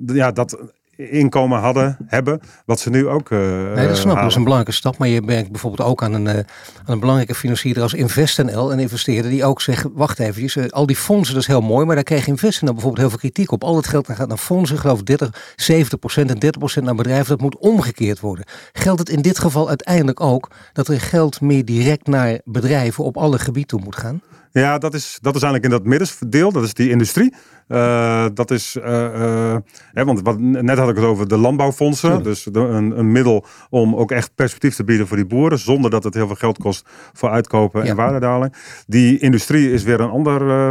ja, 0.05 0.31
dat 0.31 0.73
inkomen 1.07 1.59
hadden, 1.59 1.97
hebben, 2.05 2.39
wat 2.65 2.79
ze 2.79 2.89
nu 2.89 3.07
ook 3.07 3.29
uh, 3.29 3.39
Nee, 3.73 3.87
dat 3.87 3.97
snap 3.97 4.15
ik. 4.15 4.21
Dat 4.21 4.29
is 4.29 4.35
een 4.35 4.43
belangrijke 4.43 4.77
stap. 4.77 4.97
Maar 4.97 5.07
je 5.07 5.21
werkt 5.21 5.51
bijvoorbeeld 5.51 5.89
ook 5.89 6.03
aan 6.03 6.13
een, 6.13 6.25
uh, 6.25 6.33
aan 6.33 6.43
een 6.85 6.99
belangrijke 6.99 7.35
financier 7.35 7.81
als 7.81 7.93
InvestNL. 7.93 8.71
Een 8.71 8.79
investeerder 8.79 9.31
die 9.31 9.45
ook 9.45 9.61
zegt, 9.61 9.85
wacht 9.93 10.19
even, 10.19 10.63
uh, 10.63 10.69
al 10.69 10.85
die 10.85 10.95
fondsen, 10.95 11.33
dat 11.33 11.43
is 11.43 11.49
heel 11.49 11.61
mooi. 11.61 11.85
Maar 11.85 11.95
daar 11.95 12.03
kreeg 12.03 12.27
InvestNL 12.27 12.71
bijvoorbeeld 12.71 13.01
heel 13.01 13.09
veel 13.09 13.19
kritiek 13.19 13.51
op. 13.51 13.63
Al 13.63 13.75
het 13.75 13.87
geld 13.87 14.07
gaat 14.11 14.27
naar 14.27 14.37
fondsen, 14.37 14.79
geloof 14.79 15.03
30, 15.03 15.53
70 15.55 15.99
procent 15.99 16.29
en 16.29 16.39
30 16.39 16.59
procent 16.59 16.85
naar 16.85 16.95
bedrijven. 16.95 17.27
Dat 17.27 17.41
moet 17.41 17.57
omgekeerd 17.57 18.19
worden. 18.19 18.45
Geldt 18.73 18.99
het 18.99 19.09
in 19.09 19.21
dit 19.21 19.39
geval 19.39 19.67
uiteindelijk 19.67 20.21
ook 20.21 20.49
dat 20.73 20.87
er 20.87 21.01
geld 21.01 21.41
meer 21.41 21.65
direct 21.65 22.07
naar 22.07 22.39
bedrijven 22.43 23.03
op 23.03 23.17
alle 23.17 23.39
gebieden 23.39 23.67
toe 23.67 23.81
moet 23.83 23.95
gaan? 23.95 24.21
Ja, 24.51 24.77
dat 24.77 24.93
is, 24.93 25.17
dat 25.21 25.35
is 25.35 25.41
eigenlijk 25.41 25.73
in 25.73 25.79
dat 25.79 25.89
middendeel, 25.89 26.51
dat 26.51 26.63
is 26.63 26.73
die 26.73 26.89
industrie. 26.89 27.33
Uh, 27.67 28.25
dat 28.33 28.51
is, 28.51 28.75
uh, 28.75 28.85
uh, 28.85 29.55
hè, 29.93 30.05
want 30.05 30.21
wat, 30.21 30.39
net 30.39 30.77
had 30.77 30.89
ik 30.89 30.95
het 30.95 31.05
over 31.05 31.27
de 31.27 31.37
landbouwfondsen. 31.37 32.23
Dus 32.23 32.43
de, 32.43 32.59
een, 32.59 32.99
een, 32.99 33.11
middel 33.11 33.45
om 33.69 33.95
ook 33.95 34.11
echt 34.11 34.35
perspectief 34.35 34.75
te 34.75 34.83
bieden 34.83 35.07
voor 35.07 35.17
die 35.17 35.25
boeren. 35.25 35.59
Zonder 35.59 35.91
dat 35.91 36.03
het 36.03 36.13
heel 36.13 36.27
veel 36.27 36.35
geld 36.35 36.57
kost 36.57 36.89
voor 37.13 37.29
uitkopen 37.29 37.83
ja. 37.83 37.89
en 37.89 37.95
waardedaling. 37.95 38.53
Die 38.87 39.19
industrie 39.19 39.71
is 39.71 39.83
weer 39.83 39.99
een 39.99 40.09
ander 40.09 40.69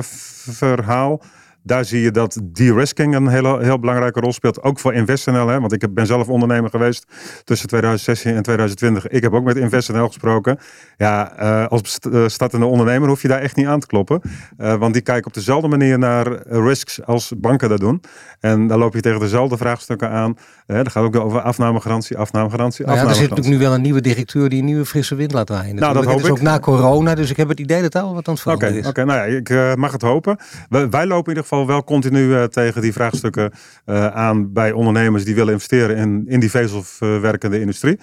verhaal. 0.50 1.22
Daar 1.68 1.84
zie 1.84 2.00
je 2.00 2.10
dat 2.10 2.40
de-risking 2.42 3.14
een 3.14 3.28
hele, 3.28 3.62
heel 3.62 3.78
belangrijke 3.78 4.20
rol 4.20 4.32
speelt. 4.32 4.62
Ook 4.62 4.78
voor 4.78 4.94
InvestNL. 4.94 5.48
Hè? 5.48 5.60
Want 5.60 5.72
ik 5.72 5.94
ben 5.94 6.06
zelf 6.06 6.28
ondernemer 6.28 6.70
geweest 6.70 7.06
tussen 7.44 7.68
2016 7.68 8.34
en 8.34 8.42
2020. 8.42 9.08
Ik 9.08 9.22
heb 9.22 9.32
ook 9.32 9.44
met 9.44 9.56
InvestNL 9.56 10.06
gesproken. 10.06 10.58
Ja, 10.96 11.40
uh, 11.40 11.66
als 11.66 11.98
startende 12.26 12.66
ondernemer 12.66 13.08
hoef 13.08 13.22
je 13.22 13.28
daar 13.28 13.40
echt 13.40 13.56
niet 13.56 13.66
aan 13.66 13.80
te 13.80 13.86
kloppen. 13.86 14.20
Uh, 14.58 14.74
want 14.74 14.92
die 14.92 15.02
kijken 15.02 15.26
op 15.26 15.34
dezelfde 15.34 15.68
manier 15.68 15.98
naar 15.98 16.46
risks 16.46 17.04
als 17.04 17.32
banken 17.36 17.68
dat 17.68 17.80
doen. 17.80 18.02
En 18.40 18.66
dan 18.66 18.78
loop 18.78 18.94
je 18.94 19.00
tegen 19.00 19.20
dezelfde 19.20 19.56
vraagstukken 19.56 20.10
aan. 20.10 20.36
Dat 20.76 20.88
gaat 20.88 21.04
ook 21.04 21.16
over 21.16 21.40
afnamegarantie, 21.40 22.18
afnamegarantie, 22.18 22.86
nou 22.86 22.98
ja, 22.98 23.04
Er 23.04 23.14
zit 23.14 23.28
natuurlijk 23.28 23.56
nu 23.56 23.58
wel 23.58 23.74
een 23.74 23.80
nieuwe 23.80 24.00
directeur 24.00 24.48
die 24.48 24.58
een 24.58 24.64
nieuwe 24.64 24.84
frisse 24.84 25.14
wind 25.14 25.32
laat 25.32 25.48
waaien. 25.48 25.74
Nou, 25.74 25.94
dat 25.94 26.04
hoop 26.04 26.18
is 26.18 26.24
ik. 26.24 26.30
ook 26.30 26.40
na 26.40 26.58
corona. 26.58 27.14
Dus 27.14 27.30
ik 27.30 27.36
heb 27.36 27.48
het 27.48 27.60
idee 27.60 27.82
dat 27.82 27.94
al 27.94 28.14
wat 28.14 28.28
aan 28.28 28.34
het 28.34 28.42
veranderen 28.42 28.74
okay, 28.74 28.82
is. 28.82 28.88
Oké, 28.88 29.00
okay, 29.00 29.16
nou 29.16 29.30
ja, 29.30 29.36
ik 29.36 29.76
mag 29.76 29.92
het 29.92 30.02
hopen. 30.02 30.36
Wij, 30.68 30.88
wij 30.88 31.06
lopen 31.06 31.24
in 31.24 31.28
ieder 31.28 31.42
geval 31.42 31.66
wel 31.66 31.84
continu 31.84 32.20
uh, 32.20 32.44
tegen 32.44 32.82
die 32.82 32.92
vraagstukken 32.92 33.52
uh, 33.86 34.06
aan 34.06 34.52
bij 34.52 34.72
ondernemers 34.72 35.24
die 35.24 35.34
willen 35.34 35.52
investeren 35.52 35.96
in, 35.96 36.24
in 36.26 36.40
die 36.40 36.50
vezelverwerkende 36.50 37.60
industrie. 37.60 37.98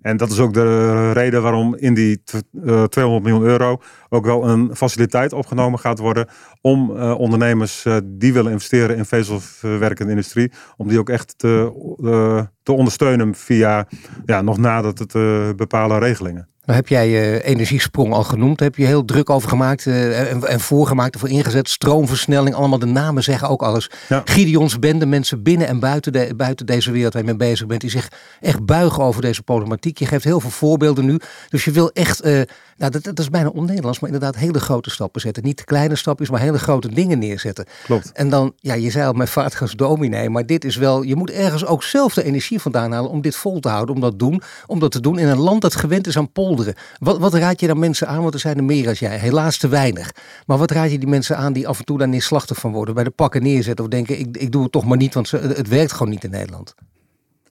En 0.00 0.16
dat 0.16 0.30
is 0.30 0.38
ook 0.38 0.54
de 0.54 1.12
reden 1.12 1.42
waarom 1.42 1.76
in 1.76 1.94
die 1.94 2.22
uh, 2.32 2.82
eh, 2.82 2.84
200 2.84 3.24
miljoen 3.24 3.48
euro 3.48 3.80
ook 4.08 4.24
wel 4.24 4.48
een 4.48 4.76
faciliteit 4.76 5.32
opgenomen 5.32 5.78
gaat 5.78 5.98
worden 5.98 6.28
om 6.60 6.90
uh, 6.90 7.18
ondernemers 7.18 7.84
uh, 7.84 7.96
die 8.04 8.32
willen 8.32 8.52
investeren 8.52 8.96
in 8.96 9.04
vezelverwerkende 9.04 10.10
industrie, 10.10 10.52
om 10.76 10.88
die 10.88 10.98
ook 10.98 11.08
echt 11.08 11.38
te, 11.38 11.72
te 12.62 12.72
ondersteunen 12.72 13.34
via, 13.34 13.86
ja, 14.24 14.42
nog 14.42 14.58
nadat 14.58 14.98
het 14.98 15.12
bepaalde 15.56 15.98
regelingen. 15.98 16.48
Nou 16.66 16.78
heb 16.78 16.88
jij 16.88 17.08
je 17.08 17.42
uh, 17.42 17.48
energiesprong 17.48 18.12
al 18.12 18.22
genoemd. 18.22 18.58
Daar 18.58 18.68
heb 18.68 18.76
je 18.76 18.84
heel 18.84 19.04
druk 19.04 19.30
over 19.30 19.48
gemaakt 19.48 19.86
uh, 19.86 20.30
en, 20.30 20.48
en 20.48 20.60
voorgemaakt, 20.60 21.14
ervoor 21.14 21.28
ingezet. 21.28 21.68
Stroomversnelling, 21.68 22.54
allemaal 22.54 22.78
de 22.78 22.86
namen 22.86 23.22
zeggen 23.22 23.48
ook 23.48 23.62
alles. 23.62 23.90
Ja. 24.08 24.22
Gideons 24.24 24.78
bende, 24.78 25.06
mensen 25.06 25.42
binnen 25.42 25.66
en 25.66 25.78
buiten, 25.78 26.12
de, 26.12 26.34
buiten 26.36 26.66
deze 26.66 26.90
wereld 26.90 27.12
waar 27.12 27.22
je 27.22 27.28
mee 27.28 27.48
bezig 27.48 27.66
bent. 27.66 27.80
Die 27.80 27.90
zich 27.90 28.08
echt 28.40 28.64
buigen 28.64 29.02
over 29.02 29.22
deze 29.22 29.42
problematiek. 29.42 29.98
Je 29.98 30.06
geeft 30.06 30.24
heel 30.24 30.40
veel 30.40 30.50
voorbeelden 30.50 31.04
nu. 31.04 31.20
Dus 31.48 31.64
je 31.64 31.70
wil 31.70 31.90
echt, 31.92 32.24
uh, 32.24 32.40
nou 32.76 32.90
dat, 32.90 33.02
dat 33.02 33.18
is 33.18 33.30
bijna 33.30 33.48
on-Nederlands, 33.48 34.00
maar 34.00 34.10
inderdaad 34.10 34.36
hele 34.36 34.60
grote 34.60 34.90
stappen 34.90 35.20
zetten. 35.20 35.44
Niet 35.44 35.64
kleine 35.64 35.96
stapjes, 35.96 36.30
maar 36.30 36.40
hele 36.40 36.58
grote 36.58 36.88
dingen 36.88 37.18
neerzetten. 37.18 37.66
Klopt. 37.84 38.12
En 38.12 38.28
dan, 38.28 38.52
ja 38.56 38.74
je 38.74 38.90
zei 38.90 39.06
al 39.06 39.12
met 39.12 39.30
vaatgas 39.30 39.72
dominee. 39.72 40.30
Maar 40.30 40.46
dit 40.46 40.64
is 40.64 40.76
wel, 40.76 41.02
je 41.02 41.16
moet 41.16 41.30
ergens 41.30 41.66
ook 41.66 41.82
zelf 41.82 42.14
de 42.14 42.22
energie 42.22 42.60
vandaan 42.60 42.92
halen 42.92 43.10
om 43.10 43.20
dit 43.20 43.36
vol 43.36 43.60
te 43.60 43.68
houden. 43.68 43.94
Om 43.94 44.00
dat, 44.00 44.18
doen, 44.18 44.42
om 44.66 44.78
dat 44.78 44.90
te 44.90 45.00
doen 45.00 45.18
in 45.18 45.28
een 45.28 45.38
land 45.38 45.62
dat 45.62 45.74
gewend 45.74 46.06
is 46.06 46.16
aan 46.16 46.32
pol 46.32 46.44
polderen. 46.46 46.74
Wat, 46.98 47.18
wat 47.18 47.34
raad 47.34 47.60
je 47.60 47.66
dan 47.66 47.78
mensen 47.78 48.08
aan? 48.08 48.22
Want 48.22 48.34
er 48.34 48.40
zijn 48.40 48.56
er 48.56 48.64
meer 48.64 48.88
als 48.88 48.98
jij. 48.98 49.18
Helaas 49.18 49.58
te 49.58 49.68
weinig. 49.68 50.12
Maar 50.46 50.58
wat 50.58 50.70
raad 50.70 50.90
je 50.90 50.98
die 50.98 51.08
mensen 51.08 51.36
aan 51.36 51.52
die 51.52 51.68
af 51.68 51.78
en 51.78 51.84
toe 51.84 51.98
daar 51.98 52.08
neerslachtig 52.08 52.58
van 52.58 52.72
worden? 52.72 52.94
Bij 52.94 53.04
de 53.04 53.10
pakken 53.10 53.42
neerzetten 53.42 53.84
of 53.84 53.90
denken, 53.90 54.18
ik, 54.18 54.36
ik 54.36 54.52
doe 54.52 54.62
het 54.62 54.72
toch 54.72 54.84
maar 54.84 54.96
niet, 54.96 55.14
want 55.14 55.30
het 55.30 55.68
werkt 55.68 55.92
gewoon 55.92 56.08
niet 56.08 56.24
in 56.24 56.30
Nederland. 56.30 56.74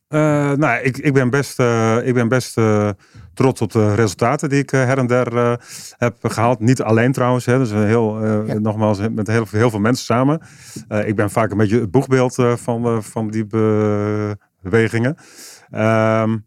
Uh, 0.09 0.51
nou, 0.51 0.83
ik, 0.83 0.97
ik 0.97 1.13
ben 1.13 1.29
best, 1.29 1.59
uh, 1.59 1.97
ik 2.03 2.13
ben 2.13 2.27
best 2.27 2.57
uh, 2.57 2.89
trots 3.35 3.61
op 3.61 3.71
de 3.71 3.95
resultaten 3.95 4.49
die 4.49 4.59
ik 4.59 4.69
her 4.69 4.97
en 4.97 5.07
der 5.07 5.59
heb 5.97 6.15
gehaald. 6.21 6.59
Niet 6.59 6.81
alleen 6.81 7.11
trouwens, 7.11 7.45
hè, 7.45 7.57
dus 7.57 7.71
heel, 7.71 8.25
ja. 8.25 8.59
nogmaals 8.59 8.99
met 9.09 9.27
heel, 9.27 9.45
heel 9.49 9.69
veel 9.69 9.79
mensen 9.79 10.05
samen. 10.05 10.41
ik 11.05 11.15
ben 11.15 11.29
vaak 11.29 11.51
een 11.51 11.57
beetje 11.57 11.79
het 11.79 11.91
boegbeeld 11.91 12.35
van, 12.55 13.03
van 13.03 13.29
die 13.29 13.45
bewegingen. 14.61 15.15
Ehm, 15.69 16.37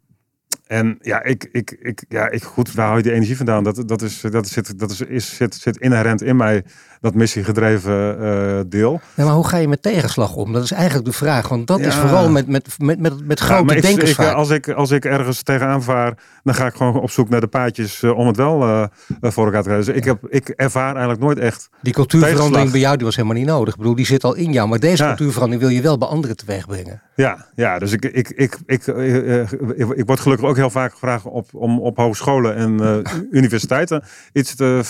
en 0.69 0.99
ja, 1.01 1.23
ik, 1.23 1.49
ik, 1.53 1.77
ik, 1.81 2.05
ja, 2.09 2.31
ik, 2.31 2.43
goed, 2.43 2.73
waar 2.73 2.87
hou 2.87 2.97
je 2.97 3.03
die 3.03 3.13
energie 3.13 3.37
vandaan? 3.37 3.65
Dat, 3.65 3.83
dat, 3.87 4.03
is, 4.03 4.21
dat, 4.21 4.49
zit, 4.49 4.79
dat 4.79 4.91
is, 4.91 5.01
is, 5.01 5.37
zit, 5.37 5.55
zit 5.55 5.77
inherent 5.77 6.23
in 6.23 6.37
mij, 6.37 6.65
dat 7.01 7.15
missiegedreven 7.15 8.19
uh, 8.21 8.61
deel. 8.67 9.01
Ja, 9.15 9.25
maar 9.25 9.35
hoe 9.35 9.47
ga 9.47 9.57
je 9.57 9.69
met 9.69 9.83
tegenslag 9.83 10.35
om? 10.35 10.53
Dat 10.53 10.63
is 10.63 10.73
eigenlijk 10.73 11.05
de 11.05 11.13
vraag. 11.13 11.49
Want 11.49 11.67
dat 11.67 11.81
is 11.81 11.95
vooral 11.95 12.31
met, 12.31 12.47
met, 12.47 12.69
met, 12.79 12.99
met, 12.99 13.27
met 13.27 13.41
grote 13.41 13.75
ja, 13.75 13.81
denkers 13.81 14.11
ik, 14.11 14.19
als, 14.19 14.51
ik, 14.51 14.69
als 14.69 14.91
ik 14.91 15.05
ergens 15.05 15.43
tegenaan 15.43 15.83
vaar, 15.83 16.19
dan 16.43 16.55
ga 16.55 16.67
ik 16.67 16.75
gewoon 16.75 17.01
op 17.01 17.11
zoek 17.11 17.29
naar 17.29 17.41
de 17.41 17.47
paadjes 17.47 18.03
uh, 18.03 18.19
om 18.19 18.27
het 18.27 18.37
wel 18.37 18.63
uh, 18.63 18.85
voor 19.21 19.45
elkaar 19.45 19.63
te 19.63 19.69
krijgen. 19.69 19.87
Dus 19.87 19.97
ik, 19.97 20.05
heb, 20.05 20.27
ik 20.29 20.49
ervaar 20.49 20.91
eigenlijk 20.91 21.21
nooit 21.21 21.39
echt 21.39 21.69
Die 21.83 21.93
cultuurverandering 21.93 22.71
bij 22.71 22.81
jou 22.81 22.97
die 22.97 23.07
was 23.07 23.17
helemaal 23.17 23.37
niet 23.37 23.47
nodig. 23.47 23.75
Ik 23.75 23.81
bedoel, 23.81 23.95
die 23.95 24.07
zit 24.07 24.25
al 24.25 24.35
in 24.35 24.53
jou. 24.53 24.69
Maar 24.69 24.79
deze 24.79 25.05
cultuurverandering 25.05 25.67
wil 25.67 25.77
je 25.77 25.83
wel 25.83 25.99
bij 25.99 26.09
anderen 26.09 26.37
teweeg 26.37 26.67
brengen. 26.67 27.03
Ja, 27.15 27.47
ja 27.55 27.79
dus 27.79 27.93
ik, 27.93 28.05
ik, 28.05 28.29
ik, 28.29 28.59
ik, 28.67 28.87
ik, 28.87 29.89
ik 29.95 30.07
word 30.07 30.21
gelukkig 30.21 30.49
ook 30.49 30.57
heel 30.59 30.71
vaak 30.71 30.93
gevraagd 30.93 31.25
op, 31.25 31.55
om 31.55 31.81
op 31.81 31.97
hogescholen 31.97 32.55
en 32.55 32.83
uh, 32.83 32.99
universiteiten 33.31 34.03
iets 34.33 34.55
te 34.55 34.81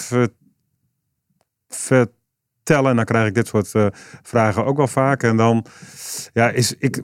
vertellen. 1.69 2.91
En 2.91 2.97
dan 2.97 3.05
krijg 3.05 3.29
ik 3.29 3.35
dit 3.35 3.47
soort 3.47 3.75
uh, 3.75 3.87
vragen 4.23 4.65
ook 4.65 4.77
wel 4.77 4.87
vaak. 4.87 5.23
En 5.23 5.37
dan 5.37 5.65
ja, 6.33 6.51
is 6.51 6.75
ik. 6.79 7.03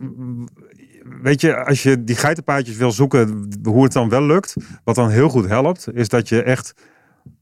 Weet 1.22 1.40
je, 1.40 1.64
als 1.64 1.82
je 1.82 2.04
die 2.04 2.16
geitenpaadjes 2.16 2.76
wil 2.76 2.92
zoeken, 2.92 3.48
hoe 3.62 3.82
het 3.82 3.92
dan 3.92 4.08
wel 4.08 4.22
lukt, 4.22 4.54
wat 4.84 4.94
dan 4.94 5.10
heel 5.10 5.28
goed 5.28 5.48
helpt, 5.48 5.86
is 5.92 6.08
dat 6.08 6.28
je 6.28 6.42
echt 6.42 6.74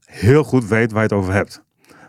heel 0.05 0.43
goed 0.43 0.67
weet 0.67 0.91
waar 0.91 1.03
je 1.03 1.07
het 1.07 1.17
over 1.17 1.33
hebt. 1.33 1.63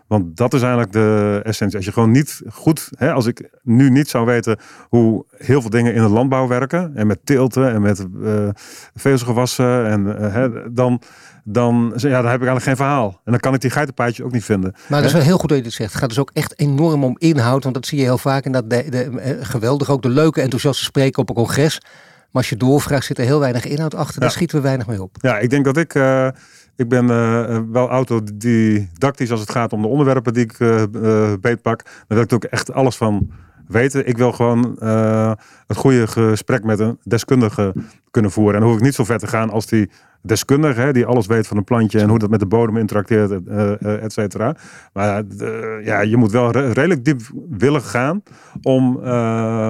Want 0.07 0.37
dat 0.37 0.53
is 0.53 0.61
eigenlijk 0.61 0.91
de 0.91 1.39
essentie. 1.43 1.77
Als 1.77 1.85
je 1.85 1.91
gewoon 1.91 2.11
niet 2.11 2.41
goed, 2.49 2.89
hè, 2.97 3.11
als 3.11 3.25
ik 3.25 3.49
nu 3.61 3.89
niet 3.89 4.09
zou 4.09 4.25
weten 4.25 4.57
hoe 4.89 5.25
heel 5.37 5.61
veel 5.61 5.69
dingen 5.69 5.93
in 5.93 6.01
de 6.01 6.09
landbouw 6.09 6.47
werken, 6.47 6.91
en 6.95 7.07
met 7.07 7.19
tilten 7.23 7.73
en 7.73 7.81
met 7.81 8.05
uh, 8.19 8.49
vezelgewassen, 8.95 9.85
en, 9.85 10.05
uh, 10.05 10.33
hè, 10.33 10.71
dan, 10.73 11.01
dan, 11.43 11.93
ja, 11.95 12.21
dan 12.21 12.31
heb 12.31 12.41
ik 12.41 12.47
eigenlijk 12.47 12.63
geen 12.63 12.75
verhaal. 12.75 13.21
En 13.23 13.31
dan 13.31 13.39
kan 13.39 13.53
ik 13.53 13.61
die 13.61 13.69
geitenpaadjes 13.69 14.25
ook 14.25 14.31
niet 14.31 14.43
vinden. 14.43 14.75
Maar 14.87 14.99
dat 14.99 15.09
is 15.09 15.15
wel 15.15 15.25
heel 15.25 15.37
goed 15.37 15.49
dat 15.49 15.57
je 15.57 15.63
dit 15.63 15.73
zegt. 15.73 15.91
Het 15.91 15.99
gaat 15.99 16.09
dus 16.09 16.19
ook 16.19 16.31
echt 16.33 16.59
enorm 16.59 17.03
om 17.03 17.15
inhoud, 17.17 17.63
want 17.63 17.75
dat 17.75 17.85
zie 17.85 17.97
je 17.97 18.03
heel 18.03 18.17
vaak. 18.17 18.45
En 18.45 18.51
dat 18.51 18.69
de, 18.69 18.89
de, 18.89 19.19
eh, 19.19 19.45
geweldig 19.45 19.89
ook 19.89 20.01
de 20.01 20.09
leuke 20.09 20.41
enthousiaste 20.41 20.83
spreken 20.83 21.21
op 21.21 21.29
een 21.29 21.35
congres. 21.35 21.79
Maar 21.81 22.43
als 22.43 22.49
je 22.49 22.57
doorvraagt, 22.57 23.05
zit 23.05 23.17
er 23.17 23.25
heel 23.25 23.39
weinig 23.39 23.65
inhoud 23.65 23.95
achter. 23.95 24.21
Daar 24.21 24.31
schieten 24.31 24.57
we 24.57 24.63
weinig 24.63 24.87
mee 24.87 25.01
op. 25.01 25.17
Ja, 25.21 25.37
ik 25.37 25.49
denk 25.49 25.65
dat 25.65 25.77
ik 25.77 25.93
ik 26.75 26.89
ben 26.89 27.05
uh, 27.05 27.59
wel 27.71 27.89
autodidactisch 27.89 29.31
als 29.31 29.39
het 29.39 29.51
gaat 29.51 29.73
om 29.73 29.81
de 29.81 29.87
onderwerpen 29.87 30.33
die 30.33 30.43
ik 30.43 30.59
uh, 30.59 30.83
uh, 30.93 31.33
beetpak. 31.41 31.83
Daar 31.83 32.03
wil 32.07 32.21
ik 32.21 32.33
ook 32.33 32.43
echt 32.43 32.73
alles 32.73 32.95
van 32.95 33.31
weten. 33.67 34.07
Ik 34.07 34.17
wil 34.17 34.31
gewoon 34.31 34.77
het 35.67 35.77
goede 35.77 36.07
gesprek 36.07 36.63
met 36.63 36.79
een 36.79 36.99
deskundige 37.03 37.73
kunnen 38.11 38.31
voeren. 38.31 38.53
En 38.53 38.59
dan 38.59 38.69
hoef 38.69 38.77
ik 38.77 38.85
niet 38.85 38.95
zo 38.95 39.03
ver 39.03 39.17
te 39.17 39.27
gaan 39.27 39.49
als 39.49 39.65
die 39.65 39.89
deskundige, 40.25 40.81
hè, 40.81 40.93
die 40.93 41.05
alles 41.05 41.25
weet 41.25 41.47
van 41.47 41.57
een 41.57 41.63
plantje 41.63 41.99
en 41.99 42.09
hoe 42.09 42.19
dat 42.19 42.29
met 42.29 42.39
de 42.39 42.45
bodem 42.45 42.77
interacteert, 42.77 43.31
uh, 43.47 44.03
et 44.03 44.13
cetera. 44.13 44.55
Maar 44.93 45.23
ja, 45.83 46.01
je 46.01 46.17
moet 46.17 46.31
wel 46.31 46.51
redelijk 46.51 47.05
diep 47.05 47.21
willen 47.49 47.81
gaan 47.81 48.23
om, 48.61 48.95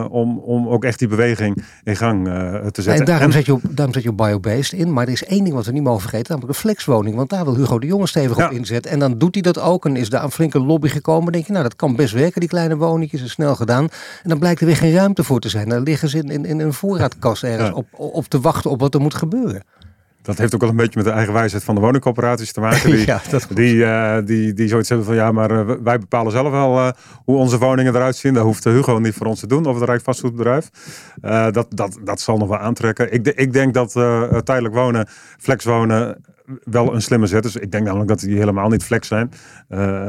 om, 0.10 0.40
om 0.40 0.68
ook 0.68 0.84
echt 0.84 1.00
die 1.00 1.08
beweging 1.08 1.64
in 1.84 1.96
gang 1.96 2.26
te 2.26 2.82
zetten. 2.82 2.94
En 2.94 3.06
daarom, 3.06 3.32
zet 3.32 3.46
je 3.46 3.54
op, 3.54 3.62
daarom 3.70 3.94
zet 3.94 4.04
je 4.04 4.14
biobased 4.14 4.80
in. 4.80 4.94
Maar 4.94 5.06
er 5.06 5.12
is 5.12 5.26
één 5.26 5.44
ding 5.44 5.56
wat 5.56 5.66
we 5.66 5.72
niet 5.72 5.84
mogen 5.84 6.02
vergeten, 6.02 6.32
namelijk 6.32 6.54
een 6.54 6.60
flexwoning. 6.60 7.16
Want 7.16 7.30
daar 7.30 7.44
wil 7.44 7.56
Hugo 7.56 7.80
de 7.80 7.88
Jonge 7.88 8.08
stevig 8.08 8.46
op 8.46 8.52
inzetten. 8.52 8.92
En 8.92 9.00
dan 9.00 9.18
doet 9.18 9.34
hij 9.34 9.44
dat 9.44 9.60
ook 9.60 9.86
en 9.86 9.96
is 9.96 10.10
daar 10.10 10.24
een 10.24 10.32
flinke 10.32 10.60
lobby 10.60 10.88
gekomen. 10.88 11.24
Dan 11.24 11.34
denk 11.34 11.46
je, 11.46 11.52
nou 11.52 11.64
dat 11.64 11.76
kan 11.76 11.96
best 11.96 12.14
werken, 12.14 12.40
die 12.40 12.50
kleine 12.50 12.78
woningjes, 12.78 13.24
is 13.24 13.32
snel 13.32 13.56
gedaan. 13.56 13.84
En 14.24 14.30
dan 14.30 14.40
blijkt 14.40 14.60
er 14.60 14.66
weer 14.66 14.76
geen 14.76 14.94
ruimte 14.94 15.24
voor 15.24 15.40
te 15.40 15.50
zijn. 15.50 15.70
Dan 15.70 15.84
liggen 15.84 16.10
ze 16.10 16.18
in, 16.18 16.30
in, 16.30 16.46
in 16.46 16.60
een 16.60 16.74
voorraadkast 16.74 17.44
ergens 17.44 17.72
op, 17.72 17.88
op 17.92 18.26
te 18.26 18.40
wachten 18.40 18.72
op 18.72 18.80
wat 18.80 18.94
er 18.94 19.02
moet 19.02 19.16
gebeuren. 19.16 19.64
Dat 20.26 20.38
heeft 20.38 20.56
ook 20.56 20.62
wel 20.62 20.70
een 20.70 20.76
beetje 20.76 21.00
met 21.00 21.06
de 21.06 21.12
eigen 21.12 21.34
wijsheid 21.34 21.64
van 21.64 21.76
de 21.76 21.82
woningcoöperaties 21.82 22.52
te 22.52 22.60
maken. 22.60 22.92
Die, 22.92 23.06
ja, 23.12 23.22
die, 23.50 23.76
uh, 23.76 24.18
die, 24.26 24.54
die 24.54 24.68
zoiets 24.68 24.90
hebben 24.90 25.08
van 25.08 25.16
ja, 25.16 25.32
maar 25.32 25.52
uh, 25.52 25.76
wij 25.84 26.00
bepalen 26.00 26.32
zelf 26.32 26.52
wel 26.52 26.78
uh, 26.78 26.90
hoe 27.26 27.38
onze 27.38 27.58
woningen 27.58 27.96
eruit 27.96 28.16
zien. 28.16 28.34
Dat 28.34 28.44
hoeft 28.44 28.64
Hugo 28.64 28.98
niet 28.98 29.14
voor 29.14 29.28
ons 29.28 29.40
te 29.40 29.48
doen 29.48 29.66
of 29.66 29.80
het 29.80 29.90
Rijksvastgoedbedrijf. 29.90 30.70
dat, 31.52 31.66
dat, 31.70 31.98
dat 32.04 32.20
zal 32.22 32.38
nog 32.38 32.48
wel 32.48 32.58
aantrekken. 32.58 33.14
Ik, 33.14 33.28
ik 33.28 33.54
denk 33.54 33.74
dat 33.74 33.92
tijdelijk 34.44 34.74
wonen, 34.74 35.08
flex 35.38 35.66
wonen, 35.66 36.24
wel 36.64 36.94
een 36.94 37.02
slimme 37.02 37.28
zet 37.28 37.46
is. 37.46 37.56
Ik 37.56 37.72
denk 37.72 37.86
namelijk 37.86 38.10
dat 38.10 38.20
die 38.20 38.38
helemaal 38.38 38.70
niet 38.70 38.84
flex 38.84 39.08
zijn. 39.08 39.32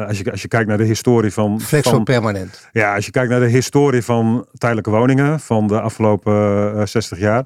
als, 0.07 0.19
je, 0.19 0.31
als 0.31 0.43
je 0.43 0.49
kijkt 0.49 0.69
naar 0.69 0.79
de 0.79 0.85
historie 0.85 1.33
van... 1.33 1.61
Flex 1.61 1.89
van, 1.89 2.05
permanent. 2.05 2.69
Ja, 2.73 2.95
als 2.95 3.05
je 3.05 3.11
kijkt 3.11 3.31
naar 3.31 3.41
de 3.41 3.47
historie 3.47 4.03
van 4.03 4.47
tijdelijke 4.53 4.91
woningen 4.91 5.41
van 5.41 5.67
de 5.67 5.81
afgelopen 5.81 6.89
60 6.89 7.19
jaar 7.19 7.45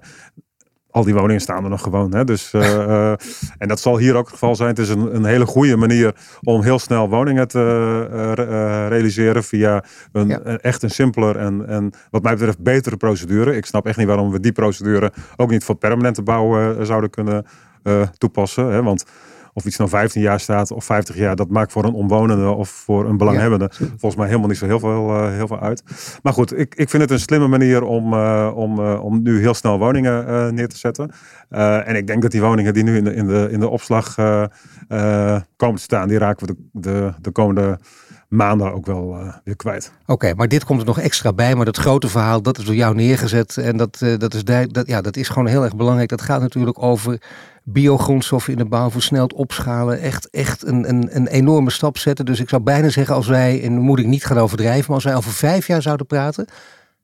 al 0.90 1.04
die 1.04 1.14
woningen 1.14 1.40
staan 1.40 1.64
er 1.64 1.70
nog 1.70 1.82
gewoon. 1.82 2.14
Hè? 2.14 2.24
Dus, 2.24 2.52
uh, 2.52 2.62
uh, 2.62 3.10
en 3.58 3.68
dat 3.68 3.80
zal 3.80 3.98
hier 3.98 4.14
ook 4.14 4.24
het 4.24 4.32
geval 4.32 4.56
zijn. 4.56 4.68
Het 4.68 4.78
is 4.78 4.88
een, 4.88 5.14
een 5.14 5.24
hele 5.24 5.46
goede 5.46 5.76
manier 5.76 6.14
om 6.42 6.62
heel 6.62 6.78
snel 6.78 7.08
woningen 7.08 7.48
te 7.48 8.06
uh, 8.12 8.32
realiseren 8.88 9.44
via 9.44 9.84
een, 10.12 10.28
ja. 10.28 10.40
echt 10.40 10.82
een 10.82 10.90
simpeler 10.90 11.36
en, 11.36 11.68
en 11.68 11.92
wat 12.10 12.22
mij 12.22 12.34
betreft 12.34 12.58
betere 12.58 12.96
procedure. 12.96 13.56
Ik 13.56 13.66
snap 13.66 13.86
echt 13.86 13.98
niet 13.98 14.06
waarom 14.06 14.30
we 14.30 14.40
die 14.40 14.52
procedure 14.52 15.12
ook 15.36 15.50
niet 15.50 15.64
voor 15.64 15.74
permanente 15.74 16.22
bouw 16.22 16.84
zouden 16.84 17.10
kunnen 17.10 17.46
toepassen. 18.18 18.66
Hè? 18.66 18.82
Want 18.82 19.04
of 19.60 19.66
iets 19.66 19.76
nou 19.76 19.90
15 19.90 20.22
jaar 20.22 20.40
staat 20.40 20.70
of 20.70 20.84
50 20.84 21.16
jaar, 21.16 21.36
dat 21.36 21.48
maakt 21.48 21.72
voor 21.72 21.84
een 21.84 21.92
omwonende 21.92 22.48
of 22.48 22.68
voor 22.68 23.08
een 23.08 23.16
belanghebbende 23.16 23.70
volgens 23.72 24.16
mij 24.16 24.26
helemaal 24.26 24.48
niet 24.48 24.58
zo 24.58 24.66
heel 24.66 24.78
veel, 24.78 25.08
uh, 25.08 25.32
heel 25.32 25.46
veel 25.46 25.60
uit. 25.60 25.82
Maar 26.22 26.32
goed, 26.32 26.58
ik, 26.58 26.74
ik 26.74 26.90
vind 26.90 27.02
het 27.02 27.10
een 27.10 27.20
slimme 27.20 27.48
manier 27.48 27.82
om, 27.82 28.12
uh, 28.12 28.52
om, 28.54 28.78
uh, 28.78 29.04
om 29.04 29.22
nu 29.22 29.40
heel 29.40 29.54
snel 29.54 29.78
woningen 29.78 30.54
neer 30.54 30.68
te 30.68 30.78
zetten. 30.78 31.10
en 31.84 31.96
ik 31.96 32.06
denk 32.06 32.22
dat 32.22 32.30
die 32.30 32.40
woningen 32.40 32.74
die 32.74 32.82
nu 32.82 32.96
in 32.96 33.04
de, 33.04 33.14
in 33.14 33.26
de, 33.26 33.48
in 33.50 33.60
de 33.60 33.68
opslag 33.68 34.14
komen 35.56 35.76
te 35.76 35.82
staan, 35.82 36.08
die 36.08 36.18
raken 36.18 36.46
we 36.46 36.54
de, 36.54 36.80
de, 36.80 37.12
de 37.20 37.30
komende 37.30 37.78
maanden 38.30 38.72
ook 38.72 38.86
wel 38.86 39.16
uh, 39.20 39.34
weer 39.44 39.56
kwijt. 39.56 39.92
Oké, 40.06 40.34
maar 40.34 40.48
dit 40.48 40.64
komt 40.64 40.80
er 40.80 40.86
nog 40.86 40.98
extra 40.98 41.32
bij. 41.32 41.54
Maar 41.54 41.64
dat 41.64 41.76
grote 41.76 42.08
verhaal, 42.08 42.42
dat 42.42 42.58
is 42.58 42.64
door 42.64 42.74
jou 42.74 42.94
neergezet. 42.94 43.56
En 43.56 43.76
dat, 43.76 44.00
uh, 44.02 44.18
dat, 44.18 44.34
is, 44.34 44.44
dat, 44.44 44.86
ja, 44.86 45.00
dat 45.00 45.16
is 45.16 45.28
gewoon 45.28 45.46
heel 45.46 45.64
erg 45.64 45.76
belangrijk. 45.76 46.08
Dat 46.08 46.22
gaat 46.22 46.40
natuurlijk 46.40 46.82
over 46.82 47.22
biogrondstoffen 47.72 48.52
in 48.52 48.58
de 48.58 48.64
bouw 48.64 48.90
versneld 48.90 49.32
opschalen. 49.32 50.00
Echt, 50.00 50.30
echt 50.30 50.66
een, 50.66 50.88
een, 50.88 51.16
een 51.16 51.26
enorme 51.26 51.70
stap 51.70 51.98
zetten. 51.98 52.24
Dus 52.24 52.40
ik 52.40 52.48
zou 52.48 52.62
bijna 52.62 52.88
zeggen, 52.88 53.14
als 53.14 53.26
wij, 53.26 53.62
en 53.62 53.78
moet 53.78 53.98
ik 53.98 54.06
niet 54.06 54.24
gaan 54.24 54.38
overdrijven, 54.38 54.84
maar 54.86 54.94
als 54.94 55.04
wij 55.04 55.16
over 55.16 55.32
vijf 55.32 55.66
jaar 55.66 55.82
zouden 55.82 56.06
praten, 56.06 56.46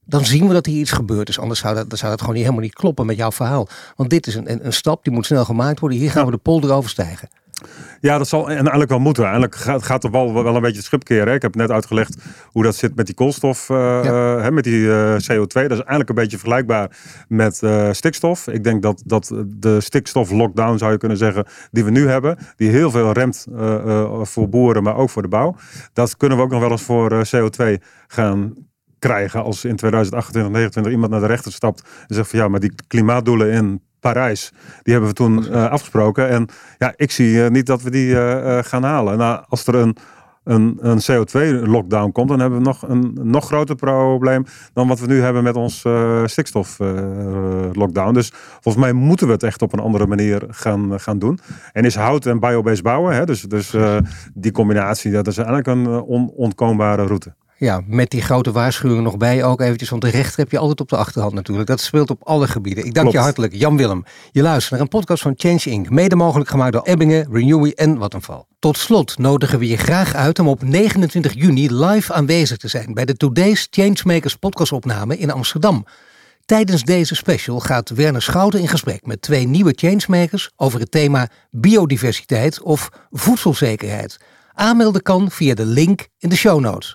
dan 0.05 0.25
zien 0.25 0.47
we 0.47 0.53
dat 0.53 0.67
hier 0.67 0.81
iets 0.81 0.93
gebeurd 0.93 1.29
is. 1.29 1.39
Anders 1.39 1.61
zou 1.61 1.75
dat, 1.75 1.89
dan 1.89 1.99
zou 1.99 2.11
dat 2.11 2.21
gewoon 2.21 2.35
niet, 2.35 2.45
helemaal 2.45 2.65
niet 2.65 2.75
kloppen 2.75 3.07
met 3.07 3.17
jouw 3.17 3.33
verhaal. 3.33 3.69
Want 3.97 4.11
dit 4.11 4.27
is 4.27 4.35
een, 4.35 4.51
een, 4.51 4.67
een 4.67 4.73
stap, 4.73 5.05
die 5.05 5.13
moet 5.13 5.27
snel 5.27 5.45
gemaakt 5.45 5.81
worden. 5.81 5.99
Hier 5.99 6.11
gaan 6.11 6.25
we 6.25 6.31
de 6.31 6.37
polder 6.37 6.73
overstijgen. 6.73 7.29
Ja, 8.01 8.19
dat 8.19 8.29
zal 8.29 8.49
en 8.49 8.57
eigenlijk 8.57 8.91
wel 8.91 8.99
moeten. 8.99 9.25
Eigenlijk 9.25 9.55
gaat, 9.55 9.83
gaat 9.83 10.05
er 10.05 10.11
wel, 10.11 10.33
wel 10.33 10.55
een 10.55 10.61
beetje 10.61 10.77
het 10.77 10.85
schip 10.85 11.05
keren. 11.05 11.35
Ik 11.35 11.43
heb 11.43 11.55
net 11.55 11.71
uitgelegd 11.71 12.17
hoe 12.47 12.63
dat 12.63 12.75
zit 12.75 12.97
met 12.97 13.07
die 13.07 13.15
koolstof, 13.15 13.69
uh, 13.69 14.03
hè, 14.43 14.51
met 14.51 14.65
die 14.65 14.81
uh, 14.81 15.13
CO2. 15.13 15.47
Dat 15.47 15.71
is 15.71 15.79
eigenlijk 15.79 16.09
een 16.09 16.15
beetje 16.15 16.39
vergelijkbaar 16.39 16.97
met 17.29 17.63
stikstof. 17.91 18.47
Ik 18.47 18.65
denk 18.65 18.83
dat, 18.83 19.03
dat 19.05 19.33
de 19.47 19.81
stikstof-lockdown, 19.81 20.79
zou 20.79 20.93
je 20.93 20.99
kunnen 20.99 21.17
zeggen, 21.17 21.47
die 21.71 21.85
we 21.85 21.91
nu 21.91 22.09
hebben, 22.09 22.39
die 22.57 22.71
heel 22.71 22.91
veel 22.91 23.13
remt 23.13 23.47
voor 24.23 24.49
boeren, 24.49 24.83
maar 24.83 24.97
ook 24.97 25.11
voor 25.11 25.23
de 25.23 25.29
bouw. 25.29 25.57
Dat 25.93 26.17
kunnen 26.17 26.39
we 26.39 26.45
ook 26.45 26.51
nog 26.51 26.61
wel 26.61 26.71
eens 26.71 26.83
voor 26.83 27.27
CO2 27.37 27.83
gaan 28.07 28.55
krijgen 28.99 29.43
als 29.43 29.65
in 29.65 29.77
2028, 29.77 30.53
2029 30.53 30.93
iemand 30.93 31.11
naar 31.11 31.21
de 31.21 31.27
rechter 31.27 31.53
stapt 31.53 31.83
en 32.07 32.15
zegt 32.15 32.31
van 32.31 32.39
ja, 32.39 32.49
maar 32.49 32.61
die 32.61 32.73
klimaatdoelen 32.87 33.51
in 33.51 33.83
Parijs. 34.01 34.53
Die 34.83 34.93
hebben 34.93 35.11
we 35.11 35.17
toen 35.17 35.45
uh, 35.45 35.71
afgesproken. 35.71 36.29
En 36.29 36.49
ja, 36.79 36.93
ik 36.97 37.11
zie 37.11 37.33
uh, 37.33 37.49
niet 37.49 37.67
dat 37.67 37.83
we 37.83 37.91
die 37.91 38.09
uh, 38.09 38.59
gaan 38.63 38.83
halen. 38.83 39.19
Nou, 39.19 39.45
als 39.49 39.67
er 39.67 39.75
een, 39.75 39.97
een, 40.45 40.79
een 40.81 41.01
CO2-lockdown 41.01 42.13
komt, 42.13 42.29
dan 42.29 42.41
hebben 42.41 42.59
we 42.59 42.65
nog 42.65 42.89
een 42.89 43.19
nog 43.23 43.47
groter 43.47 43.75
probleem 43.75 44.45
dan 44.73 44.89
wat 44.89 45.01
we 45.01 45.07
nu 45.07 45.21
hebben 45.21 45.43
met 45.43 45.57
ons 45.57 45.85
stikstof-lockdown. 46.25 48.13
dus 48.13 48.33
volgens 48.61 48.85
mij 48.85 48.93
moeten 48.93 49.27
we 49.27 49.33
het 49.33 49.43
echt 49.43 49.63
op 49.63 49.73
een 49.73 49.81
andere 49.81 50.07
manier 50.07 50.43
gaan, 50.49 51.01
gaan 51.01 51.19
doen. 51.19 51.39
En 51.73 51.85
is 51.85 51.95
hout 51.95 52.27
en 52.27 52.41
biobased 52.41 52.83
bouwen, 52.83 53.15
hè, 53.15 53.25
dus, 53.25 53.41
dus 53.41 53.75
die 54.35 54.53
combinatie, 54.53 55.11
dat 55.11 55.27
is 55.27 55.37
eigenlijk 55.37 55.67
een 55.67 55.87
on, 55.87 56.31
ontkoombare 56.31 57.07
route. 57.07 57.35
Ja, 57.59 57.83
met 57.87 58.11
die 58.11 58.23
grote 58.23 58.53
waarschuwing 58.53 59.03
nog 59.03 59.17
bij 59.17 59.45
ook 59.45 59.61
eventjes. 59.61 59.89
Want 59.89 60.03
de 60.03 60.09
rechter 60.09 60.39
heb 60.39 60.51
je 60.51 60.59
altijd 60.59 60.81
op 60.81 60.89
de 60.89 60.97
achterhand 60.97 61.35
natuurlijk. 61.35 61.69
Dat 61.69 61.81
speelt 61.81 62.11
op 62.11 62.23
alle 62.23 62.49
gebieden. 62.49 62.85
Ik 62.85 62.95
dank 62.95 63.07
Klopt. 63.07 63.13
je 63.13 63.23
hartelijk, 63.23 63.55
Jan 63.55 63.77
Willem. 63.77 64.05
Je 64.33 64.43
luistert 64.43 64.71
naar 64.71 64.81
een 64.81 64.89
podcast 64.89 65.23
van 65.23 65.35
Change 65.37 65.63
Inc. 65.65 65.91
Mede 65.91 66.17
mogelijk 66.17 66.51
gemaakt 66.51 66.73
door 66.73 66.83
Ebbingen, 66.83 67.29
Renewy 67.33 67.73
en 67.75 67.99
Vattenfall. 67.99 68.45
Tot 68.59 68.79
slot 68.79 69.19
nodigen 69.19 69.59
we 69.59 69.69
je 69.69 69.77
graag 69.77 70.15
uit 70.15 70.39
om 70.39 70.49
op 70.49 70.63
29 70.63 71.35
juni 71.35 71.75
live 71.75 72.13
aanwezig 72.13 72.57
te 72.57 72.69
zijn 72.69 72.95
bij 72.95 73.05
de 73.05 73.17
Today's 73.17 73.67
Changemakers 73.71 74.37
podcastopname 74.37 75.19
in 75.19 75.31
Amsterdam. 75.31 75.87
Tijdens 76.45 76.83
deze 76.83 77.15
special 77.15 77.61
gaat 77.61 77.91
Werner 77.91 78.23
Schouten 78.23 78.61
in 78.61 78.69
gesprek 78.69 79.07
met 79.07 79.23
twee 79.23 79.47
nieuwe 79.47 79.73
changemakers 79.77 80.51
over 80.57 80.81
het 80.81 80.91
thema 80.91 81.29
biodiversiteit 81.51 82.63
of 82.63 82.89
voedselzekerheid. 83.11 84.17
Aanmelden 84.53 85.03
kan 85.03 85.31
via 85.31 85.55
de 85.55 85.67
link 85.67 86.09
in 86.19 86.29
de 86.29 86.37
show 86.37 86.61
notes. 86.61 86.95